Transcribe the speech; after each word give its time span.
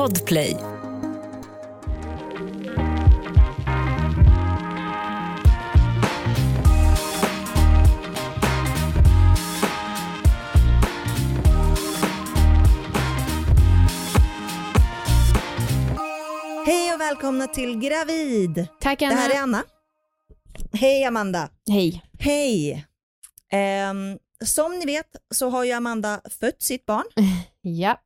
Podplay. 0.00 0.56
Hej 16.66 16.94
och 16.94 17.00
välkomna 17.00 17.46
till 17.46 17.78
Gravid. 17.78 18.66
Tack 18.80 18.98
Det 18.98 19.06
Anna. 19.06 19.16
här 19.16 19.30
är 19.30 19.40
Anna. 19.40 19.64
Hej 20.72 21.04
Amanda. 21.04 21.48
Hej. 21.70 22.02
Hej. 22.18 22.86
Ehm, 23.52 24.18
som 24.44 24.78
ni 24.78 24.86
vet 24.86 25.06
så 25.34 25.48
har 25.50 25.64
ju 25.64 25.72
Amanda 25.72 26.20
fött 26.40 26.62
sitt 26.62 26.86
barn, 26.86 27.04
Ja, 27.62 28.00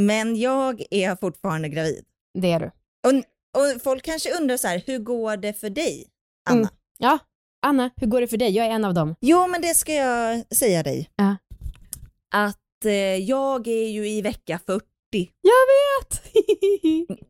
men 0.00 0.36
jag 0.36 0.82
är 0.90 1.16
fortfarande 1.16 1.68
gravid. 1.68 2.04
det 2.38 2.52
är 2.52 2.60
du. 2.60 2.66
Och, 3.06 3.12
och 3.74 3.82
folk 3.82 4.04
kanske 4.04 4.34
undrar 4.40 4.56
så 4.56 4.68
här, 4.68 4.82
hur 4.86 4.98
går 4.98 5.36
det 5.36 5.52
för 5.52 5.70
dig, 5.70 6.06
Anna? 6.50 6.58
Mm. 6.60 6.70
Ja, 6.98 7.18
Anna, 7.66 7.90
hur 7.96 8.06
går 8.06 8.20
det 8.20 8.28
för 8.28 8.36
dig? 8.36 8.50
Jag 8.50 8.66
är 8.66 8.70
en 8.70 8.84
av 8.84 8.94
dem. 8.94 9.14
Jo, 9.20 9.46
men 9.46 9.62
det 9.62 9.74
ska 9.74 9.92
jag 9.94 10.44
säga 10.56 10.82
dig. 10.82 11.10
Ja. 11.16 11.36
Att 12.34 12.84
eh, 12.84 12.92
jag 13.16 13.66
är 13.66 13.88
ju 13.88 14.08
i 14.08 14.22
vecka 14.22 14.60
40. 14.66 14.82
Jag 15.40 15.66
vet! 16.06 16.22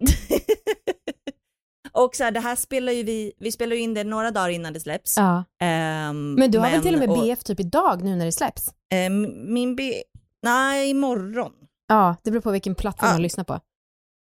och 1.92 2.16
så 2.16 2.24
här, 2.24 2.30
det 2.30 2.40
här 2.40 2.56
spelar 2.56 2.92
ju 2.92 3.02
vi, 3.02 3.32
vi 3.38 3.52
spelar 3.52 3.76
ju 3.76 3.82
in 3.82 3.94
det 3.94 4.04
några 4.04 4.30
dagar 4.30 4.48
innan 4.48 4.72
det 4.72 4.80
släpps. 4.80 5.16
ja. 5.16 5.44
Ehm, 5.62 6.34
Men 6.34 6.50
du 6.50 6.58
har 6.58 6.70
väl 6.70 6.82
till 6.82 6.94
och 6.94 7.00
med 7.00 7.10
och, 7.10 7.18
BF 7.24 7.44
typ 7.44 7.60
idag 7.60 8.04
nu 8.04 8.16
när 8.16 8.24
det 8.26 8.32
släpps? 8.32 8.74
ehm, 8.94 9.54
min 9.54 9.76
B... 9.76 10.02
Nej, 10.42 10.90
imorgon. 10.90 11.52
Ja, 11.86 12.16
det 12.22 12.30
beror 12.30 12.42
på 12.42 12.50
vilken 12.50 12.74
plattform 12.74 13.08
Ja. 13.08 13.12
man 13.14 13.22
lyssnar 13.22 13.44
på. 13.44 13.60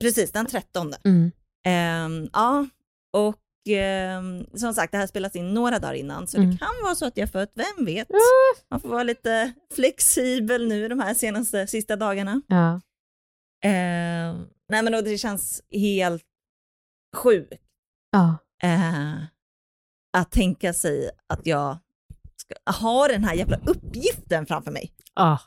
Precis, 0.00 0.32
den 0.32 0.46
13. 0.46 0.94
Mm. 1.04 1.30
Ehm, 1.66 2.28
ja, 2.32 2.66
och 3.12 3.40
ehm, 3.68 4.46
som 4.54 4.74
sagt, 4.74 4.92
det 4.92 4.98
här 4.98 5.06
spelas 5.06 5.36
in 5.36 5.54
några 5.54 5.78
dagar 5.78 5.94
innan, 5.94 6.26
så 6.26 6.36
Mm. 6.36 6.50
det 6.50 6.58
kan 6.58 6.68
vara 6.84 6.94
så 6.94 7.06
att 7.06 7.16
jag 7.16 7.30
fött, 7.32 7.52
vem 7.54 7.84
vet? 7.86 8.08
Man 8.70 8.80
får 8.80 8.88
vara 8.88 9.02
lite 9.02 9.52
flexibel 9.74 10.68
nu 10.68 10.88
de 10.88 11.00
här 11.00 11.14
senaste, 11.14 11.66
sista 11.66 11.96
dagarna. 11.96 12.42
Ja. 12.46 12.80
Ehm, 13.64 14.46
nej 14.68 14.82
men 14.82 14.94
och 14.94 15.04
det 15.04 15.18
känns 15.18 15.62
helt 15.70 16.22
sjukt 17.16 17.62
Ja. 18.10 18.36
eh, 18.62 19.14
att 20.16 20.30
tänka 20.30 20.72
sig 20.72 21.10
att 21.26 21.46
jag 21.46 21.78
ska 22.36 22.54
ha 22.72 23.08
den 23.08 23.24
här 23.24 23.34
jävla 23.34 23.56
uppgiften 23.66 24.46
framför 24.46 24.70
mig. 24.70 24.92
Ja. 25.14 25.38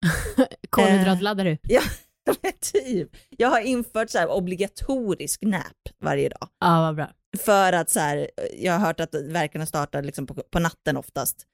Kolhydratladdar 0.70 1.44
du? 1.44 1.56
typ. 2.60 3.16
Jag 3.30 3.48
har 3.48 3.60
infört 3.60 4.10
så 4.10 4.18
här 4.18 4.28
obligatorisk 4.30 5.42
nap 5.42 5.88
varje 5.98 6.28
dag. 6.28 6.48
Ja, 6.60 6.80
vad 6.80 6.94
bra. 6.96 7.10
För 7.38 7.72
att 7.72 7.90
så 7.90 8.00
här, 8.00 8.30
jag 8.58 8.72
har 8.72 8.86
hört 8.86 9.00
att 9.00 9.14
verkarna 9.14 9.66
startar 9.66 10.02
liksom 10.02 10.26
på, 10.26 10.34
på 10.34 10.58
natten 10.58 10.96
oftast. 10.96 11.46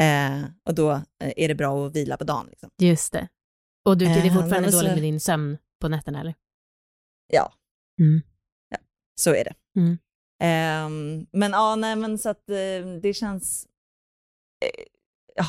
Eh, 0.00 0.44
och 0.68 0.74
då 0.74 0.90
eh, 0.92 1.32
är 1.36 1.48
det 1.48 1.54
bra 1.54 1.86
att 1.86 1.96
vila 1.96 2.16
på 2.16 2.24
dagen. 2.24 2.46
Liksom. 2.50 2.70
Just 2.82 3.12
det. 3.12 3.28
Och 3.84 3.98
du 3.98 4.06
tycker 4.06 4.20
det 4.20 4.26
är 4.26 4.30
Eh, 4.30 4.34
fortfarande 4.34 4.60
men 4.60 4.72
så- 4.72 4.78
dåligt 4.78 4.92
med 4.94 5.02
din 5.02 5.20
sömn 5.20 5.58
på 5.80 5.88
nätterna 5.88 6.20
eller? 6.20 6.34
Ja, 7.32 7.52
Mm. 8.00 8.22
så 9.20 9.34
är 9.34 9.44
det. 9.44 9.54
Mm. 9.80 9.98
Ehm, 10.42 11.26
men 11.32 11.50
ja, 11.52 11.76
nej 11.76 11.96
men 11.96 12.18
så 12.18 12.28
att 12.28 12.50
eh, 12.50 12.86
det 13.02 13.14
känns 13.14 13.66
eh, 14.64 14.84
ja, 15.36 15.44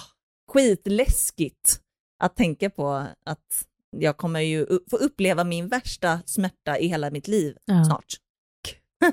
skitläskigt 0.51 1.81
att 2.19 2.35
tänka 2.35 2.69
på 2.69 3.05
att 3.25 3.65
jag 3.97 4.17
kommer 4.17 4.39
ju 4.39 4.65
få 4.89 4.97
uppleva 4.97 5.43
min 5.43 5.67
värsta 5.67 6.19
smärta 6.25 6.77
i 6.77 6.87
hela 6.87 7.11
mitt 7.11 7.27
liv 7.27 7.57
Ja. 7.65 7.85
snart. 7.85 8.05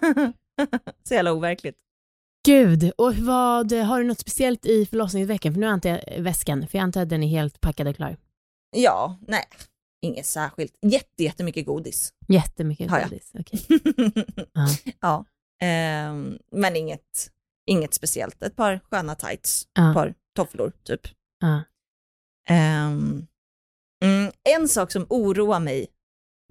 så 1.02 1.14
jävla 1.14 1.32
overkligt. 1.32 1.78
Gud, 2.46 2.92
och 2.98 3.14
vad, 3.14 3.72
har 3.72 3.98
du 4.00 4.06
något 4.06 4.18
speciellt 4.18 4.66
i 4.66 4.86
förlossningsveckan? 4.86 5.52
För 5.54 5.60
nu 5.60 5.66
antar 5.66 5.90
jag 5.90 6.22
väskan, 6.22 6.66
för 6.68 6.78
jag 6.78 6.82
antar 6.82 7.02
att 7.02 7.08
den 7.08 7.22
är 7.22 7.28
helt 7.28 7.60
packad 7.60 7.88
och 7.88 7.96
klar. 7.96 8.16
Ja, 8.76 9.18
nej, 9.28 9.44
inget 10.02 10.26
särskilt. 10.26 10.72
Jätte, 10.82 11.22
jättemycket 11.24 11.66
godis. 11.66 12.12
Jättemycket 12.28 12.90
Har 12.90 13.02
godis. 13.02 13.32
Okej. 13.38 13.60
ja. 14.52 14.68
Ja. 15.00 15.24
Ehm, 15.66 16.38
men 16.52 16.76
inget, 16.76 17.30
inget 17.66 17.94
speciellt. 17.94 18.42
Ett 18.42 18.56
par 18.56 18.80
sköna 18.90 19.14
tights, 19.14 19.68
Ja. 19.74 19.88
ett 19.90 19.94
par 19.94 20.14
tofflor 20.36 20.72
typ. 20.84 21.00
Ja. 21.40 21.62
Mm, 22.50 24.32
en 24.44 24.68
sak 24.68 24.92
som 24.92 25.06
oroar 25.08 25.60
mig, 25.60 25.86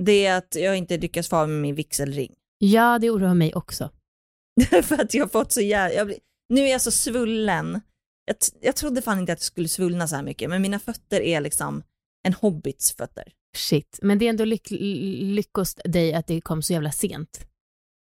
det 0.03 0.25
är 0.25 0.37
att 0.37 0.55
jag 0.55 0.77
inte 0.77 0.97
lyckas 0.97 1.29
få 1.29 1.35
av 1.35 1.49
med 1.49 1.61
min 1.61 1.75
vigselring. 1.75 2.35
ja, 2.57 2.99
det 2.99 3.09
oroar 3.09 3.33
mig 3.33 3.53
också. 3.53 3.89
För 4.83 5.01
att 5.01 5.13
jag 5.13 5.23
har 5.23 5.29
fått 5.29 5.51
så 5.51 5.61
jävla, 5.61 6.05
blir, 6.05 6.17
nu 6.49 6.61
är 6.61 6.71
jag 6.71 6.81
så 6.81 6.91
svullen. 6.91 7.81
Jag, 8.25 8.35
jag 8.61 8.75
trodde 8.75 9.01
fan 9.01 9.19
inte 9.19 9.33
att 9.33 9.39
jag 9.39 9.43
skulle 9.43 9.67
svullna 9.67 10.07
så 10.07 10.15
här 10.15 10.23
mycket, 10.23 10.49
men 10.49 10.61
mina 10.61 10.79
fötter 10.79 11.21
är 11.21 11.41
liksom 11.41 11.83
en 12.27 12.33
hobbits 12.33 12.95
fötter. 12.95 13.33
Shit, 13.57 13.99
men 14.01 14.17
det 14.17 14.25
är 14.25 14.29
ändå 14.29 14.45
lyck 14.45 14.67
lyckost 14.71 15.81
dig 15.85 16.13
att 16.13 16.27
det 16.27 16.41
kom 16.41 16.61
så 16.61 16.73
jävla 16.73 16.91
sent. 16.91 17.47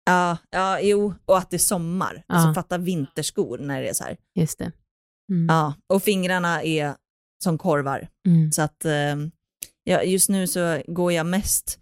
Ja, 0.05 0.37
ja, 0.51 0.81
jo, 0.81 1.15
och 1.25 1.39
att 1.39 1.51
det 1.51 1.57
är 1.57 1.59
sommar. 1.59 2.25
Ja. 2.27 2.35
Alltså 2.35 2.55
fatta 2.55 2.79
vinterskor 2.79 3.59
när 3.59 3.83
det 3.83 3.89
är 3.89 3.95
så 3.95 4.05
här. 4.05 4.17
Just 4.35 4.59
det. 4.59 4.73
Mm. 5.33 5.47
Ja, 5.49 5.75
och 5.93 6.03
fingrarna 6.03 6.63
är 6.63 6.95
som 7.43 7.59
korvar. 7.59 8.09
Mm. 8.27 8.53
Så 8.53 8.63
att 8.63 8.85
eh, 8.85 9.17
ja, 9.85 10.03
just 10.03 10.29
nu 10.29 10.47
så 10.47 10.83
går 10.87 11.13
jag 11.13 11.27
mest, 11.27 11.79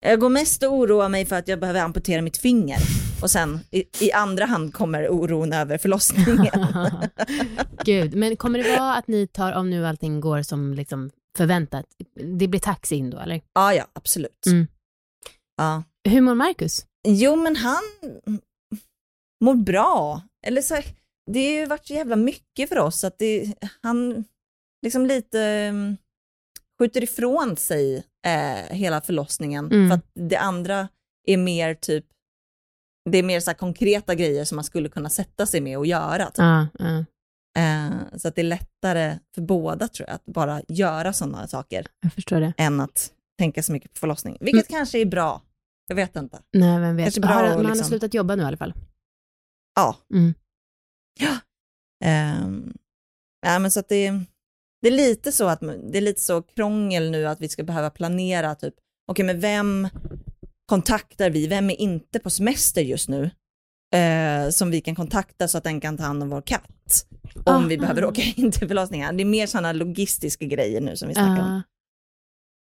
jag 0.00 0.20
går 0.20 0.28
mest 0.28 0.62
och 0.62 0.72
oroar 0.72 1.08
mig 1.08 1.26
för 1.26 1.36
att 1.36 1.48
jag 1.48 1.60
behöver 1.60 1.80
amputera 1.80 2.22
mitt 2.22 2.36
finger. 2.36 2.78
Och 3.22 3.30
sen 3.30 3.60
i, 3.70 3.84
i 4.00 4.12
andra 4.12 4.44
hand 4.44 4.74
kommer 4.74 5.08
oron 5.08 5.52
över 5.52 5.78
förlossningen. 5.78 6.66
Gud, 7.84 8.14
men 8.14 8.36
kommer 8.36 8.58
det 8.58 8.78
vara 8.78 8.94
att 8.94 9.08
ni 9.08 9.26
tar, 9.26 9.52
om 9.52 9.70
nu 9.70 9.86
allting 9.86 10.20
går 10.20 10.42
som 10.42 10.74
liksom 10.74 11.10
förväntat, 11.36 11.86
det 12.38 12.48
blir 12.48 12.60
taxi 12.60 12.96
in 12.96 13.10
då 13.10 13.18
eller? 13.18 13.40
ja, 13.54 13.74
ja, 13.74 13.86
absolut. 13.92 14.46
Mm. 14.46 14.66
Ja. 15.56 15.82
Hur 16.08 16.20
mår 16.20 16.34
Marcus? 16.34 16.86
Jo, 17.08 17.36
men 17.36 17.56
han 17.56 17.82
mår 19.44 19.54
bra. 19.54 20.22
Eller 20.46 20.62
så 20.62 20.74
här, 20.74 20.84
det 21.32 21.46
har 21.46 21.52
ju 21.52 21.66
varit 21.66 21.86
så 21.86 21.94
jävla 21.94 22.16
mycket 22.16 22.68
för 22.68 22.78
oss 22.78 23.04
att 23.04 23.18
det, 23.18 23.54
han 23.82 24.24
liksom 24.84 25.06
lite 25.06 25.68
um, 25.72 25.96
skjuter 26.78 27.02
ifrån 27.02 27.56
sig 27.56 28.04
eh, 28.26 28.76
hela 28.76 29.00
förlossningen. 29.00 29.66
Mm. 29.66 29.88
För 29.88 29.94
att 29.96 30.10
det 30.30 30.36
andra 30.36 30.88
är 31.26 31.36
mer 31.36 31.74
typ, 31.74 32.04
det 33.10 33.18
är 33.18 33.22
mer 33.22 33.40
så 33.40 33.54
konkreta 33.54 34.14
grejer 34.14 34.44
som 34.44 34.56
man 34.56 34.64
skulle 34.64 34.88
kunna 34.88 35.10
sätta 35.10 35.46
sig 35.46 35.60
med 35.60 35.78
och 35.78 35.86
göra. 35.86 36.26
Typ. 36.26 36.38
Ja, 36.38 36.66
ja, 36.78 37.04
Eh, 37.58 37.90
så 38.16 38.28
att 38.28 38.34
det 38.34 38.40
är 38.40 38.44
lättare 38.44 39.18
för 39.34 39.42
båda 39.42 39.88
tror 39.88 40.08
jag, 40.08 40.14
att 40.14 40.24
bara 40.24 40.62
göra 40.68 41.12
sådana 41.12 41.48
saker 41.48 41.86
jag 42.00 42.12
förstår 42.12 42.40
det. 42.40 42.52
än 42.56 42.80
att 42.80 43.12
tänka 43.38 43.62
så 43.62 43.72
mycket 43.72 43.92
på 43.94 43.98
förlossning. 43.98 44.36
Vilket 44.40 44.68
kanske 44.68 44.98
är 45.00 45.06
bra. 45.06 45.42
Jag 45.86 45.96
vet 45.96 46.16
inte. 46.16 46.42
Nej, 46.52 46.80
vem 46.80 46.96
vet. 46.96 47.18
Bra 47.18 47.30
Har, 47.30 47.44
han 47.44 47.56
har 47.56 47.62
liksom- 47.64 47.84
slutat 47.88 48.14
jobba 48.14 48.36
nu 48.36 48.42
i 48.42 48.46
alla 48.46 48.56
fall. 48.56 48.74
Ja. 49.74 49.96
Mm. 50.14 50.34
Ja. 51.20 51.38
Ehm, 52.04 52.72
ja, 53.46 53.58
men 53.58 53.70
så 53.70 53.80
att 53.80 53.88
det, 53.88 54.20
det 54.84 54.88
är 54.88 54.92
lite 54.96 55.32
så 55.32 55.48
att 55.48 55.60
det 55.92 55.98
är 55.98 56.02
lite 56.02 56.20
så 56.20 56.42
krångel 56.42 57.10
nu 57.10 57.26
att 57.26 57.40
vi 57.40 57.48
ska 57.48 57.62
behöva 57.62 57.90
planera 57.90 58.54
typ, 58.54 58.74
okej 59.10 59.24
men 59.24 59.40
vem 59.40 59.88
kontaktar 60.66 61.30
vi, 61.30 61.46
vem 61.46 61.70
är 61.70 61.80
inte 61.80 62.18
på 62.18 62.30
semester 62.30 62.82
just 62.82 63.08
nu? 63.08 63.30
Eh, 63.94 64.50
som 64.50 64.70
vi 64.70 64.80
kan 64.80 64.94
kontakta 64.94 65.48
så 65.48 65.58
att 65.58 65.64
den 65.64 65.80
kan 65.80 65.96
ta 65.96 66.02
hand 66.02 66.22
om 66.22 66.30
vår 66.30 66.40
katt. 66.42 67.06
Om 67.44 67.68
vi 67.68 67.74
Aha. 67.76 67.80
behöver 67.80 68.04
åka 68.04 68.22
in 68.36 68.52
till 68.52 68.68
förlossningar. 68.68 69.12
Det 69.12 69.22
är 69.22 69.24
mer 69.24 69.46
sådana 69.46 69.72
logistiska 69.72 70.44
grejer 70.44 70.80
nu 70.80 70.96
som 70.96 71.08
vi 71.08 71.14
snackar 71.14 71.42
om. 71.42 71.48
Ja, 71.54 71.62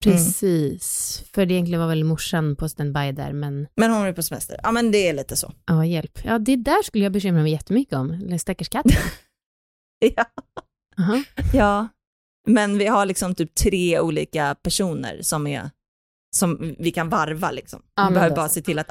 precis. 0.04 1.22
För 1.34 1.46
det 1.46 1.54
egentligen 1.54 1.80
var 1.80 1.88
väl 1.88 2.04
morsan 2.04 2.56
på 2.56 2.68
standby 2.68 3.12
där, 3.12 3.32
men 3.32 3.66
Men 3.74 3.90
hon 3.90 4.06
är 4.06 4.12
på 4.12 4.22
semester. 4.22 4.60
Ja 4.62 4.72
men 4.72 4.90
det 4.90 5.08
är 5.08 5.12
lite 5.12 5.36
så. 5.36 5.52
ja, 5.66 5.84
hjälp. 5.84 6.18
Ja, 6.24 6.38
det 6.38 6.56
där 6.56 6.82
skulle 6.82 7.04
jag 7.04 7.12
bekymra 7.12 7.42
mig 7.42 7.52
jättemycket 7.52 7.94
om. 7.94 8.10
Eller 8.10 8.38
stackars 8.38 8.68
katten. 8.68 8.92
Ja. 10.16 10.24
Aha. 10.98 11.22
Ja, 11.54 11.88
men 12.46 12.78
vi 12.78 12.86
har 12.86 13.06
liksom 13.06 13.34
typ 13.34 13.54
tre 13.54 14.00
olika 14.00 14.54
personer 14.62 15.22
som 15.22 15.46
är 15.46 15.70
som 16.36 16.74
vi 16.78 16.90
kan 16.90 17.08
varva 17.08 17.50
liksom. 17.50 17.82
Vi 18.08 18.14
behöver 18.14 18.36
bara 18.36 18.48
se 18.48 18.62
till 18.62 18.78
att, 18.78 18.90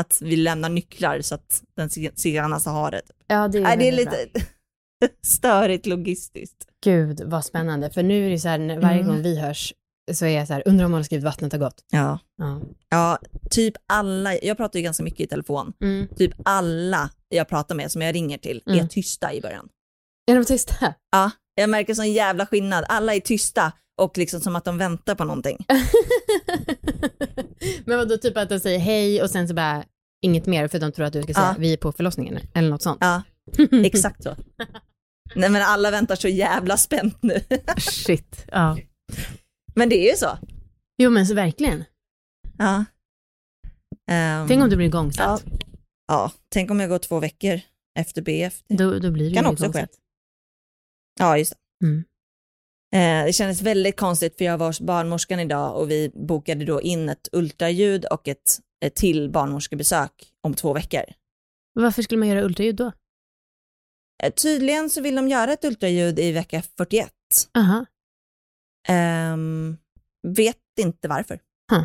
att 0.00 0.18
vi 0.22 0.36
lämnar 0.36 0.68
nycklar 0.68 1.20
så 1.20 1.34
att 1.34 1.62
den 1.76 1.90
se- 1.90 2.10
senaste 2.14 2.70
har 2.70 2.90
det. 2.90 3.02
Ja, 3.26 3.48
det 3.48 3.58
är, 3.58 3.62
Nej, 3.62 3.76
det 3.76 3.88
är 3.88 3.92
lite 3.92 4.26
störigt 5.26 5.86
logistiskt. 5.86 6.66
Gud, 6.84 7.20
vad 7.24 7.44
spännande. 7.44 7.90
För 7.90 8.02
nu 8.02 8.26
är 8.26 8.30
det 8.30 8.38
så 8.38 8.48
här, 8.48 8.58
varje 8.80 9.00
Mm. 9.00 9.06
gång 9.06 9.22
vi 9.22 9.40
hörs 9.40 9.74
så 10.12 10.24
är 10.26 10.38
jag 10.38 10.46
så 10.46 10.52
här, 10.52 10.62
undrar 10.66 10.86
om 10.86 10.92
hon 10.92 10.98
har 10.98 11.04
skrivit 11.04 11.24
vattnet 11.24 11.52
har 11.52 11.58
gått. 11.60 11.84
Ja. 11.90 12.18
Ja. 12.36 12.60
ja, 12.88 13.18
typ 13.50 13.74
alla, 13.86 14.34
jag 14.34 14.56
pratar 14.56 14.78
ju 14.78 14.82
ganska 14.82 15.02
mycket 15.02 15.20
i 15.20 15.26
telefon, 15.26 15.72
Mm. 15.82 16.08
typ 16.16 16.32
alla 16.44 17.10
jag 17.28 17.48
pratar 17.48 17.74
med 17.74 17.90
som 17.92 18.02
jag 18.02 18.14
ringer 18.14 18.38
till 18.38 18.62
är 18.66 18.72
Mm. 18.74 18.88
tysta 18.88 19.32
i 19.34 19.40
början. 19.40 19.68
Är 20.30 20.34
de 20.34 20.44
tysta? 20.44 20.94
Ja, 21.12 21.30
jag 21.54 21.70
märker 21.70 21.94
sån 21.94 22.12
jävla 22.12 22.46
skillnad. 22.46 22.84
Alla 22.88 23.14
är 23.14 23.20
tysta 23.20 23.72
och 24.00 24.18
liksom 24.18 24.40
som 24.40 24.56
att 24.56 24.64
de 24.64 24.78
väntar 24.78 25.14
på 25.14 25.24
någonting. 25.24 25.66
Men 27.84 27.98
vadå, 27.98 28.16
typ 28.16 28.36
att 28.36 28.48
de 28.48 28.60
säger 28.60 28.78
hej 28.78 29.22
och 29.22 29.30
sen 29.30 29.48
så 29.48 29.54
bara 29.54 29.84
inget 30.22 30.46
mer 30.46 30.68
för 30.68 30.78
de 30.78 30.92
tror 30.92 31.06
att 31.06 31.12
du 31.12 31.22
ska 31.22 31.34
säga 31.34 31.46
Ja. 31.46 31.54
vi 31.58 31.72
är 31.72 31.76
på 31.76 31.92
förlossningen 31.92 32.38
eller 32.54 32.70
något 32.70 32.82
sånt. 32.82 32.98
Ja, 33.00 33.22
exakt 33.84 34.22
så. 34.22 34.36
Nej 35.34 35.50
men 35.50 35.62
alla 35.62 35.90
väntar 35.90 36.16
så 36.16 36.28
jävla 36.28 36.76
spänt 36.76 37.18
nu. 37.22 37.40
Shit. 37.78 38.44
Ja. 38.52 38.78
Men 39.74 39.88
det 39.88 39.96
är 40.06 40.10
ju 40.10 40.16
så. 40.16 40.38
Jo 41.02 41.10
men 41.10 41.26
så 41.26 41.34
verkligen. 41.34 41.84
Ja. 42.58 42.84
Ehm, 44.10 44.48
Tänk 44.48 44.62
om 44.62 44.70
du 44.70 44.76
blir 44.76 44.86
igångsatt. 44.86 45.44
ja, 46.08 46.32
tänk 46.52 46.70
om 46.70 46.80
jag 46.80 46.88
går 46.88 46.98
två 46.98 47.18
veckor 47.20 47.60
efter 47.98 48.22
BF. 48.22 48.54
Då, 48.68 48.98
då 48.98 49.10
blir 49.10 49.28
du 49.30 49.34
Kan 49.36 49.46
också 49.46 49.72
ske. 49.72 49.86
Ja, 51.20 51.38
just 51.38 51.52
det. 51.52 51.86
Mm. 51.86 52.04
Eh, 52.94 53.26
det 53.26 53.32
kändes 53.32 53.62
väldigt 53.62 53.96
konstigt 53.96 54.38
för 54.38 54.44
jag 54.44 54.58
var 54.58 54.66
hos 54.66 54.80
barnmorskan 54.80 55.40
idag 55.40 55.76
och 55.76 55.90
vi 55.90 56.12
bokade 56.14 56.64
då 56.64 56.82
in 56.82 57.08
ett 57.08 57.28
ultraljud 57.32 58.04
och 58.04 58.28
ett, 58.28 58.58
ett 58.84 58.94
till 58.94 59.30
barnmorskebesök 59.30 60.32
om 60.42 60.54
två 60.54 60.72
veckor. 60.72 61.04
Varför 61.72 62.02
skulle 62.02 62.18
man 62.18 62.28
göra 62.28 62.42
ultraljud 62.42 62.76
då? 62.76 62.92
Eh, 64.22 64.32
tydligen 64.32 64.90
så 64.90 65.00
vill 65.00 65.14
de 65.14 65.28
göra 65.28 65.52
ett 65.52 65.64
ultraljud 65.64 66.18
i 66.18 66.32
vecka 66.32 66.62
41. 66.76 67.12
Aha. 67.54 67.86
Ehm, 68.88 69.76
vet 70.22 70.56
inte 70.80 71.08
varför. 71.08 71.40
Huh. 71.72 71.84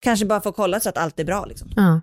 Kanske 0.00 0.26
bara 0.26 0.40
för 0.40 0.50
att 0.50 0.56
kolla 0.56 0.80
så 0.80 0.88
att 0.88 0.98
allt 0.98 1.20
är 1.20 1.24
bra 1.24 1.44
liksom. 1.44 1.70
Ja. 1.76 2.00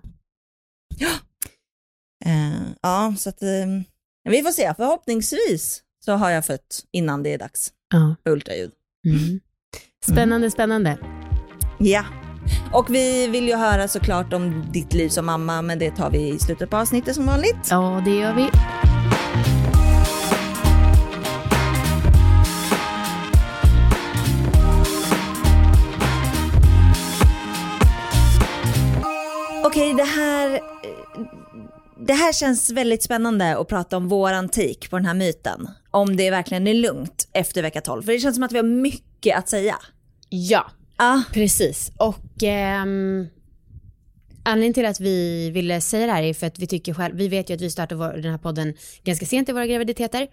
Eh, 2.24 2.62
ja, 2.82 3.14
så 3.18 3.28
att 3.28 3.42
eh, 3.42 3.66
vi 4.24 4.42
får 4.42 4.52
se. 4.52 4.74
Förhoppningsvis 4.74 5.82
så 6.06 6.12
har 6.12 6.30
jag 6.30 6.46
fött 6.46 6.84
innan 6.92 7.22
det 7.22 7.34
är 7.34 7.38
dags 7.38 7.72
ja. 7.92 8.16
för 8.22 8.30
ultraljud. 8.30 8.70
Mm. 9.06 9.40
Spännande, 10.04 10.50
spännande. 10.50 10.98
Ja. 11.78 12.04
Och 12.72 12.94
vi 12.94 13.26
vill 13.26 13.48
ju 13.48 13.54
höra 13.54 13.88
såklart 13.88 14.32
om 14.32 14.64
ditt 14.72 14.92
liv 14.92 15.08
som 15.08 15.26
mamma, 15.26 15.62
men 15.62 15.78
det 15.78 15.90
tar 15.90 16.10
vi 16.10 16.28
i 16.28 16.38
slutet 16.38 16.70
på 16.70 16.76
avsnittet 16.76 17.14
som 17.14 17.26
vanligt. 17.26 17.68
Ja, 17.70 18.02
det 18.04 18.10
gör 18.10 18.34
vi. 18.34 18.48
Okej, 29.64 29.94
det 29.94 30.04
här, 30.04 30.54
eh, 30.54 30.60
det 32.06 32.14
här 32.14 32.32
känns 32.32 32.70
väldigt 32.70 33.02
spännande 33.02 33.58
att 33.58 33.68
prata 33.68 33.96
om 33.96 34.08
våran 34.08 34.48
take 34.48 34.88
på 34.90 34.96
den 34.96 35.06
här 35.06 35.14
myten. 35.14 35.68
Om 35.96 36.16
det 36.16 36.30
verkligen 36.30 36.66
är 36.66 36.74
lugnt 36.74 37.28
efter 37.32 37.62
vecka 37.62 37.80
12. 37.80 38.02
För 38.02 38.12
det 38.12 38.18
känns 38.18 38.36
som 38.36 38.44
att 38.44 38.52
vi 38.52 38.58
har 38.58 38.64
mycket 38.64 39.38
att 39.38 39.48
säga. 39.48 39.76
Ja, 40.28 40.70
Ja, 40.98 41.22
precis. 41.32 41.92
Och 41.96 42.42
ehm, 42.42 43.26
anledningen 44.42 44.74
till 44.74 44.86
att 44.86 45.00
vi 45.00 45.50
ville 45.50 45.80
säga 45.80 46.06
det 46.06 46.12
här 46.12 46.22
är 46.22 46.34
för 46.34 46.46
att 46.46 46.58
vi 46.58 46.66
tycker 46.66 46.94
själv, 46.94 47.16
vi 47.16 47.28
vet 47.28 47.50
ju 47.50 47.54
att 47.54 47.60
vi 47.60 47.70
startade 47.70 47.98
vår, 47.98 48.12
den 48.12 48.30
här 48.30 48.38
podden 48.38 48.74
ganska 49.04 49.26
sent 49.26 49.48
i 49.48 49.52
våra 49.52 49.66
graviditeter. 49.66 50.28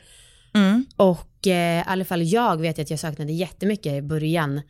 mm. 0.54 0.86
Och 0.96 1.48
eh, 1.48 1.80
i 1.80 1.84
alla 1.86 2.06
fall 2.06 2.24
jag 2.24 2.62
vet 2.62 2.80
att 2.80 2.90
jag 2.90 3.00
saknade 3.00 3.34
jättemycket 3.34 3.94
i 3.94 4.02
början. 4.02 4.62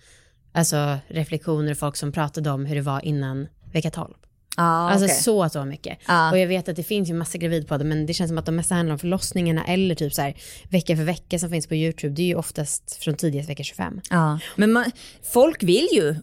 Alltså 0.52 0.98
reflektioner, 1.08 1.74
folk 1.74 1.96
som 1.96 2.12
pratade 2.12 2.52
om 2.52 2.66
hur 2.66 2.76
det 2.76 2.82
var 2.82 3.06
innan 3.06 3.48
vecka 3.74 3.92
12. 3.92 4.14
Ja 4.58 4.64
alltså 4.64 5.06
okej. 5.06 5.16
så, 5.16 5.50
så 5.50 5.66
mycket. 5.66 5.98
Ja. 6.08 6.32
Och 6.32 6.38
jag 6.38 6.48
vet 6.48 6.70
att 6.70 6.76
det 6.76 6.84
finns 6.84 7.10
ju 7.10 7.14
massa 7.14 7.38
gravidpoddar 7.38 7.86
men 7.86 8.06
det 8.06 8.14
känns 8.14 8.30
som 8.30 8.38
att 8.38 8.46
de 8.46 8.56
mesta 8.56 8.76
handlar 8.76 8.94
om 8.94 9.00
förlossningarna 9.00 9.66
eller 9.66 9.96
typ 9.96 10.14
så 10.14 10.22
här 10.22 10.36
vecka 10.70 10.96
för 10.96 11.04
vecka 11.04 11.40
som 11.40 11.50
finns 11.50 11.68
på 11.68 11.76
YouTube. 11.76 12.16
Det 12.16 12.22
är 12.22 12.28
ju 12.28 12.36
oftast 12.36 12.96
från 12.96 13.16
tidigast 13.16 13.50
vecka 13.50 13.64
25. 13.64 14.02
Ja, 14.10 14.40
men 14.56 14.72
man, 14.72 14.92
folk 15.34 15.64
vill 15.64 15.88
ju 15.94 16.10
eh, 16.10 16.16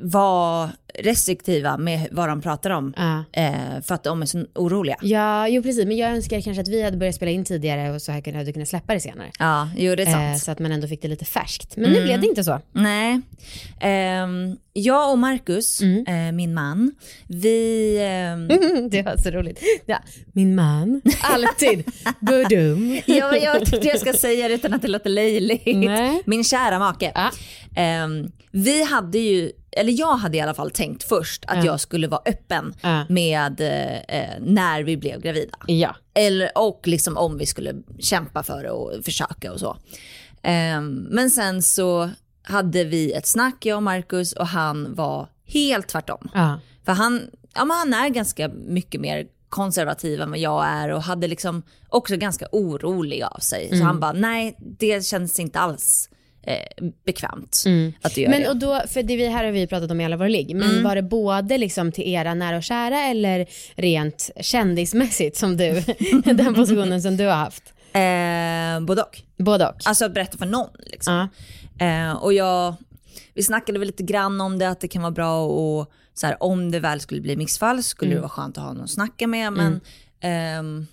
vara 0.00 0.70
restriktiva 0.98 1.76
med 1.76 2.08
vad 2.12 2.28
de 2.28 2.42
pratar 2.42 2.70
om. 2.70 2.94
Ja. 2.96 3.24
Eh, 3.32 3.82
för 3.82 3.94
att 3.94 4.04
de 4.04 4.22
är 4.22 4.26
så 4.26 4.44
oroliga. 4.54 4.96
Ja, 5.02 5.48
jo 5.48 5.62
precis. 5.62 5.84
Men 5.86 5.96
jag 5.96 6.10
önskar 6.10 6.40
kanske 6.40 6.60
att 6.62 6.68
vi 6.68 6.82
hade 6.82 6.96
börjat 6.96 7.14
spela 7.14 7.30
in 7.30 7.44
tidigare 7.44 7.90
och 7.94 8.02
så 8.02 8.12
här 8.12 8.32
hade 8.32 8.52
kunnat 8.52 8.68
släppa 8.68 8.94
det 8.94 9.00
senare. 9.00 9.30
Ja, 9.38 9.70
jo 9.76 9.94
det 9.94 10.02
är 10.02 10.06
sant. 10.06 10.34
Eh, 10.34 10.38
så 10.38 10.50
att 10.50 10.58
man 10.58 10.72
ändå 10.72 10.88
fick 10.88 11.02
det 11.02 11.08
lite 11.08 11.24
färskt. 11.24 11.76
Men 11.76 11.92
nu 11.92 12.04
blev 12.04 12.20
det 12.20 12.26
inte 12.26 12.44
så. 12.44 12.60
Nej. 12.72 13.20
Ehm, 13.80 14.56
jag 14.72 15.10
och 15.12 15.18
Marcus, 15.18 15.80
Mm. 15.82 16.06
eh, 16.28 16.32
min 16.32 16.54
man, 16.54 16.92
vi... 17.28 17.98
ehm, 18.02 18.48
det 18.90 19.02
var 19.02 19.16
så 19.16 19.30
roligt. 19.30 19.60
Ja, 19.86 19.98
min 20.32 20.54
man, 20.54 21.02
alltid, 21.22 21.84
budum. 22.20 23.00
jag, 23.06 23.42
jag 23.42 23.66
tyckte 23.66 23.88
jag 23.88 24.00
ska 24.00 24.12
säga 24.12 24.48
det 24.48 24.54
utan 24.54 24.74
att 24.74 24.82
det 24.82 24.88
låter 24.88 25.10
löjligt. 25.10 25.62
Nej. 25.66 26.22
Min 26.26 26.44
kära 26.44 26.78
make. 26.78 27.12
Ja. 27.14 27.30
Ehm, 27.76 28.30
vi 28.50 28.84
hade 28.84 29.18
ju, 29.18 29.50
eller 29.76 29.92
jag 29.92 30.16
hade 30.16 30.36
i 30.36 30.40
alla 30.40 30.54
fall 30.54 30.70
tänkt 30.70 31.02
först 31.02 31.44
att 31.46 31.56
Ja. 31.56 31.64
jag 31.64 31.80
skulle 31.80 32.08
vara 32.08 32.22
öppen 32.26 32.74
med 33.08 33.60
eh, 33.60 34.30
när 34.40 34.82
vi 34.82 34.96
blev 34.96 35.20
gravida. 35.20 35.58
Ja. 35.66 35.96
Eller, 36.14 36.50
och 36.58 36.80
liksom 36.84 37.16
om 37.16 37.38
vi 37.38 37.46
skulle 37.46 37.74
kämpa 37.98 38.42
för 38.42 38.62
det 38.62 38.70
och 38.70 39.04
försöka 39.04 39.52
och 39.52 39.60
så. 39.60 39.76
Ehm, 40.42 41.06
men 41.10 41.30
sen 41.30 41.62
så 41.62 42.10
hade 42.42 42.84
vi 42.84 43.12
ett 43.12 43.26
snack, 43.26 43.66
jag 43.66 43.76
och 43.76 43.82
Marcus, 43.82 44.32
och 44.32 44.46
han 44.46 44.94
var 44.94 45.28
helt 45.44 45.88
tvärtom. 45.88 46.28
För 46.84 46.92
han, 46.92 47.22
ja, 47.54 47.64
men 47.64 47.76
han 47.76 47.94
är 47.94 48.08
ganska 48.08 48.48
mycket 48.48 49.00
mer 49.00 49.26
konservativ 49.48 50.20
än 50.20 50.30
vad 50.30 50.38
jag 50.38 50.66
är 50.66 50.88
och 50.92 51.02
hade 51.02 51.28
liksom 51.28 51.62
också 51.88 52.16
ganska 52.16 52.46
orolig 52.52 53.22
av 53.22 53.38
sig. 53.38 53.66
Mm. 53.66 53.78
Så 53.78 53.84
han 53.84 54.00
bara, 54.00 54.12
nej 54.12 54.56
det 54.58 55.04
känns 55.06 55.40
inte 55.40 55.58
alls 55.58 56.10
eh, 56.46 56.84
bekvämt 57.06 57.64
att 58.02 58.14
du 58.14 58.20
gör 58.20 58.30
Men 58.30 58.42
det. 58.42 58.48
och 58.48 58.56
då, 58.56 58.82
för 58.88 59.02
det 59.02 59.16
vi 59.16 59.26
här 59.26 59.44
har 59.44 59.52
vi 59.52 59.66
pratat 59.66 59.90
om 59.90 60.00
i 60.00 60.04
alla 60.04 60.16
våra 60.16 60.28
ligg, 60.28 60.56
men 60.56 60.82
var 60.84 60.94
det 60.94 61.02
både 61.02 61.58
liksom 61.58 61.92
till 61.92 62.08
era 62.08 62.34
nära 62.34 62.56
och 62.56 62.62
kära 62.62 63.00
eller 63.00 63.46
rent 63.74 64.30
kändismässigt 64.40 65.36
som 65.36 65.56
du, 65.56 65.80
den 66.24 66.54
positionen 66.54 67.02
som 67.02 67.16
du 67.16 67.26
har 67.26 67.34
haft? 67.34 67.72
Eh, 67.92 68.86
både 68.86 69.02
och. 69.02 69.22
Både 69.44 69.68
och. 69.68 69.76
Alltså 69.84 70.04
att 70.04 70.14
berätta 70.14 70.38
för 70.38 70.46
någon 70.46 70.70
liksom. 70.78 71.28
Ja. 71.78 71.86
Eh, 71.86 72.12
och 72.12 72.32
jag, 72.32 72.74
vi 73.34 73.42
snackade 73.42 73.78
väl 73.78 73.86
lite 73.86 74.02
grann 74.02 74.40
om 74.40 74.58
det, 74.58 74.68
att 74.68 74.80
det 74.80 74.88
kan 74.88 75.02
vara 75.02 75.12
bra 75.12 75.44
och 75.46 75.92
så 76.14 76.26
här, 76.26 76.42
om 76.42 76.70
det 76.70 76.80
väl 76.80 77.00
skulle 77.00 77.20
bli 77.20 77.36
missfall 77.36 77.82
skulle 77.82 78.14
det 78.14 78.20
vara 78.20 78.28
skönt 78.28 78.58
att 78.58 78.64
ha 78.64 78.72
någon 78.72 78.84
att 78.84 78.90
snacka 78.90 79.26
med. 79.26 79.52
Men, 79.52 79.80
ehm, 80.20 80.86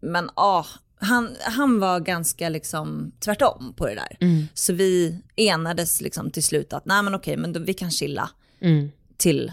men 0.00 0.30
ah, 0.34 0.64
han, 1.00 1.36
han 1.40 1.80
var 1.80 2.00
ganska 2.00 2.48
liksom 2.48 3.12
tvärtom 3.20 3.74
på 3.76 3.86
det 3.86 3.94
där. 3.94 4.16
Så 4.54 4.72
vi 4.72 5.18
enades 5.36 6.00
liksom 6.00 6.30
till 6.30 6.42
slut 6.42 6.72
att 6.72 6.84
nej 6.86 7.02
men 7.02 7.14
okej, 7.14 7.36
men 7.36 7.52
då, 7.52 7.60
vi 7.60 7.74
kan 7.74 7.90
chilla 7.90 8.30
Mm. 8.60 8.90
till 9.16 9.52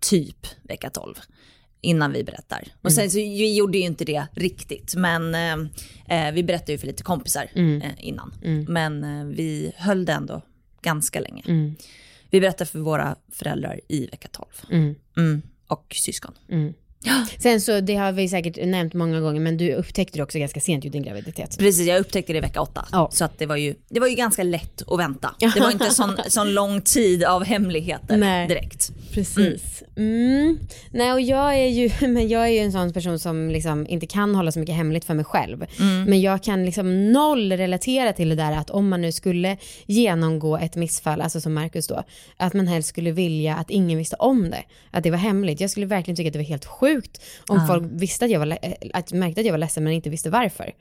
typ 0.00 0.46
vecka 0.62 0.90
12 0.90 1.14
innan 1.80 2.12
vi 2.12 2.24
berättar. 2.24 2.68
Och 2.82 2.92
sen 2.92 3.10
så 3.10 3.16
vi 3.16 3.56
gjorde 3.56 3.78
ju 3.78 3.84
inte 3.84 4.04
det 4.04 4.26
riktigt, 4.32 4.94
men 4.96 5.34
eh, 5.34 6.26
eh, 6.28 6.32
vi 6.34 6.42
berättade 6.42 6.72
ju 6.72 6.78
för 6.78 6.86
lite 6.86 7.02
kompisar 7.02 7.50
eh, 7.82 8.06
innan. 8.06 8.34
Men 8.68 9.04
eh, 9.04 9.24
vi 9.24 9.72
höll 9.76 10.04
det 10.04 10.12
ändå 10.12 10.42
ganska 10.82 11.20
länge. 11.20 11.42
Mm. 11.46 11.76
Vi 12.30 12.40
berättade 12.40 12.70
för 12.70 12.78
våra 12.78 13.16
föräldrar 13.32 13.80
i 13.88 14.06
vecka 14.06 14.28
12. 14.32 14.46
Mm. 14.70 14.94
Mm. 15.16 15.42
Och 15.66 15.94
syskon. 16.04 16.34
Sen 17.38 17.60
så, 17.60 17.80
det 17.80 17.94
har 17.94 18.12
vi 18.12 18.28
säkert 18.28 18.66
nämnt 18.66 18.94
många 18.94 19.20
gånger, 19.20 19.40
men 19.40 19.56
du 19.56 19.72
upptäckte 19.72 20.18
det 20.18 20.22
också 20.22 20.38
ganska 20.38 20.60
sent 20.60 20.84
ju 20.84 20.90
din 20.90 21.02
graviditet. 21.02 21.58
Precis, 21.58 21.86
jag 21.86 22.00
upptäckte 22.00 22.32
det 22.32 22.38
i 22.38 22.40
vecka 22.40 22.60
8. 22.60 22.84
Ja. 22.92 23.08
Så 23.12 23.24
att 23.24 23.38
det, 23.38 23.46
var 23.46 23.56
ju, 23.56 23.74
det 23.88 24.00
var 24.00 24.08
ju 24.08 24.14
ganska 24.14 24.42
lätt 24.42 24.82
att 24.86 24.98
vänta. 24.98 25.34
Det 25.54 25.60
var 25.60 25.70
inte 25.70 25.90
sån, 25.90 26.16
sån 26.28 26.54
lång 26.54 26.80
tid 26.80 27.24
av 27.24 27.44
hemligheter 27.44 28.16
Nej. 28.16 28.48
direkt. 28.48 28.90
Precis. 29.12 29.82
Mm. 29.96 30.58
Nej, 30.90 31.12
och 31.12 31.20
jag 31.20 31.54
är 31.54 31.66
ju, 31.66 31.90
men 32.08 32.28
jag 32.28 32.42
är 32.42 32.52
ju 32.52 32.58
en 32.58 32.72
sån 32.72 32.92
person 32.92 33.18
som 33.18 33.50
liksom 33.50 33.86
inte 33.86 34.06
kan 34.06 34.34
hålla 34.34 34.52
så 34.52 34.58
mycket 34.58 34.74
hemligt 34.74 35.04
för 35.04 35.14
mig 35.14 35.24
själv. 35.24 35.66
Men 36.06 36.20
jag 36.20 36.42
kan 36.42 36.64
liksom 36.64 37.12
noll 37.12 37.52
relatera 37.52 38.12
till 38.12 38.28
det 38.28 38.34
där 38.34 38.52
att 38.52 38.70
om 38.70 38.88
man 38.88 39.00
nu 39.00 39.12
skulle 39.12 39.56
genomgå 39.86 40.56
ett 40.56 40.76
missfall, 40.76 41.20
alltså 41.20 41.40
som 41.40 41.54
Marcus 41.54 41.86
då, 41.86 42.04
att 42.36 42.54
man 42.54 42.66
helst 42.66 42.88
skulle 42.88 43.10
vilja 43.10 43.56
att 43.56 43.70
ingen 43.70 43.98
visste 43.98 44.16
om 44.16 44.50
det, 44.50 44.62
att 44.90 45.04
det 45.04 45.10
var 45.10 45.18
hemligt. 45.18 45.60
Jag 45.60 45.70
skulle 45.70 45.86
verkligen 45.86 46.16
tycka 46.16 46.28
att 46.28 46.32
det 46.32 46.38
var 46.38 46.44
helt 46.44 46.64
sjukt 46.64 46.85
om 47.46 47.66
folk 47.66 47.84
visste 47.90 48.24
att 48.24 48.30
jag 48.30 48.38
var, 48.38 48.46
le- 48.46 48.76
att 48.94 49.12
märkte 49.12 49.40
att 49.40 49.46
jag 49.46 49.52
var 49.52 49.58
ledsen 49.58 49.84
men 49.84 49.92
inte 49.92 50.10
visste 50.10 50.30
varför. 50.30 50.72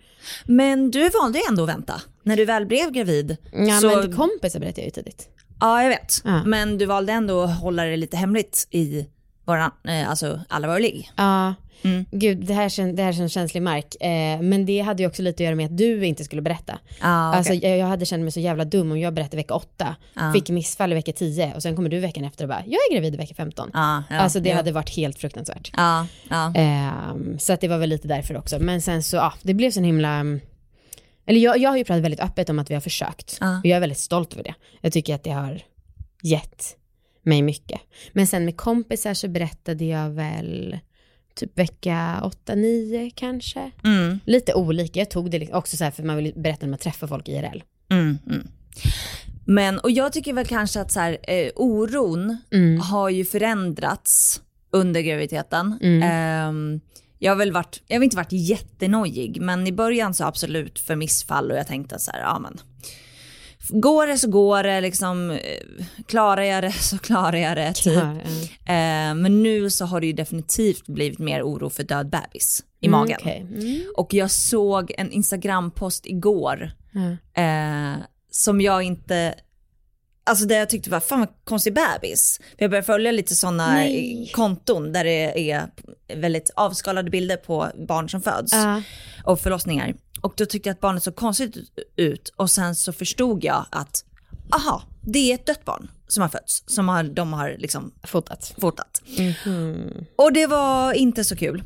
Men 0.46 0.92
du 0.92 1.10
valde 1.10 1.40
ju 1.40 1.44
ändå 1.50 1.64
att 1.64 1.70
vänta. 1.70 2.02
När 2.24 2.38
du 2.38 2.46
väl 2.46 2.66
blev 2.66 2.92
gravid. 2.92 3.38
Ja, 3.52 3.80
så, 3.80 3.88
men 3.88 4.16
kompisar 4.16 4.60
berättade 4.60 4.82
jag 4.82 4.86
ju 4.86 4.92
tidigt. 4.92 5.30
Ja, 5.60 5.82
jag 5.84 5.90
vet. 5.90 6.22
Ja. 6.24 6.44
Men 6.44 6.78
du 6.78 6.86
valde 6.86 7.14
ändå 7.14 7.42
att 7.42 7.60
hålla 7.60 7.84
det 7.84 7.98
lite 7.98 8.18
hemligt 8.18 8.68
i 8.72 9.06
våra, 9.46 9.72
eh, 9.88 10.10
alltså 10.10 10.42
alla 10.50 10.68
våra 10.68 10.78
ligg. 10.78 11.12
Ja, 11.16 11.54
Mm. 11.84 12.06
gud 12.12 12.38
det 12.46 12.54
här, 12.54 12.70
kän, 12.70 12.96
det 12.96 13.04
här 13.04 13.14
känns 13.14 13.34
känslig 13.34 13.62
mark. 13.62 13.96
Eh, 14.02 14.42
men 14.42 14.66
det 14.66 14.80
hade 14.80 15.04
ju 15.04 15.08
också 15.10 15.22
lite 15.22 15.44
att 15.44 15.46
göra 15.46 15.56
med 15.56 15.66
att 15.66 15.78
du 15.78 16.06
inte 16.06 16.24
skulle 16.24 16.42
berätta. 16.42 16.80
Ja, 17.02 17.30
okej. 17.30 17.38
Alltså, 17.38 17.54
jag, 17.54 17.78
jag 17.78 17.86
hade 17.88 18.06
känt 18.06 18.24
mig 18.24 18.32
så 18.32 18.40
jävla 18.40 18.66
dum 18.66 18.92
om 18.92 19.00
jag 19.00 19.14
berättade 19.14 19.38
vecka 19.38 19.54
8, 19.54 19.96
Ja. 20.14 20.34
fick 20.34 20.50
missfall 20.50 20.92
i 20.92 20.96
vecka 20.96 21.12
10 21.12 21.54
och 21.56 21.62
sen 21.62 21.76
kommer 21.76 21.90
du 21.90 22.00
veckan 22.00 22.24
efter 22.26 22.44
och 22.44 22.50
bara, 22.50 22.64
jag 22.66 22.74
är 22.90 22.94
gravid 22.94 23.14
i 23.14 23.18
vecka 23.18 23.34
15. 23.34 23.70
ja, 23.74 24.04
ja, 24.10 24.16
alltså 24.16 24.40
det 24.40 24.50
ja. 24.50 24.56
hade 24.56 24.72
varit 24.72 24.90
helt 24.90 25.20
fruktansvärt. 25.20 25.72
Ehm, 26.56 27.40
så 27.40 27.54
att 27.54 27.62
det 27.62 27.68
var 27.68 27.78
väl 27.78 27.90
lite 27.90 28.08
därför 28.08 28.38
också. 28.38 28.60
Men 28.60 28.82
sen 28.82 29.04
så, 29.04 29.16
ja, 29.16 29.34
det 29.42 29.54
blev 29.54 29.72
så 29.72 29.82
himla... 29.82 30.10
mm, 30.10 30.40
Eller 31.26 31.40
jag, 31.40 31.58
jag 31.58 31.70
har 31.70 31.78
ju 31.78 31.84
pratat 31.84 32.04
väldigt 32.04 32.20
öppet 32.20 32.50
om 32.50 32.60
att 32.60 32.70
vi 32.70 32.74
har 32.74 32.82
försökt. 32.82 33.38
Ja. 33.42 33.60
Och 33.60 33.66
jag 33.66 33.76
är 33.76 33.80
väldigt 33.80 33.98
stolt 34.00 34.34
över 34.34 34.44
det. 34.44 34.54
Jag 34.82 34.94
tycker 34.94 35.16
att 35.16 35.24
det 35.24 35.32
har 35.32 35.62
gett 36.24 36.76
mig 37.24 37.42
mycket. 37.42 37.82
Men 38.14 38.28
sen 38.28 38.46
med 38.46 38.58
kompisar 38.58 39.14
så 39.14 39.28
berättade 39.28 39.86
jag 39.86 40.10
väl 40.10 40.80
typ 41.36 41.60
vecka 41.60 42.22
8-9 42.46 43.12
kanske. 43.16 43.72
Mm. 43.84 44.20
Lite 44.26 44.54
olika, 44.54 45.00
jag 45.00 45.10
tog 45.10 45.32
det 45.32 45.54
också 45.54 45.78
så 45.78 45.84
här 45.84 45.92
för 45.92 46.04
man 46.04 46.16
vill 46.18 46.34
berätta 46.36 46.66
när 46.66 46.72
man 46.72 46.80
träffar 46.80 47.08
folk 47.08 47.30
IRL. 47.30 47.64
Mm, 47.90 48.18
mm. 48.28 48.48
Men, 49.46 49.80
och 49.80 49.92
jag 49.92 50.14
tycker 50.14 50.34
väl 50.34 50.46
kanske 50.46 50.82
att 50.82 50.92
så 50.92 51.00
här, 51.00 51.18
eh, 51.24 51.52
oron 51.56 52.38
Mm. 52.52 52.80
har 52.80 53.10
ju 53.10 53.26
förändrats 53.26 54.42
under 54.72 55.02
graviditeten. 55.02 55.78
Ehm, 56.04 56.80
jag 57.20 57.32
har 57.32 57.38
väl 57.38 57.52
varit, 57.52 57.82
jag 57.88 57.98
har 57.98 58.04
inte 58.04 58.18
varit 58.18 58.32
jättenojig, 58.32 59.42
men 59.42 59.68
i 59.68 59.72
början 59.72 60.14
så 60.14 60.24
absolut 60.24 60.80
för 60.80 60.96
missfall 60.96 61.52
och 61.52 61.58
jag 61.58 61.68
tänkte 61.68 62.00
så 62.00 62.12
här, 62.12 62.20
ja 62.20 62.40
men 62.40 62.58
går 63.70 64.08
det 64.08 64.18
så 64.18 64.28
går 64.30 64.64
det, 64.64 64.82
liksom, 64.82 65.32
eh, 65.32 65.40
klarar 66.08 66.42
jag 66.44 66.64
det 66.64 66.72
så 66.80 66.98
klarar 66.98 67.38
jag 67.38 67.58
det. 67.58 67.74
Typ. 67.74 67.94
Ja, 67.94 68.16
ja. 68.66 68.74
Eh, 68.74 69.16
men 69.16 69.44
nu 69.44 69.70
så 69.70 69.86
har 69.86 70.02
det 70.02 70.08
ju 70.08 70.14
definitivt 70.14 70.88
blivit 70.88 71.20
mer 71.20 71.44
oro 71.44 71.70
för 71.70 71.84
död 71.84 72.10
bebis 72.10 72.64
i 72.82 72.88
Mm, 72.88 73.00
magen. 73.00 73.18
okej. 73.22 73.42
Mm. 73.52 73.84
Och 73.98 74.14
jag 74.14 74.32
såg 74.32 74.94
en 74.98 75.12
Instagram-post 75.12 76.06
igår 76.06 76.72
eh, 77.36 77.94
som 78.32 78.62
jag 78.62 78.84
inte, 78.84 79.36
alltså 80.26 80.46
det 80.46 80.56
jag 80.56 80.70
tyckte 80.70 80.90
var 80.90 81.00
fan 81.00 81.20
vad 81.20 81.30
konstig 81.44 81.74
bebis. 81.74 82.40
För 82.42 82.56
jag 82.64 82.72
började 82.72 82.86
följa 82.86 83.12
lite 83.12 83.36
sådana 83.36 83.74
Nej. 83.74 84.32
konton 84.34 84.92
där 84.94 85.04
det 85.04 85.52
är 85.52 85.68
väldigt 86.16 86.52
avskalade 86.56 87.10
bilder 87.10 87.38
på 87.38 87.68
barn 87.88 88.10
som 88.10 88.22
föds 88.22 88.54
Ja. 88.54 88.82
och 89.24 89.40
förlossningar. 89.40 89.94
Och 90.22 90.34
då 90.38 90.46
tyckte 90.46 90.70
jag 90.70 90.74
att 90.74 90.82
barnet 90.82 91.04
såg 91.04 91.16
konstigt 91.16 91.58
ut 91.96 92.34
och 92.36 92.52
sen 92.52 92.76
så 92.76 92.94
förstod 92.94 93.44
jag 93.44 93.66
att 93.70 94.06
aha, 94.52 94.84
det 95.02 95.32
är 95.32 95.36
ett 95.36 95.46
dött 95.46 95.66
barn 95.66 95.92
som 96.08 96.22
har 96.22 96.30
fötts, 96.30 96.64
som 96.68 96.90
har, 96.90 97.04
de 97.04 97.34
har 97.34 97.56
liksom 97.58 97.92
Fotat. 98.04 98.56
fotat. 98.58 99.02
Mhm. 99.18 100.06
Och 100.16 100.34
det 100.34 100.48
var 100.48 100.94
inte 100.94 101.24
så 101.24 101.36
kul. 101.36 101.64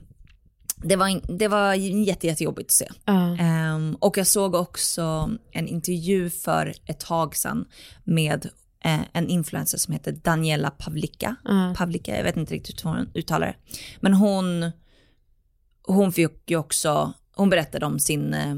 Det 0.83 0.95
var, 0.95 1.37
det 1.37 1.47
var 1.47 1.73
jätte, 1.73 2.27
jättejobbigt 2.27 2.67
att 2.67 2.71
se. 2.71 2.89
Ja. 3.05 3.37
Ehm, 3.37 3.95
och 3.95 4.17
jag 4.17 4.27
såg 4.27 4.55
också 4.55 5.29
en 5.51 5.67
intervju 5.67 6.29
för 6.29 6.73
ett 6.85 6.99
tag 6.99 7.35
sedan 7.35 7.65
med 8.03 8.49
eh, 8.83 8.99
en 9.13 9.27
influencer 9.29 9.77
som 9.77 9.93
heter 9.93 10.11
Daniela 10.11 10.69
Pavlika. 10.69 11.35
Ja. 11.43 11.73
Pavlika, 11.77 12.17
jag 12.17 12.23
vet 12.23 12.37
inte 12.37 12.53
riktigt 12.53 12.85
hur 12.85 12.89
hon 12.89 13.09
uttalar 13.13 13.47
det. 13.47 13.55
Men 13.99 14.13
hon, 14.13 14.71
hon 15.83 16.11
fick 16.11 16.51
ju 16.51 16.57
också, 16.57 17.13
hon 17.39 17.49
berättade 17.49 17.85
om 17.85 17.99
sin 17.99 18.33
eh, 18.33 18.55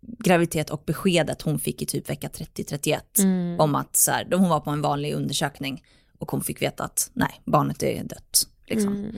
graviditet 0.00 0.70
och 0.70 0.82
beskedet 0.86 1.42
hon 1.42 1.58
fick 1.58 1.82
i 1.82 1.86
typ 1.86 2.10
vecka 2.10 2.28
30-31. 2.28 3.00
Mm. 3.18 3.60
Om 3.60 3.74
att 3.74 3.96
så 3.96 4.10
här, 4.10 4.26
hon 4.32 4.48
var 4.48 4.60
på 4.60 4.70
en 4.70 4.82
vanlig 4.82 5.14
undersökning 5.14 5.84
och 6.18 6.30
hon 6.30 6.42
fick 6.42 6.62
veta 6.62 6.84
att 6.84 7.10
nej, 7.12 7.40
barnet 7.44 7.82
är 7.82 8.04
dött. 8.04 8.48
Liksom. 8.66 8.92
Mm. 8.92 9.16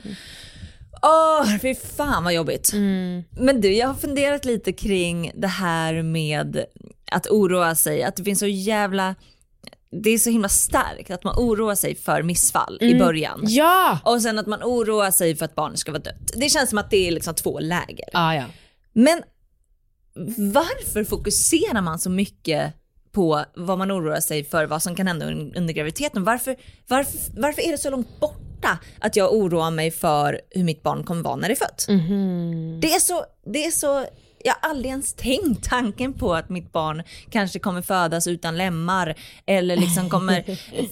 Åh, 1.01 1.57
fy 1.61 1.75
fan 1.75 2.23
vad 2.23 2.33
jobbigt. 2.33 2.73
Mm. 2.73 3.23
Men 3.29 3.61
du, 3.61 3.73
jag 3.73 3.87
har 3.87 3.95
funderat 3.95 4.45
lite 4.45 4.73
kring 4.73 5.31
det 5.35 5.47
här 5.47 6.01
med 6.01 6.65
att 7.11 7.27
oroa 7.27 7.75
sig, 7.75 8.03
att 8.03 8.15
det 8.15 8.23
finns 8.23 8.39
så 8.39 8.47
jävla, 8.47 9.15
det 10.03 10.09
är 10.09 10.17
så 10.17 10.29
himla 10.29 10.49
starkt 10.49 11.11
att 11.11 11.23
man 11.23 11.35
oroar 11.37 11.75
sig 11.75 11.95
för 11.95 12.23
missfall 12.23 12.77
i 12.81 12.95
början. 12.99 13.41
Ja! 13.47 13.99
Och 14.05 14.21
sen 14.21 14.39
att 14.39 14.47
man 14.47 14.63
oroar 14.63 15.11
sig 15.11 15.35
för 15.35 15.45
att 15.45 15.55
barnet 15.55 15.79
ska 15.79 15.91
vara 15.91 16.01
dött. 16.01 16.31
Det 16.35 16.49
känns 16.49 16.69
som 16.69 16.77
att 16.79 16.89
det 16.89 17.07
är 17.07 17.11
liksom 17.11 17.35
två 17.35 17.59
läger. 17.59 18.09
Ja, 18.13 18.35
ja. 18.35 18.43
Men 18.93 19.23
varför 20.53 21.03
fokuserar 21.03 21.81
man 21.81 21.99
så 21.99 22.09
mycket 22.09 22.73
på 23.11 23.43
vad 23.55 23.77
man 23.77 23.91
oroar 23.91 24.19
sig 24.19 24.43
för, 24.45 24.65
vad 24.65 24.83
som 24.83 24.95
kan 24.95 25.07
hända 25.07 25.25
un- 25.25 25.57
under 25.57 25.73
graviditeten? 25.73 26.23
Varför, 26.23 26.55
varför, 26.87 27.41
varför 27.41 27.61
är 27.61 27.71
det 27.71 27.77
så 27.77 27.89
långt 27.89 28.19
borta 28.19 28.79
att 28.99 29.15
jag 29.15 29.33
oroar 29.33 29.71
mig 29.71 29.91
för 29.91 30.41
hur 30.49 30.63
mitt 30.63 30.83
barn 30.83 31.03
kommer 31.03 31.23
vara 31.23 31.35
när 31.35 31.47
det 31.47 31.53
är 31.53 31.65
fött? 31.65 31.85
Mhm. 31.89 32.79
Det 32.81 32.93
är 32.93 32.99
så, 32.99 33.25
det 33.53 33.65
är 33.65 33.71
så, 33.71 34.05
jag 34.43 34.53
har 34.61 34.69
aldrig 34.69 34.89
ens 34.91 35.13
tänkt 35.13 35.69
tanken 35.69 36.13
på 36.13 36.33
att 36.35 36.49
mitt 36.49 36.71
barn 36.71 37.03
kanske 37.29 37.59
kommer 37.59 37.81
födas 37.81 38.27
utan 38.27 38.57
lemmar 38.57 39.15
eller 39.45 39.75
liksom 39.75 40.09
kommer 40.09 40.43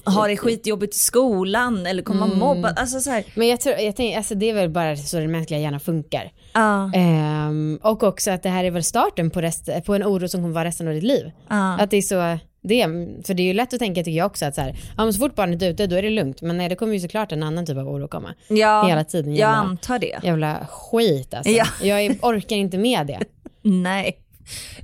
ha 0.09 0.27
det 0.27 0.37
skitjobbigt 0.37 0.95
i 0.95 0.99
skolan 0.99 1.85
eller 1.85 2.03
kommer 2.03 2.19
vara 2.27 2.37
mobbad. 2.37 2.73
Alltså 2.79 2.99
så 2.99 3.09
här, 3.09 3.23
Men 3.35 3.47
jag 3.47 3.61
tror, 3.61 3.75
jag 3.75 3.95
tänker, 3.95 4.17
alltså 4.17 4.35
det 4.35 4.49
är 4.49 4.53
väl 4.53 4.69
bara 4.69 4.95
så 4.95 5.17
den 5.19 5.31
mänskliga 5.31 5.59
hjärnan 5.59 5.79
funkar. 5.79 6.31
ja, 6.53 6.91
Ehm, 6.93 7.79
och 7.83 8.03
också 8.03 8.31
att 8.31 8.43
det 8.43 8.49
här 8.49 8.63
är 8.63 8.71
väl 8.71 8.83
starten 8.83 9.29
på, 9.29 9.41
rest, 9.41 9.69
på 9.85 9.95
en 9.95 10.03
oro 10.03 10.27
som 10.27 10.41
kommer 10.41 10.53
vara 10.53 10.65
resten 10.65 10.87
av 10.87 10.93
ditt 10.93 11.03
liv. 11.03 11.31
ja. 11.49 11.77
Att 11.79 11.89
det 11.91 11.97
är 11.97 12.01
så, 12.01 12.39
det, 12.63 12.83
för 13.27 13.33
det 13.33 13.43
är 13.43 13.47
ju 13.47 13.53
lätt 13.53 13.73
att 13.73 13.79
tänka 13.79 14.03
tycker 14.03 14.17
jag 14.17 14.25
också 14.25 14.45
att 14.45 14.55
så 14.55 14.61
här, 14.61 14.75
ja, 14.97 15.03
men 15.03 15.13
så 15.13 15.19
fort 15.19 15.35
barnet 15.35 15.61
är 15.61 15.69
ute 15.69 15.87
då 15.87 15.95
är 15.95 16.01
det 16.01 16.09
lugnt. 16.09 16.41
Men 16.41 16.57
nej, 16.57 16.69
det 16.69 16.75
kommer 16.75 16.93
ju 16.93 16.99
såklart 16.99 17.31
en 17.31 17.43
annan 17.43 17.65
typ 17.65 17.77
av 17.77 17.87
oro 17.87 18.07
komma. 18.07 18.33
ja, 18.47 18.87
Hela 18.87 19.03
tiden 19.03 19.31
jag 19.31 19.37
jävla, 19.39 19.55
antar 19.55 19.99
det. 19.99 20.19
jävla 20.23 20.67
skit 20.69 21.33
alltså. 21.33 21.51
Ja. 21.51 21.65
Jag 21.81 22.17
orkar 22.21 22.55
inte 22.55 22.77
med 22.77 23.07
det. 23.07 23.19
Nej, 23.61 24.19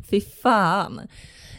fy 0.10 0.22
fan. 0.22 1.02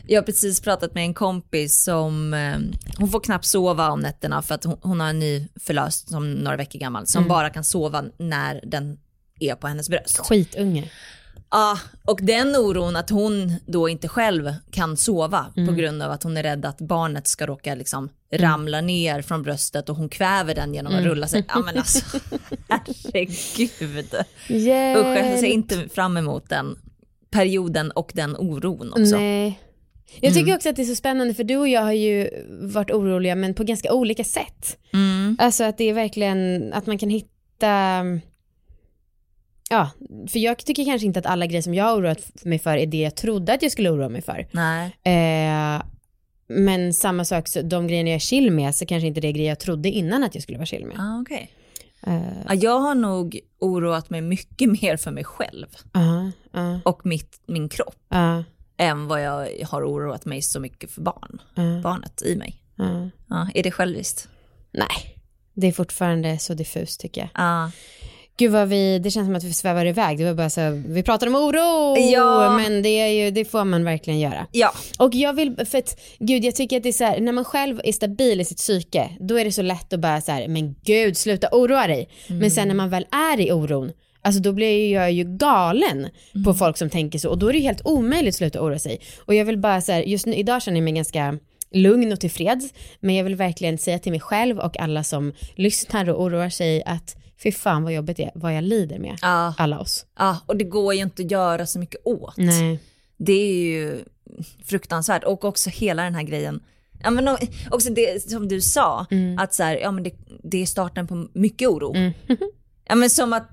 Jag 0.06 0.20
har 0.20 0.26
precis 0.26 0.60
pratat 0.60 0.94
med 0.94 1.02
en 1.02 1.14
kompis 1.14 1.82
som, 1.82 2.34
eh, 2.34 2.58
hon 2.98 3.08
får 3.08 3.20
knappt 3.20 3.44
sova 3.44 3.90
om 3.90 4.00
nätterna 4.00 4.42
för 4.42 4.54
att 4.54 4.64
hon, 4.64 4.78
hon 4.82 5.00
har 5.00 5.08
en 5.08 5.18
ny 5.18 5.48
förlöst 5.60 6.08
som 6.08 6.32
några 6.32 6.56
veckor 6.56 6.78
gammal 6.78 7.06
som 7.06 7.28
bara 7.28 7.50
kan 7.50 7.64
sova 7.64 8.04
när 8.18 8.60
den 8.66 8.98
är 9.40 9.54
på 9.54 9.66
hennes 9.66 9.88
bröst. 9.88 10.18
Skitunge. 10.18 10.90
Ja, 11.50 11.78
och 12.04 12.18
den 12.22 12.56
oron 12.56 12.96
att 12.96 13.10
hon 13.10 13.54
då 13.66 13.88
inte 13.88 14.08
själv 14.08 14.54
kan 14.70 14.96
sova 14.96 15.46
på 15.66 15.72
grund 15.72 16.02
av 16.02 16.10
att 16.10 16.22
hon 16.22 16.36
är 16.36 16.42
rädd 16.42 16.64
att 16.64 16.78
barnet 16.78 17.26
ska 17.26 17.46
råka 17.46 17.74
liksom 17.74 18.08
ramla 18.32 18.80
ner 18.80 19.22
från 19.22 19.42
bröstet 19.42 19.88
och 19.88 19.96
hon 19.96 20.08
kväver 20.08 20.54
den 20.54 20.74
genom 20.74 20.94
att 20.94 21.04
rulla 21.04 21.26
sig. 21.26 21.44
Ja 21.48 21.58
men 21.58 21.78
alltså, 21.78 22.18
herregud. 22.68 24.14
Hjälp. 24.46 24.98
Usch, 24.98 25.30
jag 25.32 25.38
ser 25.38 25.46
inte 25.46 25.88
fram 25.88 26.16
emot 26.16 26.48
den 26.48 26.78
perioden 27.30 27.90
och 27.90 28.12
den 28.14 28.36
oron 28.36 28.92
också. 28.92 29.16
Nej. 29.16 29.60
Jag 30.20 30.34
tycker 30.34 30.54
också 30.54 30.68
att 30.68 30.76
det 30.76 30.82
är 30.82 30.86
så 30.86 30.94
spännande 30.94 31.34
för 31.34 31.44
du 31.44 31.56
och 31.56 31.68
jag 31.68 31.82
har 31.82 31.92
ju 31.92 32.30
varit 32.60 32.90
oroliga 32.90 33.34
men 33.34 33.54
på 33.54 33.64
ganska 33.64 33.92
olika 33.92 34.24
sätt. 34.24 34.78
Mm. 34.92 35.36
Alltså 35.40 35.64
att 35.64 35.78
det 35.78 35.84
är 35.84 35.94
verkligen 35.94 36.72
att 36.72 36.86
man 36.86 36.98
kan 36.98 37.10
hitta 37.10 38.04
Ja, 39.70 39.90
för 40.28 40.38
jag 40.38 40.58
tycker 40.58 40.84
kanske 40.84 41.06
inte 41.06 41.18
att 41.18 41.26
alla 41.26 41.46
grejer 41.46 41.62
som 41.62 41.74
jag 41.74 41.84
har 41.84 41.96
oroat 41.96 42.44
mig 42.44 42.58
för 42.58 42.76
är 42.76 42.86
det 42.86 42.96
jag 42.96 43.14
trodde 43.14 43.52
att 43.52 43.62
jag 43.62 43.72
skulle 43.72 43.90
oroa 43.90 44.08
mig 44.08 44.22
för. 44.22 44.46
Nej. 44.50 44.96
Eh, 45.04 45.82
men 46.48 46.94
samma 46.94 47.24
sak, 47.24 47.48
så 47.48 47.62
de 47.62 47.86
grejerna 47.86 48.08
jag 48.10 48.14
är 48.14 48.20
chill 48.20 48.50
med 48.50 48.74
så 48.74 48.86
kanske 48.86 49.06
inte 49.06 49.20
det 49.20 49.28
är 49.28 49.32
grejer 49.32 49.48
jag 49.48 49.60
trodde 49.60 49.88
innan 49.88 50.24
att 50.24 50.34
jag 50.34 50.42
skulle 50.42 50.58
vara 50.58 50.66
chill 50.66 50.86
med. 50.86 50.96
Ah, 51.00 51.20
okej. 51.20 51.50
Ja, 52.48 52.54
jag 52.54 52.80
har 52.80 52.94
nog 52.94 53.40
oroat 53.58 54.10
mig 54.10 54.20
mycket 54.20 54.70
mer 54.82 54.96
för 54.96 55.10
mig 55.10 55.24
själv. 55.24 55.66
Ja, 55.92 56.30
ja, 56.52 56.80
och 56.84 57.06
mitt, 57.06 57.40
min 57.46 57.68
kropp 57.68 58.14
än 58.76 59.06
vad 59.06 59.22
jag 59.22 59.48
har 59.66 59.82
oroat 59.82 60.24
mig 60.24 60.42
så 60.42 60.60
mycket 60.60 60.90
för 60.90 61.02
barn, 61.02 61.42
barnet 61.82 62.22
i 62.22 62.36
mig. 62.36 62.62
är 63.54 63.62
det 63.62 63.70
själviskt? 63.70 64.28
Nej, 64.72 65.18
det 65.54 65.66
är 65.66 65.72
fortfarande 65.72 66.38
så 66.38 66.54
diffust 66.54 67.00
tycker 67.00 67.20
jag. 67.20 67.30
Gud 68.38 68.50
vad 68.52 68.68
vi, 68.68 68.98
det 68.98 69.10
känns 69.10 69.26
som 69.26 69.34
att 69.36 69.44
vi 69.44 69.52
svävar 69.52 69.86
iväg. 69.86 70.18
Det 70.18 70.24
var 70.24 70.34
bara 70.34 70.50
så, 70.50 70.82
vi 70.86 71.02
pratar 71.02 71.26
om 71.26 71.34
oro, 71.34 71.96
Ja. 72.12 72.56
men 72.58 72.82
det, 72.82 72.88
är 72.88 73.08
ju, 73.24 73.30
det 73.30 73.44
får 73.44 73.64
man 73.64 73.84
verkligen 73.84 74.20
göra. 74.20 74.46
ja. 74.52 74.72
Och 74.98 75.14
jag 75.14 75.32
vill, 75.32 75.56
för 75.70 75.78
att 75.78 76.00
gud 76.18 76.44
jag 76.44 76.54
tycker 76.54 76.76
att 76.76 76.82
det 76.82 76.88
är 76.88 76.92
så 76.92 77.04
här, 77.04 77.20
när 77.20 77.32
man 77.32 77.44
själv 77.44 77.80
är 77.84 77.92
stabil 77.92 78.40
i 78.40 78.44
sitt 78.44 78.58
psyke, 78.58 79.10
då 79.20 79.38
är 79.38 79.44
det 79.44 79.52
så 79.52 79.62
lätt 79.62 79.92
att 79.92 80.00
bara 80.00 80.20
så 80.20 80.32
här, 80.32 80.48
men 80.48 80.74
gud 80.84 81.16
sluta 81.16 81.48
oroa 81.52 81.86
dig. 81.86 82.08
Men 82.26 82.50
sen 82.50 82.68
när 82.68 82.74
man 82.74 82.90
väl 82.90 83.06
är 83.10 83.40
i 83.40 83.52
oron, 83.52 83.92
alltså 84.22 84.40
då 84.42 84.52
blir 84.52 84.92
jag 84.92 85.12
ju 85.12 85.24
galen 85.36 86.08
på 86.44 86.54
folk 86.54 86.76
som 86.78 86.90
tänker 86.90 87.18
så 87.18 87.30
och 87.30 87.38
då 87.38 87.48
är 87.48 87.52
det 87.52 87.58
ju 87.58 87.64
helt 87.64 87.86
omöjligt 87.86 88.32
att 88.34 88.38
sluta 88.38 88.60
oroa 88.62 88.78
sig. 88.78 89.00
Och 89.24 89.34
jag 89.34 89.44
vill 89.44 89.58
bara 89.58 89.80
så 89.80 89.92
här, 89.92 90.02
just 90.02 90.26
nu, 90.26 90.34
idag 90.34 90.62
känner 90.62 90.78
jag 90.78 90.84
mig 90.84 90.92
ganska 90.92 91.38
lugn 91.72 92.12
och 92.12 92.20
tillfreds, 92.20 92.72
men 93.00 93.14
jag 93.14 93.24
vill 93.24 93.36
verkligen 93.36 93.78
säga 93.78 93.98
till 93.98 94.12
mig 94.12 94.20
själv 94.20 94.58
och 94.58 94.80
alla 94.80 95.04
som 95.04 95.32
lyssnar 95.56 96.08
och 96.10 96.22
oroar 96.22 96.48
sig 96.48 96.82
att 96.86 97.16
fy 97.42 97.52
fan 97.52 97.82
vad 97.82 97.92
jobbigt 97.92 98.16
det 98.16 98.24
är, 98.24 98.30
vad 98.34 98.54
jag 98.56 98.64
lider 98.64 98.98
med. 98.98 99.18
Ja. 99.22 99.54
Alla 99.58 99.78
oss. 99.78 100.06
ja, 100.18 100.38
och 100.46 100.56
det 100.56 100.64
går 100.64 100.94
ju 100.94 101.02
inte 101.02 101.22
att 101.22 101.30
göra 101.30 101.66
så 101.66 101.78
mycket 101.78 102.00
åt. 102.04 102.36
Nej. 102.36 102.80
Det 103.16 103.32
är 103.32 103.62
ju 103.62 104.04
fruktansvärt 104.64 105.24
och 105.24 105.44
också 105.44 105.70
hela 105.70 106.02
den 106.02 106.14
här 106.14 106.22
grejen. 106.22 106.60
Ja, 107.02 107.10
men 107.10 107.28
också 107.70 107.90
det 107.90 108.30
som 108.30 108.48
du 108.48 108.60
sa, 108.60 109.06
att 109.38 109.54
så 109.54 109.62
här, 109.62 109.76
ja, 109.76 109.90
men 109.90 110.02
det, 110.04 110.12
det 110.42 110.62
är 110.62 110.66
starten 110.66 111.06
på 111.06 111.28
mycket 111.32 111.68
oro. 111.68 111.94
Ja, 112.90 112.94
men 112.94 113.10
som, 113.10 113.32
att, 113.32 113.48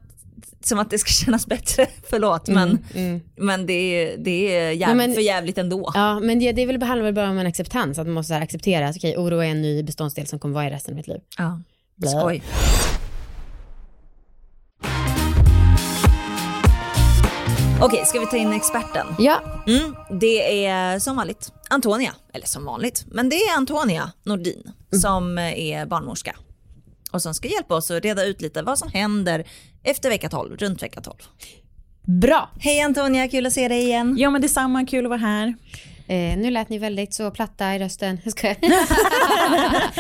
som 0.64 0.80
att 0.80 0.90
det 0.90 0.98
ska 0.98 1.10
kännas 1.26 1.48
bättre, 1.48 1.88
förlåt 2.10 2.48
men, 2.48 2.78
Mm. 2.96 3.22
men 3.36 3.66
det, 3.66 3.74
är- 3.74 4.18
det 4.18 4.56
är 4.58 4.72
jäv, 4.72 4.96
men- 4.96 5.14
för 5.14 5.22
jävligt 5.22 5.58
ändå. 5.58 5.92
Ja, 5.94 6.20
men 6.20 6.40
det, 6.40 6.52
det 6.52 6.66
väl, 6.66 6.82
handlar 6.84 7.12
bara 7.12 7.30
om 7.30 7.38
en 7.38 7.48
acceptans, 7.48 8.00
att 8.00 8.08
man 8.08 8.14
måste 8.14 8.36
acceptera 8.38 8.88
att 8.88 8.96
okej, 8.98 9.18
oro 9.18 9.38
är 9.40 9.46
en 9.46 9.62
ny 9.62 9.84
beståndsdel 9.84 10.28
som 10.28 10.40
kommer 10.40 10.56
vara 10.56 10.68
i 10.68 10.70
resten 10.70 10.94
av 10.94 10.96
mitt 10.96 11.08
liv. 11.08 11.20
Ja. 11.38 11.62
Blä. 11.96 12.10
Skoj. 12.10 12.44
Okej, 17.82 18.06
ska 18.06 18.20
vi 18.20 18.26
ta 18.26 18.38
in 18.38 18.54
experten? 18.54 19.08
Ja. 19.20 19.42
Mm, 19.68 19.96
det 20.20 20.66
är 20.66 21.00
som 21.00 21.16
vanligt 21.16 21.52
Antonia, 21.70 22.14
eller 22.34 22.46
som 22.46 22.66
vanligt, 22.66 23.06
men 23.08 23.30
det 23.30 23.36
är 23.36 23.58
Antonia 23.58 24.12
Nordin 24.24 24.72
som 25.02 25.38
är 25.38 25.86
barnmorska 25.86 26.36
och 27.12 27.22
som 27.22 27.34
ska 27.34 27.48
hjälpa 27.48 27.76
oss 27.76 27.92
att 27.92 28.04
reda 28.04 28.26
ut 28.26 28.42
lite 28.42 28.62
vad 28.62 28.80
som 28.80 28.90
händer 28.92 29.46
efter 29.84 30.10
vecka 30.10 30.30
12, 30.30 30.58
runt 30.58 30.84
vecka 30.84 31.02
12. 31.02 31.16
Bra. 32.02 32.50
Hej 32.60 32.82
Antonia, 32.82 33.28
kul 33.28 33.46
att 33.46 33.54
se 33.54 33.68
dig 33.68 33.84
igen. 33.84 34.16
Ja 34.20 34.30
men 34.30 34.42
detsamma, 34.42 34.86
kul 34.86 35.06
att 35.06 35.10
vara 35.10 35.20
här. 35.20 35.48
Eh, 36.08 36.38
nu 36.38 36.52
lät 36.52 36.70
ni 36.70 36.78
väldigt 36.78 37.14
så 37.14 37.32
platta 37.32 37.76
i 37.76 37.80
rösten. 37.80 38.20
Jag 38.24 38.34
skojar. 38.34 38.58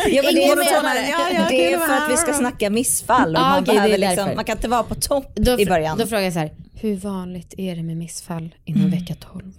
Ja, 0.09 0.23
men 0.23 0.35
det 0.35 0.41
Ingen 0.41 0.59
är, 0.59 0.81
menar. 0.83 0.95
Ja, 0.95 1.29
ja, 1.33 1.45
det 1.49 1.73
är 1.73 1.77
för 1.77 1.93
att 1.93 2.11
vi 2.11 2.17
ska 2.17 2.33
snacka 2.33 2.69
missfall 2.69 3.35
och 3.35 3.41
Ah, 3.41 3.49
man, 3.49 3.63
behöver 3.63 3.97
liksom, 3.97 4.35
man 4.35 4.45
kan 4.45 4.57
inte 4.57 4.67
vara 4.67 4.83
på 4.83 4.95
topp 4.95 5.31
Då, 5.35 5.59
i 5.59 5.65
början. 5.65 5.97
då 5.97 6.07
frågar 6.07 6.23
jag 6.23 6.33
så 6.33 6.39
här, 6.39 6.51
hur 6.75 6.95
vanligt 6.95 7.53
är 7.57 7.75
det 7.75 7.83
med 7.83 7.97
missfall 7.97 8.55
innan 8.65 8.89
vecka 8.89 9.15
12? 9.15 9.53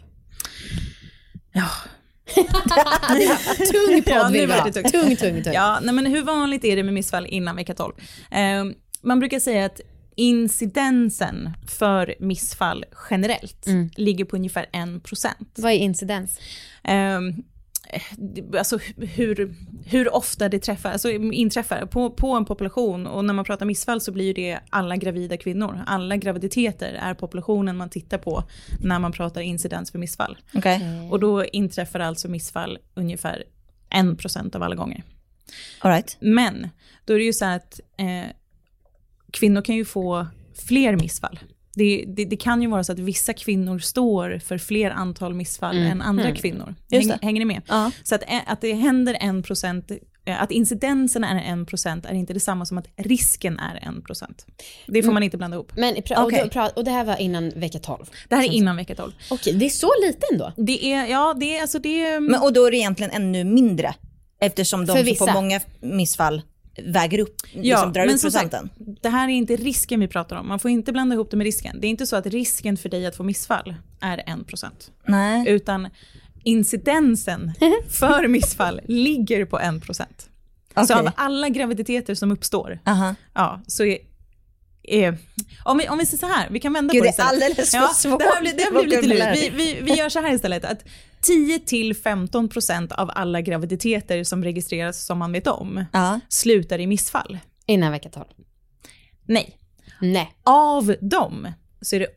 Ja. 1.53 1.69
Tung 3.57 4.03
podd 4.03 4.13
Ja, 4.15 4.29
vill 4.33 4.49
det 4.49 4.73
tungt. 4.73 4.93
Tung, 4.93 5.17
tung, 5.17 5.43
tung. 5.45 5.53
Ja, 5.53 5.79
nej, 5.83 5.95
men 5.95 6.07
hur 6.07 6.23
vanligt 6.23 6.65
är 6.65 6.77
det 6.77 6.83
med 6.83 6.95
missfall 6.95 7.27
innan 7.27 7.57
vecka 7.57 7.75
12? 7.75 7.93
Eh, 8.31 8.65
man 9.03 9.19
brukar 9.19 9.41
säga 9.41 9.65
att 9.67 9.81
incidensen 10.17 11.51
för 11.69 12.15
missfall 12.21 12.85
generellt 13.11 13.67
Mm. 13.67 13.91
ligger 13.97 14.25
på 14.25 14.37
ungefär 14.37 14.67
1%. 14.73 15.29
Vad 15.57 15.73
är 15.73 15.77
incidens? 15.77 16.41
Det- 16.83 17.35
alltså 18.59 18.78
hur, 18.97 19.55
hur 19.87 20.14
ofta 20.14 20.49
det 20.49 20.59
träffar, 20.59 20.90
alltså 20.90 21.11
inträffar 21.11 21.87
på, 21.87 22.11
på 22.11 22.33
en 22.33 22.45
population 22.45 23.07
och 23.07 23.25
när 23.25 23.35
man 23.35 23.45
pratar 23.45 23.66
missfall 23.66 24.00
så 24.00 24.12
blir 24.12 24.35
det 24.35 24.59
alla 24.71 24.97
gravida 24.97 25.37
kvinnor. 25.37 25.81
Alla 25.87 26.16
graviditeter 26.16 26.93
är 26.93 27.14
populationen 27.14 27.76
man 27.76 27.90
tittar 27.90 28.19
på 28.19 28.45
när 28.81 28.99
man 28.99 29.12
pratar 29.12 29.40
incidens 29.40 29.90
för 29.90 29.99
missfall. 29.99 30.38
Okej. 30.55 31.09
Och 31.11 31.21
då 31.21 31.45
inträffar 31.45 32.00
alltså 32.00 32.28
missfall 32.28 32.78
ungefär 32.95 33.45
1% 33.90 34.57
av 34.57 34.62
alla 34.62 34.75
gånger. 34.75 35.05
All 35.81 35.90
right. 35.93 36.16
Men 36.21 36.69
då 37.05 37.14
är 37.14 37.19
det 37.19 37.25
ju 37.25 37.33
så 37.33 37.45
att 37.45 37.81
eh, 37.97 38.31
kvinnor 39.31 39.62
kan 39.62 39.75
ju 39.75 39.85
få 39.85 40.26
fler 40.69 40.97
missfall. 40.97 41.38
Det, 41.76 42.04
det, 42.06 42.25
det 42.25 42.37
kan 42.37 42.62
ju 42.62 42.68
vara 42.68 42.85
så 42.85 42.92
att 42.92 42.99
vissa 42.99 43.33
kvinnor 43.33 43.78
står 43.78 44.38
för 44.38 44.59
fler 44.59 44.90
antal 44.90 45.35
missfall 45.35 45.76
än 45.76 46.02
andra 46.02 46.33
kvinnor. 46.33 46.75
Just 46.90 47.11
Häng, 47.11 47.18
hänger 47.23 47.38
ni 47.38 47.45
med? 47.45 47.62
Ja. 47.68 47.90
Så 48.02 48.14
att, 48.14 48.23
eh, 48.23 48.40
att 48.47 48.61
det 48.61 48.73
händer 48.73 49.16
en 49.21 49.42
procent, 49.42 49.90
eh, 50.26 50.42
att 50.42 50.50
incidensen 50.50 51.25
är 51.25 51.42
en 51.42 51.66
procent 51.66 52.06
är 52.06 52.14
inte 52.14 52.33
detsamma 52.33 52.66
som 52.66 52.78
att 52.78 52.87
risken 52.97 53.59
är 53.59 53.88
en 53.88 54.02
procent. 54.02 54.47
Det 54.87 55.02
får 55.02 55.12
man 55.12 55.23
inte 55.23 55.37
blanda 55.37 55.54
ihop. 55.54 55.73
Men, 55.76 55.95
pra- 55.95 56.16
och, 56.16 56.26
Okej. 56.26 56.40
då, 56.45 56.61
pra- 56.61 56.73
och 56.76 56.85
det 56.85 56.90
här 56.90 57.04
var 57.04 57.16
innan 57.16 57.50
vecka 57.50 57.78
12? 57.78 58.06
Det 58.28 58.37
här 58.37 58.42
är 58.45 58.52
innan 58.52 58.76
vecka 58.76 58.95
12. 58.95 59.12
Okej, 59.30 59.52
det 59.52 59.64
är 59.66 59.71
så 59.71 59.90
lite 60.06 60.26
ändå? 60.33 60.52
Det 60.56 60.92
är, 60.92 61.06
ja 61.06 61.35
det 61.40 61.56
är, 61.56 61.61
alltså 61.62 61.78
det 61.78 62.06
är, 62.06 62.21
Men, 62.21 62.42
och 62.42 62.52
då 62.52 62.66
är 62.66 62.71
det 62.71 62.76
egentligen 62.76 63.12
ännu 63.12 63.45
mindre 63.45 63.95
eftersom 64.40 64.87
de 64.87 65.04
som 65.04 65.16
får 65.16 65.33
många 65.33 65.61
missfall 65.80 66.42
väger 66.85 67.18
upp, 67.18 67.37
liksom 67.52 67.92
drar 67.92 68.06
men 68.06 68.14
upp 68.14 68.21
som 68.21 68.30
sagt, 68.30 68.50
procenten. 68.50 68.99
det 69.02 69.09
här 69.09 69.28
är 69.28 69.33
inte 69.33 69.56
risken 69.56 70.00
vi 70.00 70.09
pratar 70.09 70.37
om. 70.37 70.49
Man 70.49 70.59
får 70.59 70.71
inte 70.71 70.92
blanda 70.92 71.14
ihop 71.14 71.30
det 71.30 71.37
med 71.37 71.45
risken. 71.45 71.80
Det 71.80 71.87
är 71.87 71.88
inte 71.88 72.06
så 72.06 72.16
att 72.16 72.26
risken 72.26 72.76
för 72.76 72.88
dig 72.88 73.06
att 73.06 73.16
få 73.16 73.23
missfall 73.23 73.75
är 74.00 74.18
1%. 74.18 74.71
Nej. 75.06 75.49
Utan 75.49 75.88
incidensen 76.45 77.52
för 77.88 78.28
missfall 78.28 78.80
ligger 78.85 79.45
på 79.45 79.59
1%. 79.59 80.02
Så 80.75 80.83
Okej. 80.83 80.97
av 80.97 81.11
alla 81.16 81.49
graviditeter 81.49 82.14
som 82.14 82.33
uppstår, 82.33 82.78
Aha. 82.87 83.14
ja, 83.35 83.61
så 83.66 83.85
är, 84.83 85.18
om, 85.64 85.78
vi, 85.78 85.88
om 85.88 85.99
vi 85.99 86.06
säger 86.06 86.18
så 86.18 86.26
här, 86.26 86.50
vi 86.50 86.61
kan 86.61 86.73
vända 86.73 86.92
Gud, 86.92 87.02
på 87.02 87.06
det 87.06 87.14
det 87.16 87.23
är 87.23 87.26
istället. 87.26 87.42
alldeles 87.50 87.71
för 87.71 87.78
ja, 87.78 87.88
svårt 87.88 88.18
Det 88.18 88.25
här 88.25 88.40
blir, 88.40 88.52
det 88.56 88.62
här 88.62 88.71
blir 88.71 88.87
lite 88.87 89.06
lurigt. 89.06 89.54
Vi, 89.54 89.64
vi, 89.64 89.80
vi 89.83 89.99
gör 89.99 90.09
så 90.09 90.21
här 90.21 90.35
istället, 90.35 90.64
att 90.64 90.85
10-15% 91.28 92.92
av 92.92 93.11
alla 93.14 93.40
graviditeter 93.40 94.25
som 94.25 94.45
registreras 94.45 95.04
som 95.06 95.18
man 95.18 95.33
vet 95.33 95.47
om, 95.47 95.85
Ja. 95.92 96.21
slutar 96.28 96.78
i 96.78 96.87
missfall. 96.87 97.38
Innan 97.66 97.92
vecka 97.92 98.09
12? 98.09 98.25
Nej, 99.26 99.59
Nej. 100.00 100.32
av 100.45 100.95
dem 101.00 101.49
så 101.80 101.97
är 101.97 102.00
det 102.00 102.08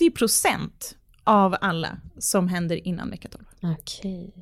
80% 0.00 0.94
av 1.24 1.56
alla 1.60 1.98
som 2.18 2.48
händer 2.48 2.86
innan 2.86 3.10
vecka 3.10 3.28
12. 3.28 3.44
Okej. 3.80 4.34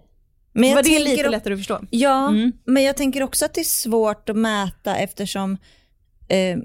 Men 0.53 0.69
jag 0.71 0.79
det 0.79 0.83
tänker 0.83 1.05
lite 1.05 1.29
lättare 1.29 1.55
att 1.55 1.61
förstå? 1.61 1.81
Ja, 1.91 2.29
Mm. 2.29 2.53
men 2.65 2.83
jag 2.83 2.97
tänker 2.97 3.23
också 3.23 3.45
att 3.45 3.55
det 3.55 3.61
är 3.61 3.65
svårt 3.65 4.29
att 4.29 4.37
mäta 4.37 4.97
eftersom 4.97 5.57
eh, 6.29 6.59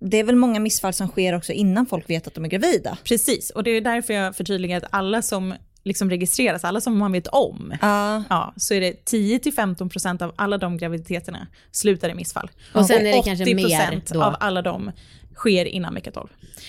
det 0.00 0.16
är 0.16 0.24
väl 0.24 0.36
många 0.36 0.60
missfall 0.60 0.92
som 0.92 1.08
sker 1.08 1.34
också 1.36 1.52
innan 1.52 1.86
folk 1.86 2.10
vet 2.10 2.26
att 2.26 2.34
de 2.34 2.44
är 2.44 2.48
gravida. 2.48 2.98
Precis, 3.04 3.50
och 3.50 3.62
det 3.64 3.70
är 3.70 3.80
därför 3.80 4.14
jag 4.14 4.36
förtydligar 4.36 4.76
att 4.76 4.84
alla 4.90 5.22
som 5.22 5.54
liksom 5.88 6.10
registreras, 6.10 6.64
alla 6.64 6.80
som 6.80 6.98
man 6.98 7.12
vet 7.12 7.26
om, 7.26 7.74
Ja. 7.80 8.24
ja, 8.30 8.54
så 8.56 8.74
är 8.74 8.80
det 8.80 9.10
10-15% 9.10 10.22
av 10.22 10.32
alla 10.36 10.58
de 10.58 10.76
graviditeterna 10.76 11.46
slutar 11.72 12.08
i 12.08 12.14
missfall. 12.14 12.50
Och 12.74 12.86
sen 12.86 13.06
är 13.06 13.12
det 13.16 13.22
kanske 13.24 13.54
mer 13.54 13.64
80% 13.68 14.12
då. 14.14 14.22
av 14.22 14.36
alla 14.40 14.62
de 14.62 14.92
sker 15.34 15.64
innan 15.64 15.94
vecka 15.94 16.10
12. 16.10 16.28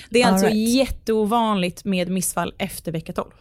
Det 0.09 0.21
är 0.21 0.25
All 0.27 0.33
alltså 0.33 0.47
right. 0.47 0.69
jätteovanligt 0.69 1.85
med 1.85 2.09
missfall 2.09 2.53
efter 2.57 2.91
vecka 2.91 3.13
12. 3.13 3.31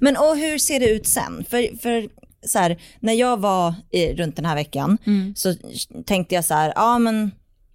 Men 0.00 0.16
och 0.16 0.36
hur 0.36 0.58
ser 0.58 0.80
det 0.80 0.90
ut 0.90 1.06
sen? 1.06 1.44
För, 1.50 1.78
för 1.78 2.08
så 2.46 2.58
här, 2.58 2.76
när 3.00 3.12
jag 3.12 3.40
var 3.40 3.74
i, 3.90 4.14
runt 4.14 4.36
den 4.36 4.44
här 4.44 4.54
veckan 4.54 4.98
så 5.36 5.54
tänkte 6.06 6.34
jag 6.34 6.44
så 6.44 6.54
här, 6.54 6.72
ja 6.76 6.98
men 6.98 7.30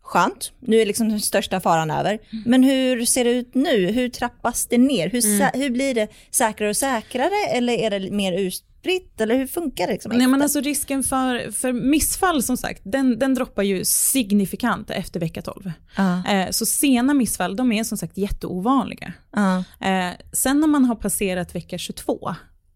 skönt, 0.05 0.51
nu 0.59 0.77
är 0.81 0.85
liksom 0.85 1.09
den 1.09 1.19
största 1.19 1.59
faran 1.59 1.91
över. 1.91 2.19
Men 2.45 2.63
hur 2.63 3.05
ser 3.05 3.23
det 3.23 3.29
ut 3.31 3.55
nu? 3.55 3.91
Hur 3.91 4.09
trappas 4.09 4.65
det 4.67 4.77
ner? 4.77 5.09
Hur, 5.09 5.21
sä- 5.21 5.57
hur 5.57 5.69
blir 5.69 5.93
det 5.93 6.07
säkrare 6.31 6.69
och 6.69 6.77
säkrare 6.77 7.47
eller 7.51 7.73
är 7.73 7.89
det 7.99 8.11
mer 8.11 8.33
utspritt? 8.33 9.21
Eller 9.21 9.35
hur 9.37 9.47
funkar 9.47 9.87
det? 9.87 9.93
Liksom 9.93 10.11
Nej, 10.15 10.27
men 10.27 10.41
alltså 10.41 10.61
risken 10.61 11.03
för, 11.03 11.51
för 11.51 11.73
missfall 11.73 12.43
som 12.43 12.57
sagt, 12.57 12.81
den, 12.85 13.19
den 13.19 13.33
droppar 13.33 13.63
ju 13.63 13.85
signifikant 13.85 14.89
efter 14.89 15.19
vecka 15.19 15.41
12. 15.41 15.71
Ja. 15.97 16.27
Eh, 16.27 16.49
så 16.49 16.65
sena 16.65 17.13
missfall, 17.13 17.55
de 17.55 17.71
är 17.71 17.83
som 17.83 17.97
sagt 17.97 18.17
jätteovanliga. 18.17 19.13
Ja. 19.35 19.57
Eh, 19.87 20.13
sen 20.33 20.59
när 20.59 20.67
man 20.67 20.85
har 20.85 20.95
passerat 20.95 21.55
vecka 21.55 21.77
22, 21.77 22.35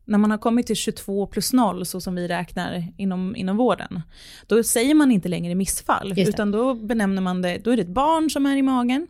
när 0.09 0.17
man 0.17 0.31
har 0.31 0.37
kommit 0.37 0.67
till 0.67 0.75
22 0.75 1.27
plus 1.27 1.53
0, 1.53 1.85
så 1.85 2.01
som 2.01 2.15
vi 2.15 2.27
räknar 2.27 2.87
inom, 2.97 3.35
inom 3.35 3.57
vården, 3.57 4.01
då 4.47 4.63
säger 4.63 4.95
man 4.95 5.11
inte 5.11 5.29
längre 5.29 5.55
missfall, 5.55 6.13
utan 6.17 6.51
då 6.51 6.73
benämner 6.73 7.21
man 7.21 7.41
det, 7.41 7.57
då 7.57 7.71
är 7.71 7.75
det 7.75 7.81
ett 7.81 7.87
barn 7.87 8.29
som 8.29 8.45
är 8.45 8.57
i 8.57 8.61
magen, 8.61 9.07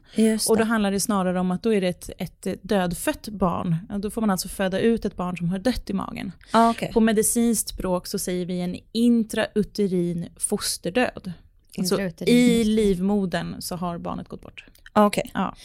och 0.49 0.57
då 0.57 0.63
handlar 0.63 0.91
det 0.91 0.99
snarare 0.99 1.39
om 1.39 1.51
att 1.51 1.63
då 1.63 1.73
är 1.73 1.81
det 1.81 1.87
ett, 1.87 2.09
ett 2.17 2.47
dödfött 2.61 3.27
barn. 3.29 3.75
Då 3.99 4.09
får 4.09 4.21
man 4.21 4.29
alltså 4.29 4.47
föda 4.47 4.79
ut 4.79 5.05
ett 5.05 5.15
barn 5.15 5.37
som 5.37 5.49
har 5.49 5.59
dött 5.59 5.89
i 5.89 5.93
magen. 5.93 6.31
Ja, 6.53 6.69
okej. 6.69 6.91
På 6.93 6.99
medicinskt 6.99 7.69
språk 7.69 8.07
så 8.07 8.19
säger 8.19 8.45
vi 8.45 8.61
en 8.61 8.75
intrauterin 8.91 10.29
fosterdöd. 10.37 11.33
Alltså, 11.77 12.01
I 12.25 12.63
livmodern 12.63 13.55
så 13.61 13.75
har 13.75 13.97
barnet 13.97 14.27
gått 14.27 14.41
bort. 14.41 14.65
Ja, 14.93 15.05
okej. 15.05 15.31
Ja. 15.33 15.55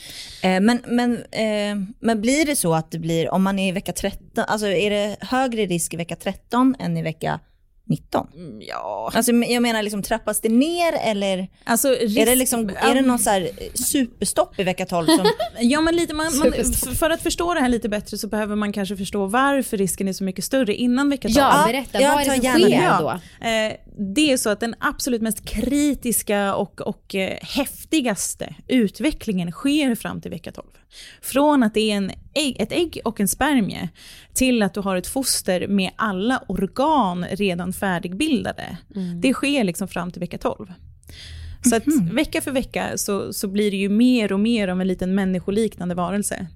Eh, 0.43 0.61
men, 0.61 0.81
men, 0.87 1.13
eh, 1.17 1.87
men 2.01 2.21
blir 2.21 2.47
det 2.47 2.57
så 2.57 2.75
att 2.75 2.91
det 2.91 2.99
blir, 2.99 3.31
om 3.35 3.43
man 3.43 3.59
är 3.59 3.69
i 3.69 3.73
vecka 3.73 3.93
13, 3.93 4.45
alltså 4.49 4.67
är 4.67 4.91
det 4.91 5.17
högre 5.21 5.67
risk 5.67 5.95
i 5.95 5.97
vecka 5.97 6.17
13 6.17 6.77
än 6.79 6.97
i 6.97 7.03
vecka 7.03 7.41
19? 7.87 8.27
Ja, 8.61 9.11
Alltså 9.15 9.33
jag 9.33 9.63
menar 9.63 9.83
liksom 9.83 10.03
trappas 10.03 10.41
det 10.41 10.49
ner 10.49 10.93
eller 11.05 11.49
alltså 11.65 11.89
risk, 11.89 12.19
är 12.19 12.27
det, 12.27 12.35
liksom, 12.35 12.71
är 12.77 12.95
det 12.95 13.03
någon 13.03 13.19
så 13.19 13.31
här 13.31 13.41
eh, 13.43 13.73
superstopp 13.75 14.61
i 14.61 14.65
vecka 14.65 14.87
12 14.87 15.07
som, 15.07 15.27
Ja, 15.61 15.81
men 15.81 15.97
lite, 15.97 16.15
man, 16.15 16.27
man, 16.39 16.53
för 16.95 17.11
att 17.11 17.23
förstå 17.23 17.55
det 17.55 17.61
här 17.61 17.69
lite 17.69 17.89
bättre 17.89 18.19
så 18.19 18.29
behöver 18.29 18.57
man 18.57 18.73
kanske 18.73 18.97
förstå 18.97 19.27
varför 19.27 19.77
risken 19.77 20.09
är 20.09 20.13
så 20.13 20.25
mycket 20.25 20.45
större 20.45 20.75
innan 20.75 21.11
vecka 21.11 21.29
12. 21.29 21.37
Ja, 21.37 21.61
Ja, 21.61 21.73
berätta. 21.73 22.01
jag 22.01 22.13
vad 22.13 22.21
är 22.21 22.25
det 22.25 22.43
som 22.53 22.61
sker 22.61 22.99
då? 23.01 23.11
Eh, 23.49 23.73
det 23.97 24.33
är 24.33 24.37
så 24.37 24.51
att 24.51 24.61
den 24.61 24.75
absolut 24.79 25.23
mest 25.23 25.45
kritiska 25.45 26.55
och, 26.55 26.81
och 26.81 27.15
eh, 27.15 27.39
häftigaste 27.43 28.55
utvecklingen 28.69 29.53
sker 29.53 29.95
fram 29.95 30.21
till 30.21 30.31
vecka 30.31 30.53
12. 30.53 30.67
Från 31.23 31.63
att 31.63 31.75
det 31.75 31.91
är 31.91 31.97
en 31.97 32.11
ägg, 32.35 32.57
ett 32.61 32.73
ägg 32.73 33.01
och 33.05 33.21
en 33.21 33.29
spermie 33.29 33.89
till 34.33 34.63
att 34.63 34.75
du 34.75 34.81
har 34.81 34.97
ett 34.97 35.07
foster 35.07 35.67
med 35.69 35.91
alla 35.97 36.45
organ 36.49 37.25
redan 37.31 37.73
färdigbildade. 37.73 38.77
Det 39.21 39.33
sker 39.33 39.65
liksom 39.65 39.89
fram 39.89 40.13
till 40.13 40.21
vecka 40.21 40.39
12. 40.39 40.73
Så 41.69 41.77
att 41.77 41.83
vecka 42.13 42.41
för 42.41 42.51
vecka 42.51 42.99
så, 42.99 43.33
så 43.33 43.49
blir 43.49 43.71
det 43.71 43.77
ju 43.77 43.89
mer 43.89 44.33
och 44.33 44.41
mer 44.41 44.69
av 44.69 44.81
en 44.81 44.87
liten 44.89 45.15
människoliknande 45.15 45.95
varelse. 45.95 46.47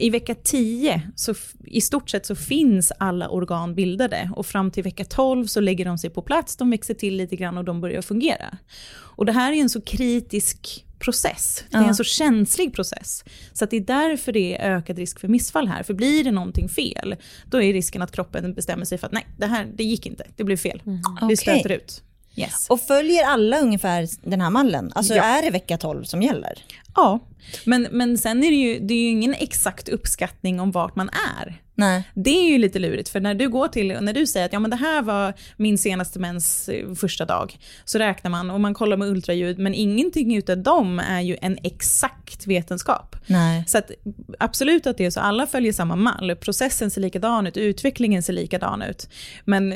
I 0.00 0.10
vecka 0.10 0.34
10, 0.34 1.02
så 1.16 1.34
i 1.64 1.80
stort 1.80 2.10
sett 2.10 2.26
så 2.26 2.34
finns 2.36 2.92
alla 2.98 3.28
organ 3.28 3.74
bildade 3.74 4.30
och 4.36 4.46
fram 4.46 4.70
till 4.70 4.82
vecka 4.82 5.04
12 5.04 5.46
så 5.46 5.60
lägger 5.60 5.84
de 5.84 5.98
sig 5.98 6.10
på 6.10 6.22
plats, 6.22 6.56
de 6.56 6.70
växer 6.70 6.94
till 6.94 7.16
lite 7.16 7.36
grann 7.36 7.58
och 7.58 7.64
de 7.64 7.80
börjar 7.80 8.02
fungera. 8.02 8.58
Och 8.90 9.26
det 9.26 9.32
här 9.32 9.52
är 9.52 9.56
en 9.56 9.70
så 9.70 9.80
kritisk 9.80 10.84
process, 10.98 11.64
det 11.70 11.76
är 11.76 11.80
Ja. 11.82 11.88
en 11.88 11.94
så 11.94 12.04
känslig 12.04 12.74
process. 12.74 13.24
Så 13.52 13.64
att 13.64 13.70
det 13.70 13.76
är 13.76 13.80
därför 13.80 14.32
det 14.32 14.56
är 14.56 14.76
ökad 14.76 14.98
risk 14.98 15.20
för 15.20 15.28
missfall 15.28 15.68
här. 15.68 15.82
För 15.82 15.94
blir 15.94 16.24
det 16.24 16.30
någonting 16.30 16.68
fel, 16.68 17.16
då 17.46 17.62
är 17.62 17.72
risken 17.72 18.02
att 18.02 18.12
kroppen 18.12 18.54
bestämmer 18.54 18.84
sig 18.84 18.98
för 18.98 19.06
att 19.06 19.12
nej, 19.12 19.26
det 19.38 19.46
här 19.46 19.66
det 19.76 19.84
gick 19.84 20.06
inte, 20.06 20.24
det 20.36 20.44
blev 20.44 20.56
fel. 20.56 20.80
Vi 20.84 21.00
Okej. 21.22 21.36
stöter 21.36 21.72
ut. 21.72 22.02
Yes. 22.38 22.66
Och 22.68 22.80
följer 22.80 23.24
alla 23.24 23.58
ungefär 23.60 24.08
den 24.30 24.40
här 24.40 24.50
mallen? 24.50 24.92
Alltså 24.94 25.14
Ja. 25.14 25.22
är 25.22 25.42
det 25.42 25.50
vecka 25.50 25.78
12 25.78 26.04
som 26.04 26.22
gäller? 26.22 26.58
Ja, 26.96 27.18
men, 27.64 27.88
men 27.90 28.18
sen 28.18 28.44
är 28.44 28.50
det, 28.50 28.56
ju, 28.56 28.78
det 28.78 28.94
är 28.94 28.98
ju 28.98 29.08
ingen 29.08 29.34
exakt 29.34 29.88
uppskattning 29.88 30.60
om 30.60 30.70
vart 30.70 30.96
man 30.96 31.10
är. 31.38 31.62
Nej. 31.78 32.02
Det 32.14 32.30
är 32.30 32.50
ju 32.50 32.58
lite 32.58 32.78
lurigt, 32.78 33.08
för 33.08 33.20
när 33.20 33.34
du 33.34 33.48
går 33.48 33.68
till, 33.68 33.96
när 34.00 34.12
du 34.12 34.26
säger 34.26 34.46
att 34.46 34.52
ja, 34.52 34.58
men 34.58 34.70
det 34.70 34.76
här 34.76 35.02
var 35.02 35.34
min 35.56 35.78
senaste 35.78 36.18
mens 36.18 36.68
eh, 36.68 36.94
första 36.94 37.24
dag, 37.24 37.58
så 37.84 37.98
räknar 37.98 38.30
man 38.30 38.50
och 38.50 38.60
man 38.60 38.74
kollar 38.74 38.96
med 38.96 39.08
ultraljud, 39.08 39.58
men 39.58 39.74
ingenting 39.74 40.36
utav 40.36 40.58
dem 40.58 40.98
är 40.98 41.20
ju 41.20 41.36
en 41.42 41.58
exakt 41.62 42.46
vetenskap. 42.46 43.16
Nej. 43.26 43.64
Så 43.66 43.78
att, 43.78 43.90
absolut 44.38 44.86
att 44.86 44.98
det 44.98 45.04
är 45.04 45.10
så, 45.10 45.20
alla 45.20 45.46
följer 45.46 45.72
samma 45.72 45.96
mall, 45.96 46.36
processen 46.36 46.90
ser 46.90 47.00
likadan 47.00 47.46
ut, 47.46 47.56
utvecklingen 47.56 48.22
ser 48.22 48.32
likadan 48.32 48.82
ut. 48.82 49.08
Men, 49.44 49.74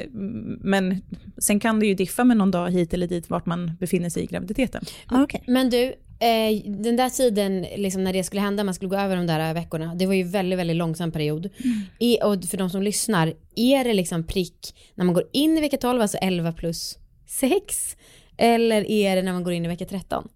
men 0.61 1.03
sen 1.39 1.61
kan 1.61 1.81
det 1.81 1.87
ju 1.87 1.95
diffa 1.95 2.25
med 2.25 2.37
någon 2.37 2.51
dag 2.51 2.71
hit 2.71 2.95
eller 2.95 3.07
dit 3.07 3.31
vart 3.31 3.47
man 3.47 3.77
befinner 3.81 4.11
sig 4.11 4.23
i 4.23 4.27
graviditeten. 4.27 4.85
Okej. 5.11 5.43
Men 5.47 5.71
du, 5.71 5.95
eh, 6.23 6.63
den 6.65 6.97
där 6.97 7.11
tiden 7.11 7.67
liksom 7.77 8.05
när 8.05 8.13
det 8.13 8.25
skulle 8.25 8.41
hända, 8.43 8.65
man 8.65 8.75
skulle 8.75 8.89
gå 8.89 8.97
över 8.97 9.17
de 9.17 9.27
där 9.27 9.55
veckorna, 9.55 9.95
det 9.95 10.07
var 10.07 10.15
ju 10.15 10.23
väldigt, 10.23 10.59
väldigt 10.59 10.77
långsam 10.77 11.13
period. 11.13 11.51
I, 11.99 12.19
och 12.23 12.45
för 12.45 12.57
de 12.57 12.71
som 12.71 12.83
lyssnar, 12.83 13.35
är 13.57 13.85
det 13.85 13.93
liksom 13.93 14.27
prick 14.27 14.75
när 14.95 15.05
man 15.05 15.15
går 15.15 15.25
in 15.33 15.59
i 15.59 15.61
vecka 15.61 15.77
12, 15.77 16.03
alltså 16.03 16.17
11 16.17 16.53
plus 16.53 16.99
6? 17.27 17.97
Eller 18.37 18.91
är 18.91 19.17
det 19.17 19.23
när 19.23 19.33
man 19.33 19.45
går 19.45 19.53
in 19.53 19.65
i 19.65 19.69
vecka 19.69 19.85
13? 19.85 20.29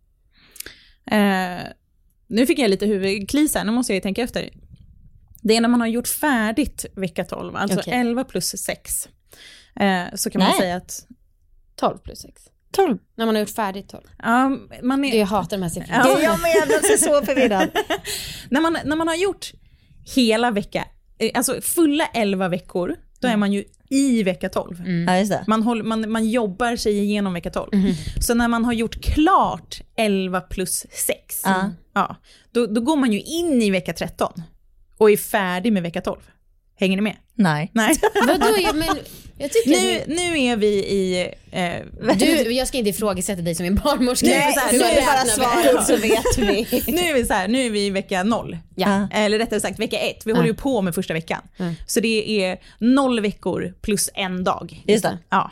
Eh, 1.11 1.59
nu 2.27 2.46
fick 2.46 2.59
jag 2.59 2.70
lite 2.70 2.87
huvudklis 2.87 3.55
här, 3.55 3.64
nu 3.64 3.72
måste 3.72 3.92
jag 3.92 3.94
ju 3.94 4.01
tänka 4.01 4.22
efter. 4.22 4.51
Det 5.42 5.57
är 5.57 5.61
när 5.61 5.68
man 5.68 5.81
har 5.81 5.88
gjort 5.88 6.09
färdigt 6.09 6.87
vecka 6.94 7.25
12, 7.25 7.57
alltså 7.57 7.81
Okej. 7.81 7.92
11 7.94 8.25
plus 8.25 8.49
6. 8.49 9.09
Eh, 9.81 10.05
så 10.14 10.31
kan 10.31 10.38
man 10.38 10.49
Nej. 10.49 10.61
säga 10.61 10.77
att 10.77 11.07
12 11.77 11.99
plus 11.99 12.18
6. 12.18 12.42
12. 12.70 12.98
När 13.16 13.26
man 13.26 13.35
har 13.35 13.40
gjort 13.40 13.50
färdigt 13.50 13.88
12. 13.88 14.02
ja, 14.22 14.59
man 14.83 15.05
är, 15.05 15.18
Jag 15.18 15.26
hatar 15.26 15.57
de 15.57 15.62
här 15.62 15.70
siffrorna. 15.70 16.02
Ja. 16.05 16.20
Jag 16.20 16.40
med, 16.40 16.50
jag 16.57 16.90
är 16.92 16.96
så 16.96 17.26
förvirrad. 17.26 17.68
när, 18.50 18.61
man, 18.61 18.79
när 18.85 18.96
man 18.96 19.09
har 19.09 19.14
gjort 19.16 19.52
hela 20.14 20.50
vecka, 20.50 20.85
eh, 21.18 21.31
alltså 21.35 21.61
fulla 21.61 22.07
11 22.07 22.48
veckor, 22.48 22.96
då 23.20 23.29
är 23.29 23.37
man 23.37 23.52
ju 23.52 23.64
i 23.90 24.22
vecka 24.22 24.48
12. 24.48 24.83
Ja, 25.07 25.18
just 25.18 25.31
det. 25.33 25.44
Man, 25.46 25.62
håller, 25.62 25.85
man, 25.85 26.11
man 26.12 26.29
jobbar 26.29 26.76
sig 26.76 26.98
igenom 26.98 27.33
vecka 27.33 27.50
12. 27.50 27.70
Så 28.20 28.35
när 28.35 28.48
man 28.48 28.64
har 28.64 28.72
gjort 28.72 29.02
klart 29.02 29.81
11 29.96 30.40
plus 30.40 30.87
6, 30.90 31.42
Ja. 31.44 31.70
ja, 31.94 32.16
då, 32.52 32.66
då 32.66 32.81
går 32.81 32.96
man 32.96 33.12
ju 33.12 33.20
in 33.20 33.62
i 33.62 33.70
vecka 33.70 33.92
13 33.92 34.33
och 34.98 35.11
är 35.11 35.16
färdig 35.16 35.72
med 35.72 35.83
vecka 35.83 36.00
12. 36.00 36.20
Hänger 36.79 36.96
ni 36.96 37.02
med? 37.02 37.16
Nej. 37.37 37.70
Nej. 37.75 37.94
Vadå? 38.27 38.57
Ja, 38.62 38.72
men 38.72 38.88
jag 39.38 39.53
tycker 39.53 39.70
nu, 39.70 40.14
nu 40.14 40.40
är 40.40 40.57
vi 40.57 40.66
i... 40.66 41.33
Eh, 41.51 42.16
du, 42.18 42.27
jag 42.53 42.68
ska 42.68 42.79
inte 42.79 42.90
ifrågasätta 42.90 43.42
dig 43.42 43.55
som 43.55 43.66
en 43.66 43.75
barnmorska. 43.75 44.27
Nej, 44.27 44.53
Så 44.53 44.61
här, 44.61 44.72
nu 44.72 44.79
du 44.79 44.85
är 44.85 45.07
bara 45.07 45.25
svaret 45.25 45.87
så 45.87 45.96
vet 46.09 46.38
vi. 46.38 46.83
nu, 46.92 47.01
är 47.01 47.14
vi 47.14 47.25
så 47.25 47.35
här, 47.35 47.49
nu 47.49 47.66
är 47.66 47.70
vi 47.70 47.87
i 47.87 47.90
vecka 47.90 48.22
0. 48.22 48.59
Ja. 48.75 49.09
Eller 49.12 49.38
rättare 49.38 49.61
sagt 49.61 49.79
vecka 49.79 49.99
1. 49.99 50.27
Vi 50.27 50.33
håller 50.33 50.46
ju 50.46 50.55
på 50.55 50.83
med 50.83 50.94
första 50.94 51.14
veckan. 51.14 51.42
Så 51.87 52.01
det 52.01 52.44
är 52.44 52.59
0 52.79 53.20
veckor 53.20 53.75
plus 53.83 54.11
en 54.14 54.44
dag. 54.44 54.83
Just 54.87 55.03
det. 55.03 55.18
Ja. 55.31 55.51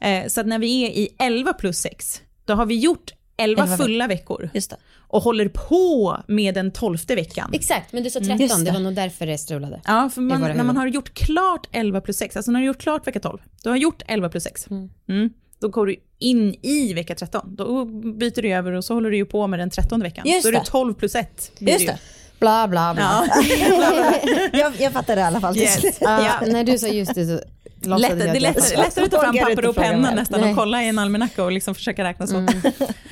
Eh, 0.00 0.26
så 0.28 0.40
att 0.40 0.46
när 0.46 0.58
vi 0.58 0.82
är 0.84 0.88
i 0.90 1.08
11 1.18 1.52
plus 1.52 1.78
6, 1.78 2.22
då 2.44 2.54
har 2.54 2.66
vi 2.66 2.78
gjort 2.78 3.12
11 3.36 3.62
Elva 3.62 3.76
fulla 3.76 4.06
veckor 4.06 4.50
Just 4.54 4.70
det. 4.70 4.76
Och 5.08 5.22
håller 5.22 5.48
på 5.48 6.16
med 6.26 6.54
den 6.54 6.70
tolfte 6.70 7.14
veckan. 7.14 7.50
Exakt, 7.52 7.92
men 7.92 8.02
du 8.02 8.10
sa 8.10 8.18
13, 8.20 8.30
Mm, 8.40 8.48
det 8.58 8.64
det. 8.64 8.70
var 8.72 8.80
nog 8.80 8.94
därför 8.94 9.26
det 9.26 9.38
strulade. 9.38 9.80
Ja, 9.84 10.10
för 10.14 10.20
man, 10.20 10.40
när 10.40 10.64
man 10.64 10.76
har 10.76 10.86
gjort 10.86 11.14
klart 11.14 11.68
11 11.72 12.00
plus 12.00 12.16
6, 12.16 12.36
alltså 12.36 12.50
när 12.50 12.60
du 12.60 12.66
har 12.66 12.74
gjort 12.74 12.80
klart 12.82 13.06
vecka 13.06 13.20
12, 13.20 13.38
du 13.62 13.68
har 13.68 13.76
gjort 13.76 14.02
11 14.06 14.28
plus 14.28 14.44
6, 14.44 14.66
mm. 15.08 15.30
då 15.60 15.68
går 15.68 15.86
du 15.86 15.96
in 16.18 16.54
i 16.62 16.92
vecka 16.94 17.14
13. 17.14 17.56
Då 17.56 17.84
byter 17.84 18.42
du 18.42 18.48
över 18.52 18.72
och 18.72 18.84
så 18.84 18.94
håller 18.94 19.10
du 19.10 19.16
ju 19.16 19.24
på 19.24 19.46
med 19.46 19.58
den 19.58 19.70
13 19.70 20.00
veckan. 20.02 20.26
Just 20.26 20.42
då 20.42 20.48
är 20.48 20.52
det 20.52 20.58
det. 20.58 20.64
12 20.64 20.94
plus 20.94 21.14
1. 21.14 21.52
blir 21.58 21.72
Just 21.72 21.82
ju. 21.82 21.86
det. 21.86 21.98
Bla 22.38 22.68
bla 22.68 22.94
bla. 22.94 23.28
Ja. 23.28 24.14
Jag, 24.52 24.72
jag 24.78 24.92
fattar 24.92 25.16
det 25.16 25.22
i 25.22 25.24
alla 25.24 25.40
fall 25.40 25.56
Yes. 25.56 25.98
Ja. 26.00 26.40
när 26.46 26.64
du 26.64 26.78
sa 26.78 26.86
just 26.86 27.14
det 27.14 27.26
så 27.26 27.40
Lätt, 27.80 28.18
det 28.18 28.24
är 28.24 28.40
lättare, 28.40 28.76
lättare 28.76 29.04
att 29.04 29.10
ta 29.10 29.20
fram 29.20 29.36
papper 29.36 29.68
och 29.68 29.76
penna 29.76 30.10
nästan 30.14 30.40
Nej. 30.40 30.50
och 30.50 30.56
kolla 30.56 30.82
i 30.82 30.88
en 30.88 30.98
almanacka 30.98 31.44
och 31.44 31.52
liksom 31.52 31.74
försöka 31.74 32.04
räkna 32.04 32.26
så. 32.26 32.36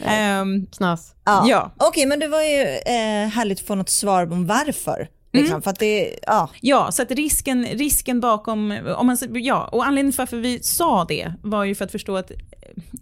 Ehm, 0.04 0.66
Knas. 0.66 1.14
Ja. 1.24 1.44
Ja. 1.48 1.72
Okej, 1.76 2.06
men 2.06 2.18
det 2.18 2.28
var 2.28 2.42
ju 2.42 2.62
eh, 2.62 3.28
härligt 3.28 3.60
att 3.60 3.66
få 3.66 3.74
något 3.74 3.90
svar 3.90 4.32
om 4.32 4.46
varför. 4.46 5.08
Liksom, 5.32 5.62
För 5.62 5.70
att 5.70 5.78
det, 5.78 6.18
ja. 6.26 6.50
Ja, 6.60 6.92
så 6.92 7.02
att 7.02 7.10
risken, 7.10 7.66
risken 7.66 8.20
bakom, 8.20 8.78
om 8.96 9.06
man, 9.06 9.16
ja, 9.32 9.68
och 9.72 9.86
anledningen 9.86 10.12
till 10.12 10.18
varför 10.18 10.36
vi 10.36 10.62
sa 10.62 11.04
det 11.04 11.32
var 11.42 11.64
ju 11.64 11.74
för 11.74 11.84
att 11.84 11.92
förstå 11.92 12.16
att 12.16 12.30
eh, 12.30 12.36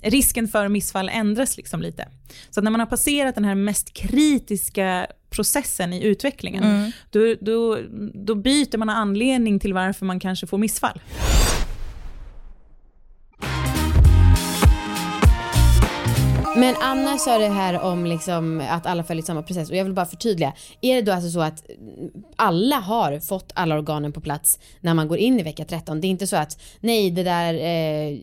risken 0.03 0.48
för 0.48 0.68
missfall 0.68 1.09
ändras 1.09 1.57
liksom 1.57 1.83
lite. 1.83 2.09
Så 2.50 2.61
att 2.61 2.64
när 2.64 2.70
man 2.70 2.81
har 2.81 2.87
passerat 2.87 3.35
den 3.35 3.44
här 3.44 3.55
mest 3.55 3.92
kritiska 3.92 5.07
processen 5.31 5.92
i 5.92 6.05
utvecklingen, 6.05 6.92
då, 7.11 7.35
då, 7.40 7.79
då 8.14 8.35
byter 8.35 8.79
man 8.79 8.90
anledning 8.90 9.61
till 9.61 9.74
varför 9.74 10.07
man 10.07 10.20
kanske 10.20 10.46
får 10.46 10.59
missfall. 10.59 11.00
Men 16.57 16.75
Anna 16.81 17.19
sa 17.19 17.38
det 17.38 17.49
här 17.49 17.81
om 17.81 18.07
liksom 18.07 18.62
att 18.71 18.87
alla 18.87 19.05
följer 19.05 19.25
samma 19.25 19.43
process 19.43 19.71
och 19.71 19.77
jag 19.77 19.85
vill 19.85 19.93
bara 19.93 20.07
förtydliga. 20.07 20.53
Är 20.81 20.95
det 20.95 21.03
då 21.03 21.12
alltså 21.12 21.31
så 21.31 21.40
att 21.40 21.64
alla 22.37 22.77
har 22.77 23.21
fått 23.21 23.53
alla 23.55 23.75
organen 23.75 24.12
på 24.12 24.21
plats 24.21 24.59
när 24.81 24.95
man 24.95 25.09
går 25.09 25.19
in 25.19 25.40
i 25.40 25.43
vecka 25.43 25.64
13? 25.64 26.01
Det 26.01 26.07
är 26.07 26.09
inte 26.09 26.27
så 26.27 26.37
att 26.37 26.62
nej, 26.81 27.11
det 27.11 27.23
där 27.23 27.55
eh, 27.55 28.19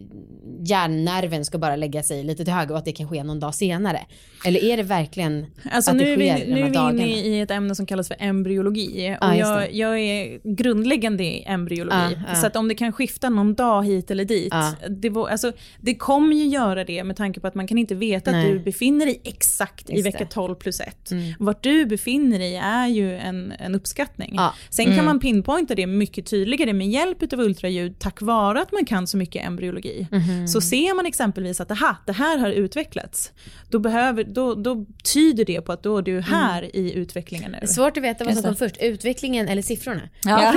hjärnnerven 0.60 1.46
ska 1.46 1.58
bara 1.58 1.76
lägga 1.76 2.04
sig 2.04 2.24
lite 2.24 2.44
till 2.46 2.54
höger 2.54 2.72
och 2.72 2.78
att 2.78 2.86
det 2.86 2.91
kan 2.91 3.10
ske 3.10 3.24
någon 3.24 3.39
dag 3.39 3.56
senare? 3.56 4.00
Eller 4.46 4.63
är 4.63 4.78
det 4.78 4.84
verkligen 4.84 5.46
Alltså 5.72 5.91
att 5.91 5.98
nu 5.98 6.04
det 6.04 6.12
är, 6.12 6.17
vi, 6.17 6.30
sker 6.30 6.46
de 6.46 6.52
nu 6.54 6.56
här 6.56 6.65
är 6.65 6.70
vi 6.70 6.76
dagarna? 6.76 7.02
inne 7.02 7.38
i 7.38 7.41
ett 7.41 7.52
ämne 7.52 7.76
som 7.76 7.86
kallas 7.86 8.08
för 8.08 8.17
embryologi. 8.20 9.17
Och 9.22 9.36
just 9.36 9.39
jag, 9.39 9.74
jag 9.74 10.00
är 10.00 10.39
grundläggande 10.56 11.24
i 11.24 11.44
embryologi. 11.48 11.96
Ja, 11.98 12.24
ja. 12.30 12.36
Så 12.36 12.48
att 12.48 12.56
om 12.56 12.67
det 12.67 12.76
kan 12.76 12.91
skifta 12.94 13.30
någon 13.30 13.54
dag 13.54 13.86
hit 13.86 14.12
eller 14.12 14.26
dit, 14.26 14.54
det, 14.89 15.10
var, 15.10 15.30
alltså, 15.30 15.52
det 15.80 15.96
kommer 15.96 16.36
ju 16.36 16.48
göra 16.48 16.84
det 16.84 17.04
med 17.04 17.15
tanke 17.17 17.39
på 17.39 17.48
att 17.48 17.56
man 17.56 17.67
kan 17.67 17.78
inte 17.78 17.96
veta 17.96 18.20
Nej. 18.25 18.45
att 18.45 18.51
du 18.51 18.60
befinner 18.60 19.05
dig 19.05 19.21
exakt 19.23 19.89
i 19.89 19.93
Just 19.93 20.05
vecka 20.05 20.17
det. 20.17 20.25
12 20.25 20.55
plus 20.55 20.79
1. 20.79 21.12
Mm. 21.12 21.34
Vart 21.39 21.63
du 21.63 21.86
befinner 21.86 22.39
dig 22.39 22.55
är 22.55 22.88
ju 22.88 23.15
en, 23.17 23.51
en 23.60 23.75
uppskattning. 23.75 24.34
Ja. 24.36 24.53
Sen 24.69 24.95
kan 24.95 25.05
man 25.05 25.19
pinpointa 25.19 25.75
det 25.75 25.88
mycket 25.88 26.25
tydligare 26.25 26.73
med 26.73 26.88
hjälp 26.89 27.34
av 27.34 27.39
ultraljud 27.39 27.99
tack 27.99 28.21
vare 28.21 28.62
att 28.62 28.71
man 28.71 28.86
kan 28.86 29.07
så 29.07 29.17
mycket 29.17 29.45
embryologi. 29.45 30.07
Mhm. 30.12 30.47
Så 30.47 30.62
ser 30.62 30.95
man 30.95 31.05
exempelvis 31.05 31.62
att 31.62 31.71
aha, 31.71 31.95
det 32.05 32.12
här 32.13 32.38
har 32.38 32.49
utvecklats, 32.49 33.31
då, 33.69 33.79
behöver, 33.79 34.23
då, 34.23 34.55
då 34.55 34.86
tyder 35.13 35.45
det 35.45 35.62
på 35.62 35.71
att 35.71 35.84
då 35.84 35.97
är 35.97 36.01
du 36.01 36.21
här 36.21 36.75
i 36.75 36.93
utvecklingen 36.93 37.55
nu. 37.62 37.67
Svårt 37.67 37.97
att 37.97 38.03
veta 38.03 38.23
vad 38.23 38.34
som 38.34 38.43
kom 38.43 38.55
först, 38.55 38.77
utvecklingen 38.79 39.47
eller 39.47 39.62
siffrorna. 39.62 40.01
Ja. 40.23 40.53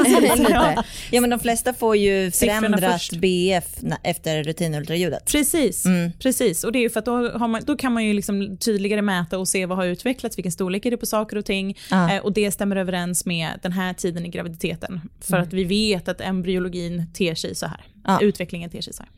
Ja. 0.48 0.84
ja, 1.10 1.20
men 1.20 1.30
de 1.30 1.38
flesta 1.40 1.74
får 1.74 1.96
ju 1.96 2.30
förändrat. 2.30 3.10
BF 3.12 3.64
efter 4.02 4.42
rutinultraljudet. 4.44 5.24
Precis, 5.26 5.84
Mm. 5.84 6.12
precis. 6.18 6.64
Och 6.64 6.72
det 6.72 6.78
är 6.78 6.80
ju 6.80 6.90
för 6.90 6.98
att 6.98 7.04
då, 7.06 7.28
har 7.28 7.48
man, 7.48 7.53
då 7.62 7.76
kan 7.76 7.92
man 7.92 8.04
ju 8.04 8.12
liksom 8.12 8.56
tydligare 8.56 9.02
mäta 9.02 9.38
och 9.38 9.48
se 9.48 9.66
vad 9.66 9.78
har 9.78 9.86
utvecklats, 9.86 10.38
vilken 10.38 10.52
storlek 10.52 10.86
är 10.86 10.90
det 10.90 10.96
på 10.96 11.06
saker 11.06 11.36
och 11.36 11.44
ting. 11.44 11.78
Ja. 11.90 12.12
Eh, 12.14 12.22
och 12.22 12.32
det 12.32 12.50
stämmer 12.50 12.76
överens 12.76 13.26
med 13.26 13.50
den 13.62 13.72
här 13.72 13.92
tiden 13.94 14.26
i 14.26 14.28
graviditeten. 14.28 15.00
För 15.20 15.34
Mm. 15.36 15.46
att 15.48 15.52
vi 15.52 15.64
vet 15.64 16.08
att 16.08 16.20
embryologin 16.20 17.06
ter 17.14 17.34
sig 17.34 17.54
så 17.54 17.66
här. 17.66 17.84
Ja. 18.04 18.18
Utvecklingen 18.22 18.70
ter 18.70 18.80
sig 18.80 18.92
så 18.92 19.02
här. 19.02 19.12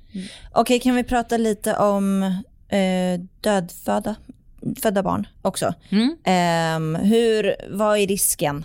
Okej, 0.53 0.81
kan 0.81 0.95
vi 0.95 1.05
prata 1.05 1.37
lite 1.37 1.77
om 1.77 2.23
eh, 2.69 3.21
dödfödda 3.41 4.15
födda 4.83 5.03
barn 5.03 5.27
också? 5.43 5.75
Mm. 5.91 6.17
Ehm, 6.25 6.95
hur, 6.95 7.55
vad 7.71 7.99
är 7.99 8.07
risken 8.07 8.65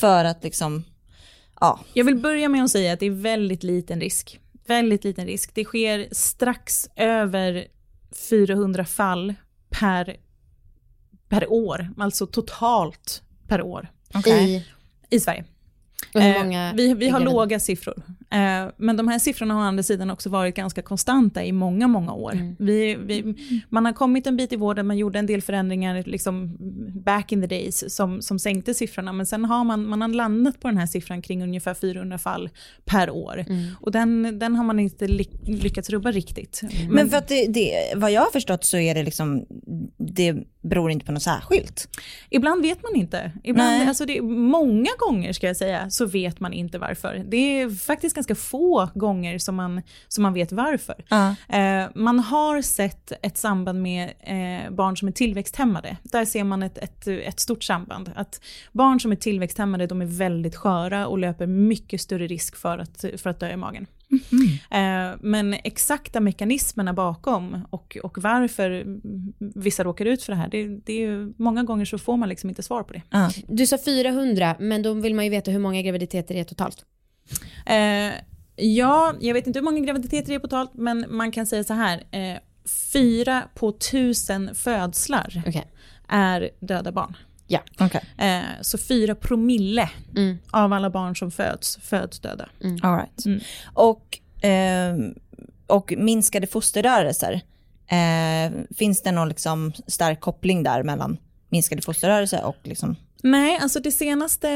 för 0.00 0.24
att 0.24 0.44
liksom, 0.44 0.84
ja, 1.60 1.80
Jag 1.92 2.04
vill 2.04 2.16
börja 2.16 2.48
med 2.48 2.64
att 2.64 2.70
säga 2.70 2.92
att 2.92 3.00
det 3.00 3.06
är 3.06 3.10
väldigt 3.10 3.62
liten 3.62 4.00
risk. 4.00 4.38
Väldigt 4.66 5.04
liten 5.04 5.26
risk. 5.26 5.54
Det 5.54 5.64
sker 5.64 6.08
strax 6.12 6.88
över 6.96 7.66
400 8.16 8.84
fall 8.84 9.34
per, 9.70 10.16
per 11.28 11.52
år, 11.52 11.90
alltså 11.98 12.26
totalt 12.26 13.22
per 13.48 13.62
år 13.62 13.88
okej. 14.14 14.54
I, 15.10 15.16
i 15.16 15.20
Sverige. 15.20 15.44
Eh, 16.14 16.74
vi, 16.74 16.94
vi 16.94 17.08
har 17.08 17.20
låga 17.20 17.60
siffror. 17.60 18.02
Eh, 18.32 18.68
men 18.76 18.96
de 18.96 19.08
här 19.08 19.18
siffrorna 19.18 19.54
har 19.54 19.60
å 19.60 19.64
andra 19.64 19.82
sidan 19.82 20.10
också 20.10 20.30
varit 20.30 20.54
ganska 20.54 20.82
konstanta 20.82 21.44
i 21.44 21.52
många, 21.52 21.88
många 21.88 22.12
år. 22.12 22.32
Mm. 22.32 22.56
Vi, 22.58 22.94
vi, 22.94 23.34
man 23.68 23.84
har 23.86 23.92
kommit 23.92 24.26
en 24.26 24.36
bit 24.36 24.52
i 24.52 24.56
vården, 24.56 24.86
man 24.86 24.98
gjorde 24.98 25.18
en 25.18 25.26
del 25.26 25.42
förändringar 25.42 26.02
liksom 26.06 26.56
back 27.04 27.32
in 27.32 27.40
the 27.40 27.46
days 27.46 27.94
som, 27.96 28.22
som 28.22 28.38
sänkte 28.38 28.74
siffrorna. 28.74 29.12
Men 29.12 29.26
sen 29.26 29.44
har 29.44 29.64
man, 29.64 29.88
man 29.88 30.02
har 30.02 30.08
landat 30.08 30.60
på 30.60 30.68
den 30.68 30.78
här 30.78 30.86
siffran 30.86 31.22
kring 31.22 31.42
ungefär 31.42 31.74
400 31.74 32.18
fall 32.18 32.50
per 32.84 33.10
år. 33.10 33.44
Mm. 33.48 33.68
Och 33.80 33.92
den, 33.92 34.38
den 34.38 34.56
har 34.56 34.64
man 34.64 34.78
inte 34.80 35.06
ly, 35.06 35.24
lyckats 35.42 35.90
rubba 35.90 36.12
riktigt. 36.12 36.62
Men 36.90 37.10
för 37.10 37.16
att 37.16 37.28
det, 37.28 37.46
det, 37.46 37.92
vad 37.96 38.12
jag 38.12 38.20
har 38.20 38.30
förstått 38.30 38.64
så 38.64 38.76
är 38.76 38.94
det 38.94 39.02
liksom, 39.02 39.46
det 39.96 40.36
beror 40.62 40.90
inte 40.90 41.06
på 41.06 41.12
något 41.12 41.22
särskilt. 41.22 41.88
Ibland 42.30 42.62
vet 42.62 42.82
man 42.82 42.96
inte. 42.96 43.32
Ibland, 43.44 43.70
Nej. 43.70 43.88
alltså 43.88 44.04
det, 44.04 44.22
många 44.22 44.90
gånger 44.98 45.32
ska 45.32 45.46
jag 45.46 45.56
säga 45.56 45.90
så 45.90 46.06
vet 46.06 46.40
man 46.40 46.52
inte 46.52 46.78
varför. 46.78 47.24
Det 47.28 47.36
är 47.36 47.70
faktiskt 47.70 48.16
ganska 48.22 48.34
få 48.34 48.88
gånger 48.94 49.38
som 49.38 49.54
man, 49.54 49.82
som 50.08 50.22
man 50.22 50.34
vet 50.34 50.52
varför. 50.52 51.04
Ja. 51.08 51.34
Eh, 51.48 51.88
man 51.94 52.18
har 52.18 52.62
sett 52.62 53.12
ett 53.22 53.38
samband 53.38 53.82
med 53.82 54.12
eh, 54.20 54.70
barn 54.70 54.96
som 54.96 55.08
är 55.08 55.12
tillväxthämmade. 55.12 55.96
Där 56.02 56.24
ser 56.24 56.44
man 56.44 56.62
ett, 56.62 56.78
ett, 56.78 57.08
ett 57.08 57.40
stort 57.40 57.64
samband. 57.64 58.12
Att 58.16 58.40
barn 58.72 59.00
som 59.00 59.12
är 59.12 59.16
tillväxthämmade 59.16 59.86
de 59.86 60.02
är 60.02 60.06
väldigt 60.06 60.56
sköra 60.56 61.06
och 61.06 61.18
löper 61.18 61.46
mycket 61.46 62.00
större 62.00 62.26
risk 62.26 62.56
för 62.56 62.78
att, 62.78 63.04
för 63.16 63.30
att 63.30 63.40
dö 63.40 63.52
i 63.52 63.56
magen. 63.56 63.86
Eh, 64.70 65.16
men 65.20 65.54
exakta 65.64 66.20
mekanismerna 66.20 66.92
bakom 66.92 67.66
och, 67.70 67.96
och 68.02 68.18
varför 68.18 68.84
vissa 69.38 69.84
råkar 69.84 70.04
ut 70.04 70.22
för 70.22 70.32
det 70.32 70.38
här, 70.38 70.48
det, 70.48 70.66
det 70.66 70.92
är 70.92 71.00
ju, 71.00 71.32
många 71.36 71.62
gånger 71.62 71.84
så 71.84 71.98
får 71.98 72.16
man 72.16 72.28
liksom 72.28 72.48
inte 72.48 72.62
svar 72.62 72.82
på 72.82 72.92
det. 72.92 73.02
Du 73.48 73.66
sa 73.66 73.78
400 73.84 74.56
men 74.58 74.82
då 74.82 74.94
vill 74.94 75.14
man 75.14 75.24
ju 75.24 75.30
veta 75.30 75.50
hur 75.50 75.58
många 75.58 75.82
graviditeter 75.82 76.34
det 76.34 76.40
är 76.40 76.44
totalt. 76.44 76.84
Eh, 77.66 78.12
ja, 78.56 79.14
jag 79.20 79.34
vet 79.34 79.46
inte 79.46 79.58
hur 79.58 79.64
många 79.64 79.80
graviditeter 79.80 80.28
det 80.28 80.34
är 80.34 80.38
totalt, 80.38 80.70
men 80.74 81.04
man 81.08 81.32
kan 81.32 81.46
säga 81.46 81.64
så 81.64 81.74
här. 81.74 82.02
Eh, 82.10 82.36
fyra 82.92 83.42
på 83.54 83.72
tusen 83.72 84.54
födslar 84.54 85.42
Okej. 85.46 85.66
är 86.08 86.50
döda 86.60 86.92
barn. 86.92 87.16
Okej, 87.80 88.00
Eh, 88.18 88.40
så 88.60 88.78
fyra 88.78 89.14
promille 89.14 89.90
Mm. 90.16 90.38
av 90.50 90.72
alla 90.72 90.90
barn 90.90 91.16
som 91.16 91.30
föds, 91.30 91.76
föds 91.82 92.20
döda. 92.20 92.48
all 92.82 92.96
right. 92.96 93.26
Mm. 93.26 93.40
Och, 93.74 94.18
ehm, 94.42 95.14
och 95.66 95.94
minskade 95.98 96.46
fosterrörelser, 96.46 97.40
eh, 97.86 98.52
finns 98.76 99.02
det 99.02 99.12
någon 99.12 99.28
liksom 99.28 99.72
stark 99.86 100.20
koppling 100.20 100.62
där 100.62 100.82
mellan 100.82 101.16
minskade 101.48 101.82
fosterrörelser 101.82 102.44
och 102.44 102.56
liksom, 102.62 102.96
Nej, 103.22 103.58
alltså 103.62 103.80
det 103.80 103.92
senaste, 103.92 104.48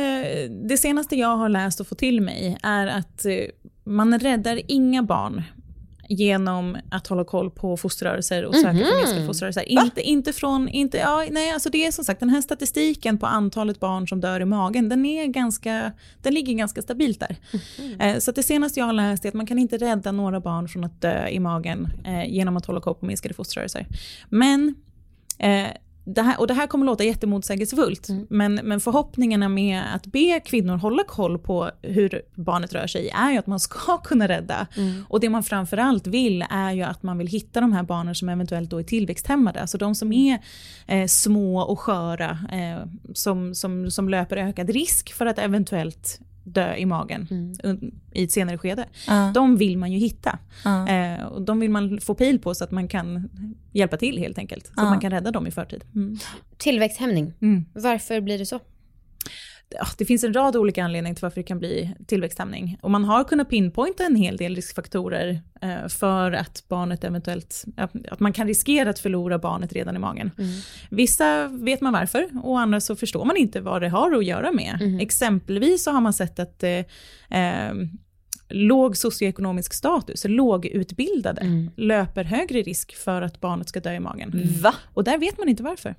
det 0.48 0.76
senaste 0.76 1.16
jag 1.16 1.37
har 1.37 1.48
läst 1.48 1.81
och 1.81 1.87
fått 1.87 1.98
till 1.98 2.20
mig 2.20 2.59
är 2.62 2.87
att 2.87 3.24
eh, 3.24 3.33
man 3.85 4.18
räddar 4.18 4.61
inga 4.68 5.02
barn 5.02 5.42
genom 6.09 6.76
att 6.90 7.07
hålla 7.07 7.24
koll 7.24 7.50
på 7.50 7.76
fosterrörelser 7.76 8.44
och 8.44 8.55
söka 8.55 8.72
för 8.72 8.96
minskade 8.96 9.26
fosterrörelser. 9.26 9.68
Inte, 9.68 10.02
inte 10.02 10.33
från, 10.33 10.68
inte, 10.68 10.98
ja, 10.98 11.24
nej 11.31 11.50
alltså 11.50 11.70
det 11.70 11.87
är 11.87 11.92
som 11.92 12.05
sagt 12.05 12.20
den 12.20 12.31
här 12.31 12.40
statistiken 12.40 13.18
på 13.18 13.26
antalet 13.26 13.81
barn 13.81 14.09
som 14.09 14.20
dör 14.20 14.40
i 14.40 14.44
magen, 14.44 14.88
den, 14.88 15.07
är 15.07 15.26
ganska, 15.26 15.92
den 16.22 16.35
ligger 16.35 16.55
ganska 16.55 16.83
stabilt 16.83 17.20
där. 17.20 17.37
Eh, 18.00 18.18
så 18.18 18.33
det 18.33 18.42
senaste 18.42 18.81
jag 18.81 18.87
har 18.87 18.92
läst 18.92 19.24
är 19.24 19.29
att 19.29 19.35
man 19.35 19.46
kan 19.46 19.59
inte 19.59 19.79
rädda 19.79 20.12
några 20.12 20.40
barn 20.40 20.68
från 20.68 20.85
att 20.85 21.00
dö 21.00 21.29
i 21.29 21.40
magen 21.40 21.88
eh, 22.05 22.33
genom 22.35 22.57
att 22.57 22.66
hålla 22.66 22.81
koll 22.81 22.94
på 22.94 23.07
minskade 23.07 23.35
fosterrörelser. 23.35 23.87
Men 24.29 24.74
eh, 25.38 25.66
det 26.09 26.23
här, 26.23 26.40
och 26.40 26.47
det 26.47 26.55
här 26.55 26.66
kommer 26.66 26.87
låta 26.87 27.05
jättemotsägelsefullt, 27.05 28.09
men, 28.29 28.55
men 28.55 28.81
förhoppningarna 28.81 29.49
med 29.49 29.83
att 29.95 30.07
be 30.07 30.40
kvinnor 30.45 30.77
hålla 30.77 31.05
koll 31.05 31.38
på 31.38 31.71
hur 31.83 32.23
barnet 32.35 32.73
rör 32.73 32.87
sig 32.87 33.09
är 33.09 33.33
ju 33.33 33.38
att 33.38 33.47
man 33.47 33.61
ska 33.61 33.99
kunna 34.05 34.29
rädda. 34.29 34.66
Och 35.09 35.21
det 35.21 35.29
man 35.29 35.42
framförallt 35.42 36.07
vill 36.07 36.45
är 36.51 36.73
ju 36.73 36.83
att 36.83 37.03
man 37.03 37.19
vill 37.19 37.27
hitta 37.27 37.61
de 37.61 37.73
här 37.73 37.83
barnen 37.83 38.14
som 38.14 38.29
eventuellt 38.29 38.71
då 38.71 38.79
är 38.79 38.83
tillväxthämmade, 38.83 39.61
alltså 39.61 39.79
de 39.79 39.95
som 39.95 40.12
är 40.12 40.38
eh, 40.87 41.07
små 41.07 41.61
och 41.61 41.81
sköra, 41.81 42.38
eh, 42.53 42.88
som, 43.14 43.55
som, 43.55 43.90
som 43.90 44.09
löper 44.09 44.37
ökad 44.37 44.71
risk 44.71 45.12
för 45.12 45.27
att 45.27 45.38
eventuellt 45.38 46.21
dö 46.46 46.74
i 46.74 46.87
magen 46.87 47.26
un- 47.62 47.94
i 48.12 48.24
ett 48.24 48.32
senare 48.32 48.59
skede. 48.59 48.85
Ja. 49.06 49.30
De 49.35 49.56
vill 49.56 49.78
man 49.78 49.92
ju 49.92 49.98
hitta. 49.98 50.38
Ja. 50.64 50.88
Eh, 50.88 51.24
och 51.24 51.42
de 51.42 51.61
vill 51.61 51.70
man 51.70 52.00
få 52.00 52.14
pejl 52.14 52.38
på 52.38 52.54
så 52.54 52.64
att 52.64 52.70
man 52.70 52.88
kan 52.88 53.28
hjälpa 53.72 53.96
till 53.96 54.18
helt 54.18 54.38
enkelt. 54.38 54.66
Så 54.66 54.72
Ja. 54.76 54.82
att 54.82 54.88
man 54.88 55.00
kan 55.00 55.11
rädda 55.11 55.30
dem 55.30 55.46
i 55.46 55.50
förtid. 55.50 55.85
Mm. 55.94 56.18
Tillväxthämning. 56.56 57.32
Mm. 57.40 57.64
Varför 57.72 58.20
blir 58.20 58.38
det 58.38 58.46
så? 58.46 58.61
Det 59.98 60.05
finns 60.05 60.24
en 60.24 60.33
rad 60.35 60.57
olika 60.57 60.85
anledningar 60.85 61.14
till 61.14 61.22
varför 61.22 61.40
det 61.40 61.46
kan 61.46 61.59
bli 61.59 61.94
tillväxthämning. 62.07 62.79
Och 62.83 62.90
man 62.90 63.05
har 63.05 63.24
kunnat 63.24 63.50
pinpointa 63.50 64.05
en 64.05 64.16
hel 64.16 64.37
del 64.37 64.55
riskfaktorer 64.55 65.40
eh, 65.62 65.88
för 65.88 66.33
att 66.33 66.64
barnet 66.68 67.05
eventuellt, 67.05 67.64
att 68.11 68.20
man 68.20 68.33
kan 68.33 68.46
riskera 68.46 68.90
att 68.90 68.98
förlora 68.98 69.38
barnet 69.38 69.72
redan 69.72 69.96
i 69.96 69.98
magen. 69.98 70.31
Vissa 70.90 71.48
vet 71.48 71.81
man 71.81 71.92
varför 71.92 72.29
och 72.42 72.61
andra 72.61 72.81
så 72.81 72.96
förstår 72.96 73.24
man 73.24 73.37
inte 73.37 73.61
vad 73.61 73.83
det 73.83 73.88
har 73.88 74.12
att 74.12 74.24
göra 74.24 74.52
med. 74.52 74.98
Exempelvis 75.00 75.83
så 75.85 75.90
har 75.90 76.00
man 76.00 76.12
sett 76.12 76.38
att 76.38 76.62
eh, 76.62 76.70
eh, 77.40 77.74
låg 78.48 78.96
socioekonomisk 78.96 79.72
status, 79.74 80.24
lågutbildade, 80.29 81.40
löper 81.76 82.24
högre 82.24 82.62
risk 82.62 82.96
för 82.96 83.22
att 83.22 83.40
barnet 83.40 83.68
ska 83.68 83.81
dö 83.81 83.92
i 83.94 84.00
magen. 84.00 84.31
Va? 84.62 84.74
Och 84.94 85.05
där 85.05 85.18
vet 85.18 85.38
man 85.38 85.48
inte 85.48 85.62
varför. 85.62 85.94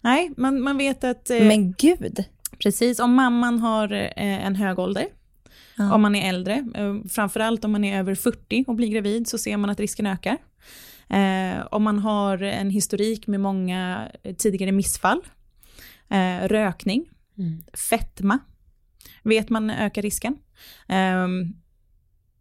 Nej, 0.00 0.30
man, 0.36 0.60
man 0.60 0.78
vet 0.78 1.04
att 1.04 1.30
eh, 1.30 1.40
Men 1.40 1.72
gud. 1.72 2.24
Precis 2.58 2.98
om 2.98 3.14
mamman 3.14 3.58
har 3.58 3.92
eh, 3.92 4.10
en 4.46 4.56
hög 4.56 4.78
ålder, 4.78 5.06
Ja. 5.78 5.94
om 5.94 6.02
man 6.02 6.14
är 6.14 6.28
äldre, 6.28 6.64
eh, 6.74 6.94
framförallt 7.08 7.64
om 7.64 7.72
man 7.72 7.84
är 7.84 7.98
över 7.98 8.14
40 8.14 8.64
och 8.66 8.74
blir 8.74 8.88
gravid 8.88 9.28
så 9.28 9.38
ser 9.38 9.56
man 9.56 9.70
att 9.70 9.80
risken 9.80 10.06
ökar. 10.06 10.36
Eh, 11.08 11.66
om 11.70 11.82
man 11.82 11.98
har 11.98 12.42
en 12.42 12.70
historik 12.70 13.26
med 13.26 13.40
många 13.40 14.08
eh, 14.22 14.34
tidigare 14.34 14.72
missfall, 14.72 15.20
eh, 16.10 16.48
rökning, 16.48 17.10
Mm. 17.38 17.62
fetma, 17.90 18.38
vet 19.22 19.50
man 19.50 19.70
ökar 19.70 20.02
risken. 20.02 20.36
Ehm, 20.88 21.52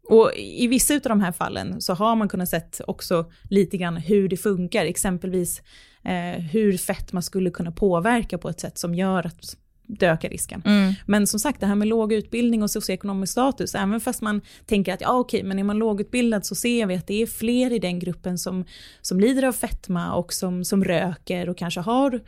och 0.09 0.31
i 0.37 0.67
vissa 0.67 0.93
av 0.93 0.99
de 1.01 1.21
här 1.21 1.31
fallen 1.31 1.81
så 1.81 1.93
har 1.93 2.15
man 2.15 2.29
kunnat 2.29 2.49
sett 2.49 2.81
också 2.87 3.31
lite 3.49 3.77
grann 3.77 3.97
hur 3.97 4.27
det 4.29 4.37
funkar, 4.37 4.85
exempelvis 4.85 5.61
eh, 6.03 6.41
hur 6.41 6.77
fetma 6.77 7.21
skulle 7.21 7.49
kunna 7.49 7.71
påverka 7.71 8.37
på 8.37 8.49
ett 8.49 8.59
sätt 8.59 8.77
som 8.77 8.95
gör 8.95 9.25
att 9.27 9.57
det 9.87 10.05
ökar 10.05 10.29
risken. 10.29 10.61
Mm. 10.65 10.93
Men 11.05 11.27
som 11.27 11.39
sagt, 11.39 11.59
det 11.59 11.65
här 11.65 11.75
med 11.75 11.87
låg 11.87 12.13
utbildning 12.13 12.63
och 12.63 12.71
socioekonomisk 12.71 13.31
status, 13.31 13.75
även 13.75 14.01
fast 14.01 14.21
man 14.21 14.41
tänker 14.65 14.93
att 14.93 15.01
ja 15.01 15.13
okej, 15.13 15.43
men 15.43 15.59
är 15.59 15.63
man 15.63 15.77
lågutbildad 15.77 16.45
så 16.45 16.55
ser 16.55 16.85
vi 16.85 16.95
att 16.95 17.07
det 17.07 17.21
är 17.21 17.27
fler 17.27 17.73
i 17.73 17.79
den 17.79 17.99
gruppen 17.99 18.37
som, 18.37 18.65
som 19.01 19.19
lider 19.19 19.43
av 19.43 19.53
fetma 19.53 20.13
och 20.13 20.33
som, 20.33 20.65
som 20.65 20.83
röker 20.83 21.49
och 21.49 21.57
kanske 21.57 21.79
har 21.79 22.21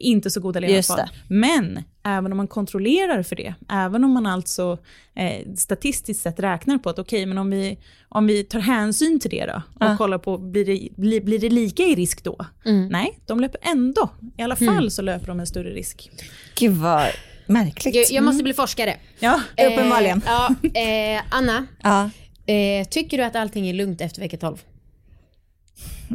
inte 0.00 0.30
så 0.30 0.40
goda 0.40 0.60
levnadsvanor. 0.60 1.08
Men 1.28 1.82
även 2.04 2.32
om 2.32 2.36
man 2.36 2.48
kontrollerar 2.48 3.22
för 3.22 3.36
det, 3.36 3.54
även 3.70 4.04
om 4.04 4.10
man 4.10 4.26
alltså 4.26 4.78
eh, 5.16 5.54
statistiskt 5.56 6.22
sett 6.22 6.40
räknar 6.40 6.78
på 6.78 6.90
att 6.90 6.98
okej, 6.98 7.26
men 7.26 7.38
om 7.38 7.50
vi, 7.50 7.78
om 8.08 8.26
vi 8.26 8.44
tar 8.44 8.60
hänsyn 8.60 9.20
till 9.20 9.30
det 9.30 9.46
då 9.46 9.62
och 9.74 9.86
Ja. 9.90 9.96
kollar 9.98 10.18
på, 10.18 10.38
blir 10.38 10.64
det, 10.64 10.88
blir, 10.96 11.20
blir 11.20 11.38
det 11.38 11.48
lika 11.50 11.82
i 11.82 11.94
risk 11.94 12.24
då? 12.24 12.36
Mm. 12.66 12.88
Nej, 12.88 13.18
de 13.26 13.40
löper 13.40 13.60
ändå, 13.70 14.08
i 14.38 14.42
alla 14.42 14.56
fall 14.56 14.90
så 14.90 15.02
löper 15.02 15.26
de 15.26 15.40
en 15.40 15.46
större 15.46 15.70
risk. 15.70 16.10
Gud 16.58 16.72
vad 16.72 17.06
märkligt. 17.46 17.94
Jag, 17.94 18.04
jag 18.10 18.24
måste 18.24 18.42
bli 18.44 18.54
forskare. 18.54 18.96
Ja, 19.18 19.40
Uppenbarligen. 19.52 20.18
Eh, 20.18 20.24
ja, 20.74 20.80
eh, 20.80 21.22
Anna, 21.30 21.66
Ja. 21.82 22.10
eh, 22.54 22.88
tycker 22.88 23.18
du 23.18 23.24
att 23.24 23.36
allting 23.36 23.68
är 23.68 23.74
lugnt 23.74 24.00
efter 24.00 24.20
vecka 24.20 24.36
12? 24.36 24.56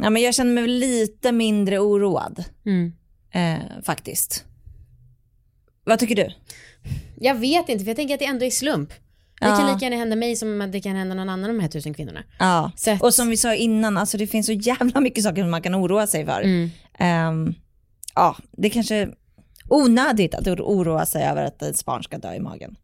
ja, 0.04 0.10
men 0.10 0.22
jag 0.22 0.36
känner 0.36 0.54
mig 0.54 0.68
lite 0.68 1.32
mindre 1.32 1.80
oroad 1.80 2.44
Mm. 2.65 2.92
Eh, 3.32 3.56
faktiskt. 3.84 4.46
Vad 5.84 6.00
tycker 6.00 6.15
du? 6.15 6.30
Jag 7.20 7.36
vet 7.36 7.70
inte, 7.70 7.84
för 7.84 7.89
jag 7.89 7.96
tänker 7.98 8.13
att 8.13 8.20
det 8.20 8.26
ändå 8.26 8.46
är 8.46 8.50
slump. 8.50 8.89
Det 8.89 9.48
Ja. 9.48 9.56
kan 9.58 9.74
lika 9.74 9.86
gärna 9.86 9.96
hända 9.96 10.15
mig 10.15 10.36
som 10.36 10.62
att 10.62 10.72
det 10.72 10.82
kan 10.82 10.96
hända 10.96 11.15
någon 11.15 11.30
annan 11.30 11.50
av 11.50 11.56
de 11.56 11.62
här 11.62 11.70
tusen 11.70 11.94
kvinnorna. 11.94 12.24
Ja. 12.39 12.72
Att- 12.88 13.02
Och 13.02 13.13
som 13.13 13.28
vi 13.30 13.38
sa 13.38 13.56
innan, 13.56 13.98
alltså 13.98 14.18
det 14.18 14.28
finns 14.28 14.46
så 14.46 14.52
jävla 14.54 15.00
mycket 15.02 15.24
saker 15.24 15.42
som 15.42 15.52
man 15.52 15.62
kan 15.62 15.76
oroa 15.76 16.08
sig 16.08 16.26
för. 16.26 16.42
Mm. 16.42 16.70
Ehm, 17.00 17.54
ja, 18.15 18.36
det 18.52 18.70
kanske 18.70 18.96
är 18.96 19.15
onödigt 19.70 20.36
att 20.36 20.48
oro- 20.48 20.63
oroa 20.63 21.06
sig 21.06 21.24
över 21.24 21.44
att 21.44 21.62
ens 21.62 21.86
barn 21.86 22.04
ska 22.04 22.18
dö 22.18 22.34
i 22.34 22.39
magen. 22.39 22.76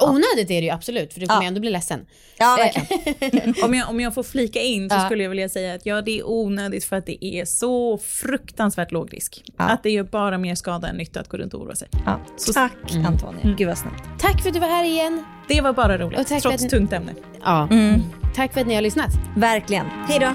Onödigt 0.00 0.50
är 0.50 0.60
det 0.60 0.66
ju 0.66 0.70
absolut, 0.70 1.12
för 1.12 1.20
du 1.20 1.26
kommer 1.26 1.42
Ja. 1.42 1.48
ändå 1.48 1.60
bli 1.60 1.70
ledsen. 1.70 2.06
Ja, 2.38 2.58
Eh, 2.58 2.64
verkligen. 2.82 3.54
Om 3.64 3.74
jag, 3.74 3.88
om 3.90 4.00
jag 4.00 4.14
får 4.14 4.22
flika 4.22 4.60
in 4.60 4.90
så 4.90 4.96
Ja. 4.96 5.04
skulle 5.04 5.22
jag 5.22 5.30
vilja 5.30 5.48
säga 5.48 5.74
att 5.74 5.86
ja, 5.86 6.02
det 6.02 6.18
är 6.18 6.28
onödigt 6.30 6.84
för 6.84 6.96
att 6.96 7.06
det 7.06 7.24
är 7.24 7.44
så 7.44 7.98
fruktansvärt 7.98 8.92
låg 8.92 9.14
risk. 9.14 9.42
Ja. 9.58 9.64
Att 9.64 9.82
det 9.82 9.90
gör 9.90 10.02
bara 10.04 10.38
mer 10.38 10.54
skada 10.54 10.88
än 10.88 10.96
nytta 10.96 11.20
att 11.20 11.28
gå 11.28 11.36
runt 11.36 11.54
och 11.54 11.60
oroa 11.60 11.74
sig. 11.74 11.88
Ja. 12.06 12.20
Så- 12.36 12.52
Tack 12.52 12.72
Antonija, 13.06 13.54
gud 13.58 13.68
vad 13.68 13.78
snällt. 13.78 14.02
Tack 14.18 14.42
för 14.42 14.48
att 14.48 14.54
du 14.54 14.60
var 14.60 14.68
här 14.68 14.84
igen. 14.84 15.24
Det 15.48 15.60
var 15.60 15.72
bara 15.72 15.98
roligt, 15.98 16.18
Och 16.20 16.26
tack 16.26 16.42
för 16.42 16.48
trots 16.50 16.64
att- 16.64 16.70
tungt 16.70 16.92
ämne. 16.92 17.14
Ja. 17.44 17.68
Mm, 17.70 18.02
Tack 18.36 18.52
för 18.52 18.60
att 18.60 18.66
ni 18.66 18.74
har 18.74 18.82
lyssnat. 18.82 19.10
verkligen. 19.36 19.86
Hej 20.08 20.18
då. 20.20 20.32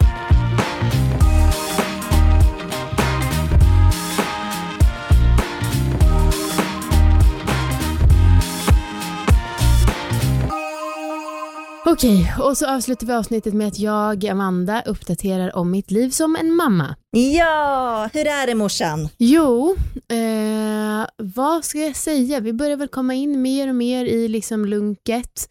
Okej, 11.96 12.34
och 12.40 12.58
så 12.58 12.68
avslutar 12.68 13.08
vi 13.08 13.14
avsnittet 13.14 13.54
med 13.54 13.68
att 13.68 13.80
jag, 13.80 14.26
Amanda, 14.26 14.82
uppdaterar 14.86 15.56
om 15.56 15.72
mitt 15.72 15.92
liv 15.92 16.10
som 16.10 16.36
en 16.36 16.56
mamma. 16.56 16.96
Ja, 17.12 18.10
hur 18.14 18.28
är 18.28 18.48
det 18.48 18.56
morsan? 18.56 19.10
Jo, 19.18 19.76
eh, 20.08 21.08
vad 21.18 21.66
ska 21.66 21.78
jag 21.80 21.96
säga? 21.96 22.40
Vi 22.40 22.54
börjar 22.54 22.78
väl 22.78 22.88
komma 22.88 23.14
in 23.14 23.42
mer 23.42 23.70
och 23.70 23.76
mer 23.76 24.06
i 24.06 24.28
liksom 24.28 24.66
lunket 24.66 25.50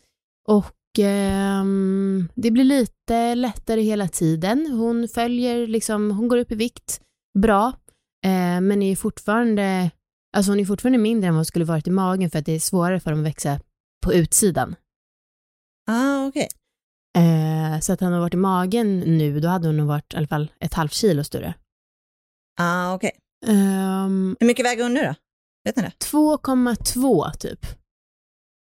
och 0.48 0.98
ehm, 0.98 2.28
det 2.34 2.50
blir 2.50 2.64
lite 2.64 3.34
lättare 3.34 3.80
hela 3.80 4.08
tiden. 4.08 4.66
Hon 4.66 5.08
följer 5.08 5.66
liksom, 5.66 6.10
hon 6.10 6.28
går 6.28 6.38
upp 6.38 6.52
i 6.52 6.54
vikt 6.54 7.00
bra. 7.38 7.66
Eh, 8.24 8.60
men 8.60 8.82
är 8.82 8.96
fortfarande, 8.96 9.90
alltså 10.36 10.52
hon 10.52 10.60
är 10.60 10.64
fortfarande 10.64 10.98
mindre 10.98 11.28
än 11.28 11.34
vad 11.34 11.38
hon 11.38 11.44
skulle 11.44 11.64
varit 11.64 11.86
i 11.86 11.90
magen 11.90 12.30
för 12.30 12.38
att 12.38 12.46
det 12.46 12.54
är 12.54 12.60
svårare 12.60 13.00
för 13.00 13.10
dem 13.10 13.20
att 13.20 13.26
växa 13.26 13.60
på 14.04 14.14
utsidan. 14.14 14.74
Ah, 15.86 16.26
okej. 16.26 16.48
Eh, 17.18 17.80
så 17.80 17.92
att 17.92 18.00
han 18.00 18.12
har 18.12 18.20
varit 18.20 18.34
i 18.34 18.36
magen 18.36 18.98
nu, 19.00 19.40
då 19.40 19.48
hade 19.48 19.68
hon 19.68 19.76
nog 19.76 19.86
varit 19.86 20.14
i 20.14 20.16
alla 20.16 20.26
fall 20.26 20.52
ett 20.60 20.74
halvt 20.74 20.92
kilo 20.92 21.24
större. 21.24 21.54
Ah, 22.60 22.94
okej. 22.94 23.10
Ehm, 23.46 24.36
Hur 24.40 24.46
mycket 24.46 24.66
väger 24.66 24.82
hon 24.82 24.94
nu 24.94 25.02
då? 25.02 25.14
Vet 25.64 25.76
ni 25.76 25.82
det? 25.82 25.92
2,2 26.12 27.30
typ. 27.38 27.66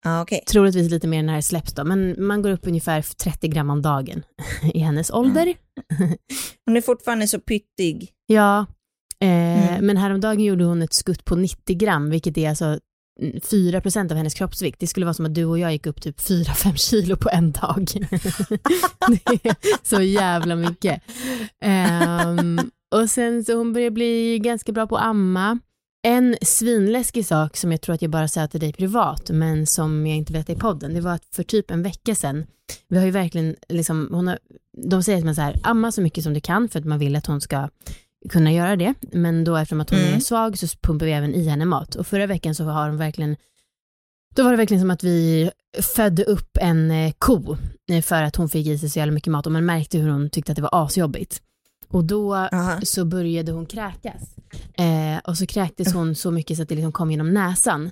Ah, 0.05 0.23
okej. 0.23 0.45
Troligtvis 0.47 0.91
lite 0.91 1.09
mer 1.09 1.23
när 1.23 1.37
det 1.37 1.43
släpps 1.43 1.73
då, 1.75 1.85
men 1.85 2.27
man 2.27 2.43
går 2.43 2.51
upp 2.51 2.67
ungefär 2.67 3.03
30 3.03 3.49
gram 3.49 3.71
om 3.71 3.83
dagen 3.83 4.23
i 4.75 4.79
hennes 4.79 5.11
ålder. 5.11 5.55
Hon 6.67 6.77
är 6.77 6.81
fortfarande 6.81 7.29
så 7.29 7.41
pyttig. 7.41 8.11
Ja, 8.27 8.67
eh, 9.21 9.43
Mm. 9.73 9.87
men 9.87 9.97
häromdagen 9.97 10.41
gjorde 10.45 10.65
hon 10.65 10.83
ett 10.83 10.93
skutt 10.95 11.25
på 11.25 11.37
90 11.37 11.77
gram, 11.77 12.11
vilket 12.11 12.39
är 12.39 12.49
alltså 12.49 12.65
mm, 12.65 12.81
4 13.51 13.81
procent 13.81 14.11
av 14.11 14.17
hennes 14.17 14.35
kroppsvikt. 14.35 14.81
Det 14.81 14.87
skulle 14.87 15.07
vara 15.07 15.15
som 15.15 15.27
att 15.27 15.35
du 15.35 15.45
och 15.45 15.59
jag 15.59 15.73
gick 15.73 15.87
upp 15.87 16.03
typ 16.03 16.21
4-5 16.21 16.77
kilo 16.77 17.17
på 17.17 17.29
en 17.33 17.53
dag. 17.53 17.87
det 19.09 19.49
är 19.49 19.87
så 19.89 20.03
jävla 20.03 20.57
mycket. 20.57 21.03
Ehm, 21.61 22.61
och 22.95 23.11
sen 23.11 23.45
så 23.45 23.55
hon 23.55 23.73
börjar 23.73 23.91
bli 23.91 24.39
ganska 24.39 24.73
bra 24.73 24.87
på 24.87 24.97
att 24.97 25.05
amma. 25.05 25.59
En 26.05 26.37
svinläskig 26.43 27.27
sak 27.27 27.57
som 27.57 27.73
jag 27.73 27.81
tror 27.81 27.95
att 27.95 28.03
jag 28.03 28.11
bara 28.11 28.29
sa 28.29 28.47
till 28.47 28.61
dig 28.61 28.73
privat, 28.73 29.31
men 29.31 29.67
som 29.67 30.07
jag 30.07 30.17
inte 30.17 30.33
berättade 30.33 30.59
i 30.59 30.61
podden, 30.61 30.95
det 30.95 31.01
var 31.01 31.13
att 31.13 31.25
för 31.35 31.43
typ 31.43 31.71
en 31.71 31.83
vecka 31.83 32.15
sedan, 32.15 32.47
vi 32.89 32.99
har 32.99 33.05
ju 33.05 33.11
verkligen, 33.11 33.57
liksom, 33.69 34.09
hon 34.13 34.29
har, 34.29 34.39
de 34.91 35.03
säger 35.03 35.19
att 35.19 35.25
man 35.25 35.35
så 35.35 35.41
här, 35.41 35.61
amma 35.63 35.93
så 35.93 36.03
mycket 36.03 36.25
som 36.25 36.35
du 36.35 36.41
kan 36.41 36.69
för 36.69 36.79
att 36.79 36.85
man 36.85 36.99
vill 36.99 37.17
att 37.17 37.27
hon 37.27 37.41
ska 37.41 37.69
kunna 38.31 38.53
göra 38.53 38.77
det, 38.77 38.95
men 39.13 39.45
då 39.45 39.57
eftersom 39.57 39.81
att 39.81 39.91
hon 39.91 39.99
Mm. 39.99 40.15
är 40.15 40.21
svag 40.21 40.59
så 40.59 40.67
pumpar 40.67 41.07
vi 41.07 41.13
även 41.13 41.35
i 41.35 41.49
henne 41.49 41.65
mat. 41.65 41.95
Och 41.95 42.07
förra 42.07 42.27
veckan 42.27 42.55
så 42.55 42.65
har 42.65 42.89
hon 42.89 42.97
verkligen, 42.99 43.37
då 44.35 44.43
var 44.43 44.51
det 44.51 44.57
verkligen 44.57 44.81
som 44.81 44.91
att 44.91 45.05
vi 45.05 45.51
födde 45.95 46.25
upp 46.25 46.57
en 46.61 46.91
eh, 46.91 47.13
ko 47.19 47.57
eh, 47.91 48.03
för 48.03 48.23
att 48.23 48.37
hon 48.37 48.49
fick 48.49 48.67
i 48.67 48.79
sig 48.79 48.91
så 48.91 48.99
jävla 48.99 49.13
mycket 49.13 49.31
mat 49.31 49.47
och 49.47 49.53
man 49.53 49.65
märkte 49.67 49.99
hur 49.99 50.11
hon 50.11 50.31
tyckte 50.31 50.53
att 50.53 50.57
det 50.57 50.63
var 50.63 50.85
asjobbigt. 50.85 51.43
Och 51.89 52.05
då 52.05 52.35
Aha. 52.35 52.81
så 52.83 53.05
började 53.05 53.53
hon 53.53 53.67
kräkas. 53.67 54.23
Eh, 54.75 55.19
och 55.25 55.39
så 55.39 55.47
kräktes 55.47 55.95
hon 55.95 56.15
så 56.15 56.31
mycket 56.31 56.57
så 56.57 56.63
att 56.63 56.69
det 56.69 56.75
liksom 56.75 56.93
kom 56.93 57.11
genom 57.11 57.35
näsan. 57.35 57.91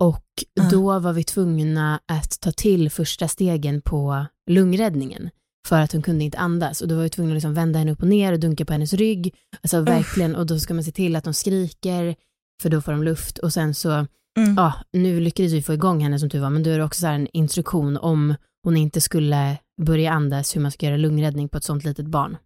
Och 0.00 0.24
då 0.70 0.98
var 0.98 1.12
vi 1.12 1.24
tvungna 1.24 2.00
att 2.06 2.40
ta 2.40 2.52
till 2.52 2.90
första 2.90 3.28
stegen 3.28 3.80
på 3.82 4.26
lungräddningen 4.50 5.30
för 5.68 5.80
att 5.80 5.92
hon 5.92 6.02
kunde 6.02 6.24
inte 6.24 6.38
andas. 6.38 6.80
Och 6.80 6.88
då 6.88 6.94
var 6.96 7.02
vi 7.02 7.08
tvungna 7.10 7.32
att 7.32 7.36
liksom 7.36 7.54
vända 7.54 7.78
henne 7.78 7.92
upp 7.92 8.02
och 8.02 8.08
ner 8.08 8.32
och 8.32 8.40
dunka 8.40 8.64
på 8.64 8.72
hennes 8.72 8.92
rygg. 8.92 9.34
Alltså 9.62 9.80
verkligen, 9.80 10.34
och 10.36 10.46
då 10.46 10.58
ska 10.58 10.74
man 10.74 10.84
se 10.84 10.92
till 10.92 11.16
att 11.16 11.24
de 11.24 11.34
skriker, 11.34 12.14
för 12.62 12.68
då 12.70 12.80
får 12.80 12.92
de 12.92 13.02
luft. 13.02 13.38
Och 13.38 13.52
sen 13.52 13.74
så, 13.74 14.06
Mm. 14.38 14.54
ja, 14.56 14.72
nu 14.92 15.20
lyckades 15.20 15.52
vi 15.52 15.62
få 15.62 15.72
igång 15.74 16.00
henne 16.00 16.18
som 16.18 16.30
tur 16.30 16.40
var, 16.40 16.50
men 16.50 16.62
då 16.62 16.70
är 16.70 16.78
det 16.78 16.84
också 16.84 17.00
så 17.00 17.06
en 17.06 17.28
instruktion 17.32 17.96
om 17.96 18.34
hon 18.64 18.76
inte 18.76 19.00
skulle 19.00 19.56
börja 19.82 20.12
andas, 20.12 20.56
hur 20.56 20.60
man 20.60 20.70
ska 20.70 20.86
göra 20.86 20.96
lungräddning 20.96 21.48
på 21.48 21.58
ett 21.58 21.64
sånt 21.64 21.84
litet 21.84 22.06
barn. 22.06 22.36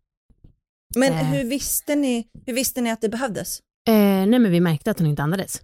Men 0.96 1.12
Eh. 1.12 1.18
hur 1.24 1.44
visste, 1.44 1.94
ni, 1.94 2.26
hur 2.46 2.54
visste 2.54 2.80
ni 2.80 2.90
att 2.90 3.00
det 3.00 3.08
behövdes? 3.08 3.60
Eh, 3.88 3.94
nej 4.26 4.38
men 4.38 4.50
vi 4.50 4.60
märkte 4.60 4.90
att 4.90 4.98
hon 4.98 5.08
inte 5.08 5.22
andades. 5.22 5.60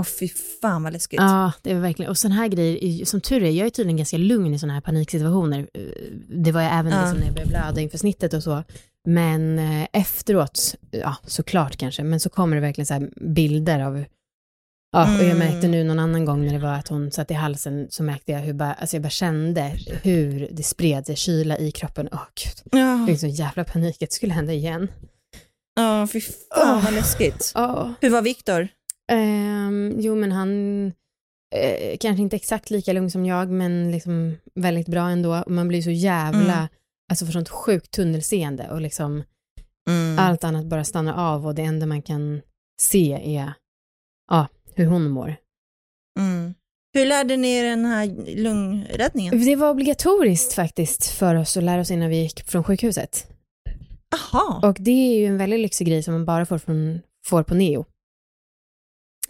Åh 0.00 0.04
fy 0.20 0.28
fan 0.62 0.82
vad 0.82 0.92
läskigt. 0.92 1.20
Ja, 1.20 1.52
det 1.62 1.74
var 1.74 1.80
verkligen, 1.80 2.10
och 2.10 2.18
sån 2.18 2.32
här 2.32 2.48
grejer, 2.48 2.84
är- 2.84 3.04
som 3.04 3.20
tur 3.20 3.42
är, 3.42 3.50
jag 3.50 3.66
är 3.66 3.70
tydligen 3.70 3.96
ganska 3.96 4.16
lugn 4.18 4.54
i 4.54 4.58
såna 4.58 4.72
här 4.72 4.80
paniksituationer. 4.80 5.68
Eh, 5.74 5.80
Det 6.28 6.52
var 6.52 6.62
jag 6.62 6.72
även 6.78 6.92
Ja. 6.92 7.00
liksom 7.00 7.18
när 7.18 7.24
jag 7.26 7.34
började 7.34 7.50
blöda 7.50 7.80
inför 7.80 7.98
snittet 7.98 8.34
och 8.34 8.42
så. 8.42 8.62
Men 9.08 9.58
eh, 9.58 9.86
efteråt, 9.92 10.74
ja 10.90 11.16
såklart 11.26 11.76
kanske, 11.76 12.02
men 12.02 12.20
så 12.20 12.30
kommer 12.30 12.56
det 12.56 12.62
verkligen 12.62 12.86
så 12.86 13.08
bilder 13.20 13.80
av 13.80 14.04
Ja, 14.92 15.02
och 15.18 15.24
jag 15.24 15.30
Mm. 15.30 15.38
märkte 15.38 15.68
nu 15.68 15.84
någon 15.84 15.98
annan 15.98 16.24
gång 16.24 16.46
när 16.46 16.52
det 16.52 16.58
var 16.58 16.72
att 16.74 16.88
hon 16.88 17.10
satt 17.10 17.30
i 17.30 17.34
halsen 17.34 17.86
så 17.90 18.02
märkte 18.02 18.32
jag 18.32 18.38
hur 18.40 18.52
bara, 18.52 18.72
alltså 18.72 18.96
jag 18.96 19.02
bara 19.02 19.10
kände 19.10 19.76
hur 20.02 20.48
det 20.52 20.62
spred 20.62 21.06
sig 21.06 21.16
kyla 21.16 21.58
i 21.58 21.70
kroppen. 21.70 22.08
Åh 22.12 22.22
gud, 22.44 22.72
Ja, 22.80 22.98
jag 22.98 23.06
fick 23.08 23.20
sån 23.20 23.30
jävla 23.30 23.64
panik 23.64 24.02
att 24.02 24.10
det 24.10 24.14
skulle 24.14 24.32
hända 24.32 24.52
igen. 24.52 24.88
ja 25.76 26.06
fy 26.12 26.20
fan 26.20 26.84
vad 26.84 26.94
läskigt. 26.94 27.52
Ja. 27.54 27.94
Hur 28.00 28.10
var 28.10 28.22
Viktor? 28.22 28.68
Ehm, 29.10 29.94
jo, 29.98 30.14
men 30.14 30.32
han 30.32 30.86
eh, 31.54 31.96
kanske 32.00 32.22
inte 32.22 32.36
exakt 32.36 32.70
lika 32.70 32.92
lugn 32.92 33.10
som 33.10 33.26
jag, 33.26 33.50
men 33.50 33.90
liksom 33.90 34.36
väldigt 34.54 34.88
bra 34.88 35.08
ändå. 35.10 35.42
Och 35.46 35.50
man 35.52 35.68
blir 35.68 35.82
så 35.82 35.90
jävla, 35.90 36.54
Mm. 36.56 36.68
alltså 37.10 37.24
för 37.26 37.32
sånt 37.32 37.48
sjukt 37.48 37.90
tunnelseende 37.90 38.68
och 38.70 38.80
liksom 38.80 39.22
Mm. 39.88 40.18
allt 40.18 40.44
annat 40.44 40.66
bara 40.66 40.84
stannar 40.84 41.14
av 41.34 41.46
och 41.46 41.54
det 41.54 41.62
enda 41.62 41.86
man 41.86 42.02
kan 42.02 42.40
se 42.80 43.36
är 43.38 43.52
ja, 44.30 44.46
hur 44.74 44.86
hon 44.86 45.08
mår. 45.10 45.36
Mm. 46.18 46.54
Hur 46.94 47.06
lärde 47.06 47.36
ni 47.36 47.52
er 47.52 47.64
den 47.64 47.84
här 47.84 48.06
lungräddningen? 48.36 49.44
Det 49.44 49.56
var 49.56 49.70
obligatoriskt 49.70 50.52
faktiskt 50.52 51.06
för 51.06 51.34
oss 51.34 51.56
att 51.56 51.62
lära 51.64 51.80
oss 51.80 51.90
innan 51.90 52.08
vi 52.10 52.22
gick 52.22 52.42
från 52.46 52.64
sjukhuset. 52.64 53.26
Aha, 54.14 54.60
Och 54.68 54.76
det 54.80 54.90
är 54.90 55.18
ju 55.18 55.26
en 55.26 55.36
väldigt 55.38 55.60
lyxig 55.60 55.86
grej 55.86 56.02
som 56.02 56.14
man 56.14 56.24
bara 56.24 56.46
får, 56.46 56.58
från, 56.58 57.00
får 57.26 57.42
på 57.42 57.54
Neo. 57.54 57.84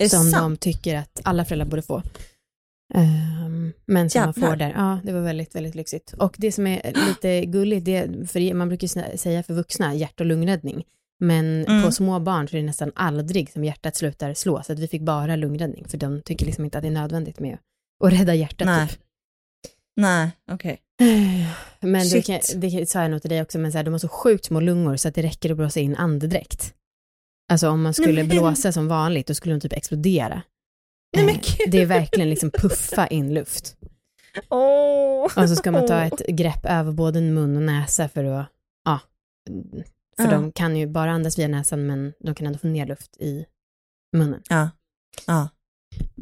Som 0.08 0.30
sant? 0.30 0.42
de 0.42 0.56
tycker 0.56 0.96
att 0.96 1.20
alla 1.24 1.44
föräldrar 1.44 1.66
borde 1.66 1.82
få. 1.82 2.02
Ehm, 2.94 3.72
men 3.86 4.10
som 4.10 4.20
man 4.20 4.28
Jävlar. 4.28 4.48
får 4.50 4.56
där. 4.56 4.72
Ja, 4.76 5.00
det 5.04 5.12
var 5.12 5.20
väldigt, 5.20 5.54
väldigt 5.54 5.74
lyxigt. 5.74 6.14
Och 6.18 6.34
det 6.38 6.52
som 6.52 6.66
är 6.66 6.92
lite 7.08 7.44
gulligt, 7.46 7.84
det, 7.84 8.30
för 8.30 8.54
man 8.54 8.68
brukar 8.68 9.16
säga 9.16 9.42
för 9.42 9.54
vuxna 9.54 9.94
hjärt 9.94 10.20
och 10.20 10.26
lungräddning. 10.26 10.84
Men 11.22 11.64
Mm. 11.64 11.82
på 11.82 11.92
små 11.92 12.20
barn 12.20 12.48
så 12.48 12.56
är 12.56 12.60
det 12.60 12.66
nästan 12.66 12.92
aldrig 12.94 13.52
som 13.52 13.64
hjärtat 13.64 13.96
slutar 13.96 14.34
slå. 14.34 14.62
Så 14.62 14.72
att 14.72 14.78
vi 14.78 14.88
fick 14.88 15.02
bara 15.02 15.36
lungräddning. 15.36 15.84
För 15.88 15.98
de 15.98 16.22
tycker 16.22 16.46
liksom 16.46 16.64
inte 16.64 16.78
att 16.78 16.82
det 16.82 16.88
är 16.88 16.92
nödvändigt 16.92 17.40
med 17.40 17.58
att 18.04 18.12
rädda 18.12 18.34
hjärtat. 18.34 18.66
Nej. 18.66 18.88
Typ. 18.88 18.98
Nej, 19.96 20.30
okej. 20.52 20.80
Men 21.80 22.08
det, 22.08 22.22
kan, 22.22 22.40
det 22.56 22.88
sa 22.90 23.02
jag 23.02 23.10
nog 23.10 23.20
till 23.20 23.30
dig 23.30 23.42
också, 23.42 23.58
men 23.58 23.72
så 23.72 23.78
här, 23.78 23.84
de 23.84 23.90
har 23.94 23.98
så 23.98 24.08
sjukt 24.08 24.44
små 24.44 24.60
lungor 24.60 24.96
så 24.96 25.08
att 25.08 25.14
det 25.14 25.22
räcker 25.22 25.50
att 25.50 25.56
blåsa 25.56 25.80
in 25.80 25.96
andedräkt. 25.96 26.74
Alltså 27.50 27.68
om 27.68 27.82
man 27.82 27.94
skulle 27.94 28.12
Nej, 28.12 28.26
men- 28.26 28.36
blåsa 28.38 28.72
som 28.72 28.88
vanligt, 28.88 29.26
då 29.26 29.34
skulle 29.34 29.54
de 29.54 29.60
typ 29.60 29.72
explodera. 29.72 30.42
Nej, 31.16 31.24
men 31.26 31.34
Eh, 31.34 31.40
gud. 31.40 31.70
det 31.70 31.82
är 31.82 31.86
verkligen 31.86 32.30
liksom 32.30 32.50
puffa 32.50 33.06
in 33.06 33.34
luft. 33.34 33.76
Åh. 34.48 35.24
Och 35.24 35.48
så 35.48 35.56
ska 35.56 35.72
man 35.72 35.86
ta 35.86 36.00
ett 36.02 36.26
grepp 36.28 36.64
över 36.66 36.92
både 36.92 37.20
mun 37.20 37.56
och 37.56 37.62
näsa 37.62 38.08
för 38.08 38.24
att, 38.24 38.46
ja, 38.84 39.00
för 40.16 40.24
Ja. 40.24 40.30
de 40.30 40.52
kan 40.52 40.76
ju 40.76 40.86
bara 40.86 41.10
andas 41.12 41.38
via 41.38 41.48
näsan 41.48 41.86
men 41.86 42.12
de 42.20 42.34
kan 42.34 42.46
ändå 42.46 42.58
få 42.58 42.66
ner 42.66 42.86
luft 42.86 43.16
i 43.16 43.44
munnen. 44.16 44.42
Ja. 44.48 44.70
ja. 45.26 45.48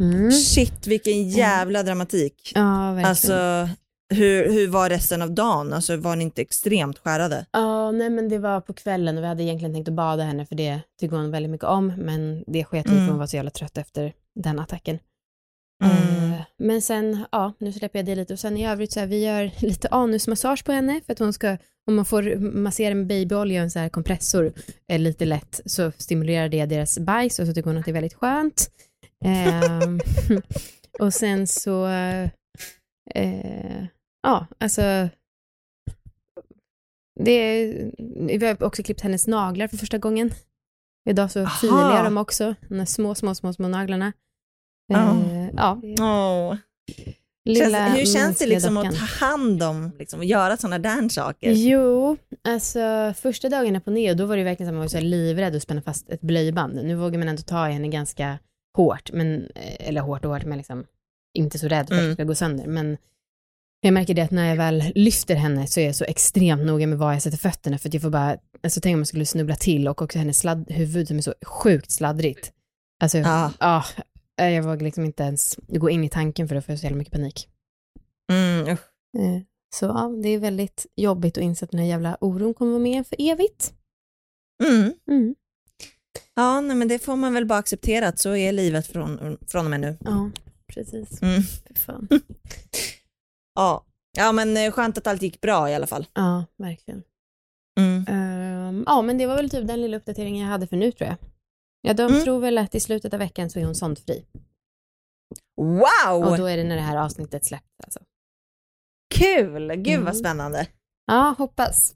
Mm. 0.01 0.33
Shit, 0.33 0.87
vilken 0.87 1.29
jävla 1.31 1.83
dramatik. 1.83 2.53
Ja, 2.55 2.93
verkligen. 2.93 3.09
Alltså, 3.09 3.69
hur, 4.15 4.53
hur 4.53 4.69
var 4.69 4.89
resten 4.91 5.23
av 5.23 5.31
dagen? 5.31 5.73
Alltså, 5.73 5.97
var 5.97 6.17
ni 6.17 6.25
inte 6.25 6.43
extremt 6.43 6.99
skärrade? 6.99 7.47
Ja, 7.53 7.59
nej 7.93 8.11
men 8.11 8.29
det 8.29 8.39
var 8.39 8.61
på 8.61 8.73
kvällen 8.73 9.17
och 9.17 9.23
vi 9.23 9.29
hade 9.29 9.43
egentligen 9.43 9.75
tänkt 9.75 9.89
att 9.89 9.95
bada 9.95 10.23
henne 10.23 10.47
för 10.47 10.55
det 10.55 10.81
tycker 11.01 11.17
hon 11.17 11.31
väldigt 11.31 11.51
mycket 11.51 11.67
om, 11.67 11.87
men 11.97 12.45
det 12.47 12.65
sket 12.65 12.87
vi 12.87 12.91
för 12.91 12.97
Mm. 12.97 13.09
hon 13.09 13.19
var 13.19 13.27
så 13.27 13.37
jävla 13.37 13.51
trött 13.51 13.79
efter 13.79 14.13
den 14.35 14.59
attacken. 14.59 14.99
Mm. 15.85 16.33
Eh, 16.33 16.41
men 16.59 16.83
sen, 16.83 17.25
ja, 17.33 17.53
nu 17.59 17.73
släpper 17.73 17.99
jag 17.99 18.07
det 18.07 18.15
lite 18.15 18.33
och 18.33 18.39
sen 18.39 18.57
i 18.57 18.69
övrigt 18.69 18.93
så 18.93 19.01
här, 19.01 19.07
vi 19.07 19.25
gör 19.25 19.51
lite 19.67 19.89
anusmassage 19.89 20.65
på 20.65 20.73
henne 20.73 21.01
för 21.07 21.13
att 21.13 21.19
hon 21.19 21.33
ska, 21.33 21.57
om 21.87 21.95
man 21.97 22.05
får 22.05 22.37
massera 22.41 22.95
med 22.95 23.07
babyolja 23.07 23.61
och 23.61 23.65
en 23.65 23.71
så 23.71 23.79
här 23.79 23.89
kompressor 23.89 24.53
eh, 24.89 24.99
lite 24.99 25.25
lätt 25.25 25.61
så 25.65 25.93
stimulerar 25.99 26.49
det 26.49 26.67
deras 26.67 26.99
bajs 26.99 27.39
och 27.39 27.47
så 27.47 27.55
tycker 27.55 27.71
hon 27.71 27.79
att 27.79 27.85
det 27.85 27.91
är 27.91 27.93
väldigt 27.93 28.15
skönt. 28.15 28.71
Ehm, 29.25 30.01
och 30.99 31.15
sen 31.15 31.47
så, 31.47 31.87
eh, 33.15 33.85
ja, 34.23 34.47
alltså 34.59 35.09
det, 37.19 37.67
vi 38.39 38.47
har 38.47 38.63
också 38.63 38.83
klippt 38.83 39.01
hennes 39.01 39.27
naglar 39.27 39.69
för 39.69 39.77
första 39.77 39.99
gången. 39.99 40.31
Idag 41.11 41.31
så 41.31 41.47
filar 41.47 41.97
jag 41.97 42.05
dem 42.05 42.17
också, 42.19 42.55
de 42.69 42.87
små, 42.87 43.15
små, 43.15 43.35
små, 43.35 43.53
små 43.53 43.69
naglarna. 43.69 44.13
Ja. 44.93 45.11
Eh, 45.11 45.49
ja, 45.57 45.81
Åh. 46.01 46.57
lilla 47.45 47.71
Känns, 47.87 47.99
hur 47.99 48.05
känns 48.07 48.39
det 48.39 48.47
liksom 48.47 48.75
dockan. 48.75 48.93
att 48.93 48.99
ta 48.99 49.27
hand 49.27 49.63
om 49.63 49.91
liksom, 49.99 50.19
och 50.21 50.25
göra 50.25 50.57
sådana 50.57 50.79
där 50.79 51.09
saker? 51.09 51.53
Jo, 51.53 52.17
alltså 52.45 53.15
första 53.17 53.49
dagarna 53.49 53.81
på 53.81 53.91
neo, 53.91 54.15
då 54.15 54.27
var 54.27 54.37
det 54.37 54.45
verkligen 54.45 54.69
som 54.69 54.77
att 54.77 54.79
man 54.79 54.85
var 54.85 55.01
så 55.01 55.07
livrädd 55.07 55.57
att 55.57 55.63
spänna 55.63 55.83
fast 55.83 56.11
ett 56.11 56.21
blöjband. 56.21 56.75
Nu 56.85 56.95
vågar 56.95 57.19
man 57.19 57.29
ändå 57.29 57.43
ta 57.43 57.69
i 57.69 57.73
henne 57.73 57.89
ganska 57.89 58.39
hårt, 58.77 59.11
men, 59.13 59.43
eh, 59.55 59.89
eller 59.89 60.01
hårt 60.01 60.25
och 60.25 60.31
hårt, 60.31 60.45
men 60.45 60.59
liksom 60.59 60.85
inte 61.35 61.59
så 61.59 61.69
rädd 61.69 61.89
för 61.89 61.95
att 61.95 61.99
Mm. 62.01 62.09
det 62.11 62.15
ska 62.15 62.25
gå 62.25 62.35
sönder. 62.35 62.67
Men 62.67 62.97
jag 63.81 63.95
märker 63.95 64.15
det 64.15 64.23
att 64.23 64.31
när 64.31 64.49
jag 64.49 64.57
väl 64.57 64.93
lyfter 64.95 65.35
henne 65.35 65.67
så 65.67 65.81
är 65.81 65.87
jag 65.87 65.97
så 65.97 66.05
extremt 66.05 66.63
noga 66.67 66.87
med 66.87 66.99
var 66.99 67.13
jag 67.13 67.23
sätter 67.23 67.39
fötterna, 67.39 67.79
för 67.79 67.89
att 67.89 67.95
jag 67.95 68.03
får 68.03 68.11
bara, 68.11 68.39
alltså 68.63 68.81
tänk 68.81 68.95
om 68.95 69.01
man 69.01 69.07
skulle 69.07 69.27
snubbla 69.27 69.57
till 69.57 69.89
och 69.89 70.03
också 70.03 70.19
hennes 70.19 70.39
sladd, 70.39 70.71
huvud 70.71 71.09
som 71.09 71.17
är 71.19 71.23
så 71.23 71.35
sjukt 71.47 71.91
sladdrigt. 71.91 72.53
Alltså, 73.03 73.19
ja. 73.19 73.53
Ja. 73.61 73.85
jag 74.37 74.63
vågar 74.63 74.81
liksom 74.85 75.05
inte 75.05 75.23
ens 75.23 75.57
gå 75.69 75.91
in 75.91 76.05
i 76.05 76.09
tanken 76.09 76.49
för 76.49 76.55
då 76.55 76.61
får 76.63 76.73
jag 76.73 76.79
så 76.79 76.85
jävla 76.87 76.99
mycket 76.99 77.13
panik. 77.13 77.49
Mm, 78.33 78.69
usch. 78.69 78.81
Eh, 79.19 79.43
Så 79.75 79.85
ja, 79.87 80.13
det 80.23 80.29
är 80.29 80.39
väldigt 80.39 80.87
jobbigt 80.97 81.39
att 81.39 81.45
inse 81.45 81.65
att 81.65 81.71
den 81.71 81.81
här 81.81 81.87
jävla 81.87 82.17
oron 82.21 82.55
kommer 82.55 82.73
vara 82.73 82.83
med 82.83 83.07
för 83.07 83.17
evigt. 83.19 83.73
mm. 84.65 84.93
Mm. 85.11 85.35
Ja, 86.35 86.61
nej, 86.61 86.77
men 86.77 86.89
det 86.89 86.99
får 86.99 87.17
man 87.17 87.35
väl 87.35 87.47
bara 87.47 87.59
acceptera 87.59 88.09
att 88.09 88.19
så 88.19 88.37
är 88.37 88.53
livet 88.53 88.87
från, 88.87 89.39
från 89.47 89.65
och 89.65 89.71
med 89.71 89.81
nu. 89.81 89.99
Ja, 90.01 90.31
precis. 90.67 91.23
Mm. 91.23 91.43
Fan. 91.75 92.09
Ja. 93.59 93.85
ja, 94.17 94.33
men 94.33 94.57
eh, 94.57 94.73
skönt 94.73 94.99
att 94.99 95.07
allt 95.07 95.23
gick 95.23 95.41
bra 95.41 95.71
i 95.71 95.75
alla 95.75 95.87
fall. 95.87 96.07
Ja, 96.15 96.45
verkligen. 96.59 97.03
Mm. 97.81 98.05
Ehm, 98.09 98.85
ja, 98.87 99.03
men 99.03 99.19
det 99.19 99.27
var 99.27 99.37
väl 99.37 99.51
typ 99.51 99.67
den 99.69 99.81
lilla 99.81 99.97
uppdateringen 99.97 100.43
jag 100.43 100.49
hade 100.53 100.67
för 100.67 100.77
nu 100.77 100.93
tror 100.93 101.09
jag. 101.09 101.17
Ja, 101.83 101.95
de 101.95 102.03
Mm. 102.13 102.25
tror 102.25 102.41
väl 102.41 102.59
att 102.59 102.75
i 102.75 102.81
slutet 102.81 103.13
av 103.13 103.19
veckan 103.19 103.51
så 103.51 103.59
är 103.59 103.65
hon 103.65 103.75
sondfri. 103.75 104.25
Wow! 105.57 106.25
Och 106.29 106.39
då 106.39 106.47
är 106.47 106.57
det 106.57 106.65
när 106.65 106.77
det 106.77 106.83
här 106.83 106.97
avsnittet 106.97 107.45
släpps 107.45 107.67
alltså. 107.85 108.01
Kul! 109.15 109.69
Gud 109.75 109.95
Mm. 109.95 110.05
vad 110.05 110.17
spännande. 110.17 110.67
Ja, 111.07 111.35
hoppas. 111.39 111.95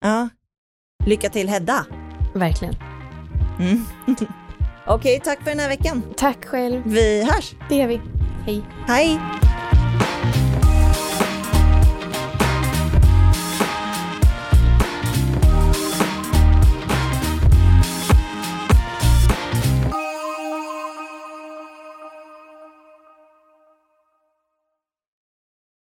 Ja. 0.00 0.28
Lycka 1.06 1.30
till 1.30 1.48
Hedda. 1.48 1.86
Verkligen. 2.34 2.74
Mm. 3.60 3.84
Okej, 4.86 5.20
tack 5.24 5.38
för 5.42 5.50
den 5.50 5.58
här 5.58 5.68
veckan. 5.68 6.02
Tack 6.16 6.44
själv. 6.44 6.82
Vi 6.86 7.24
hörs. 7.24 7.54
Det 7.68 7.76
gör 7.76 7.86
vi. 7.86 8.00
Hej. 8.46 8.62
Hej! 8.86 9.20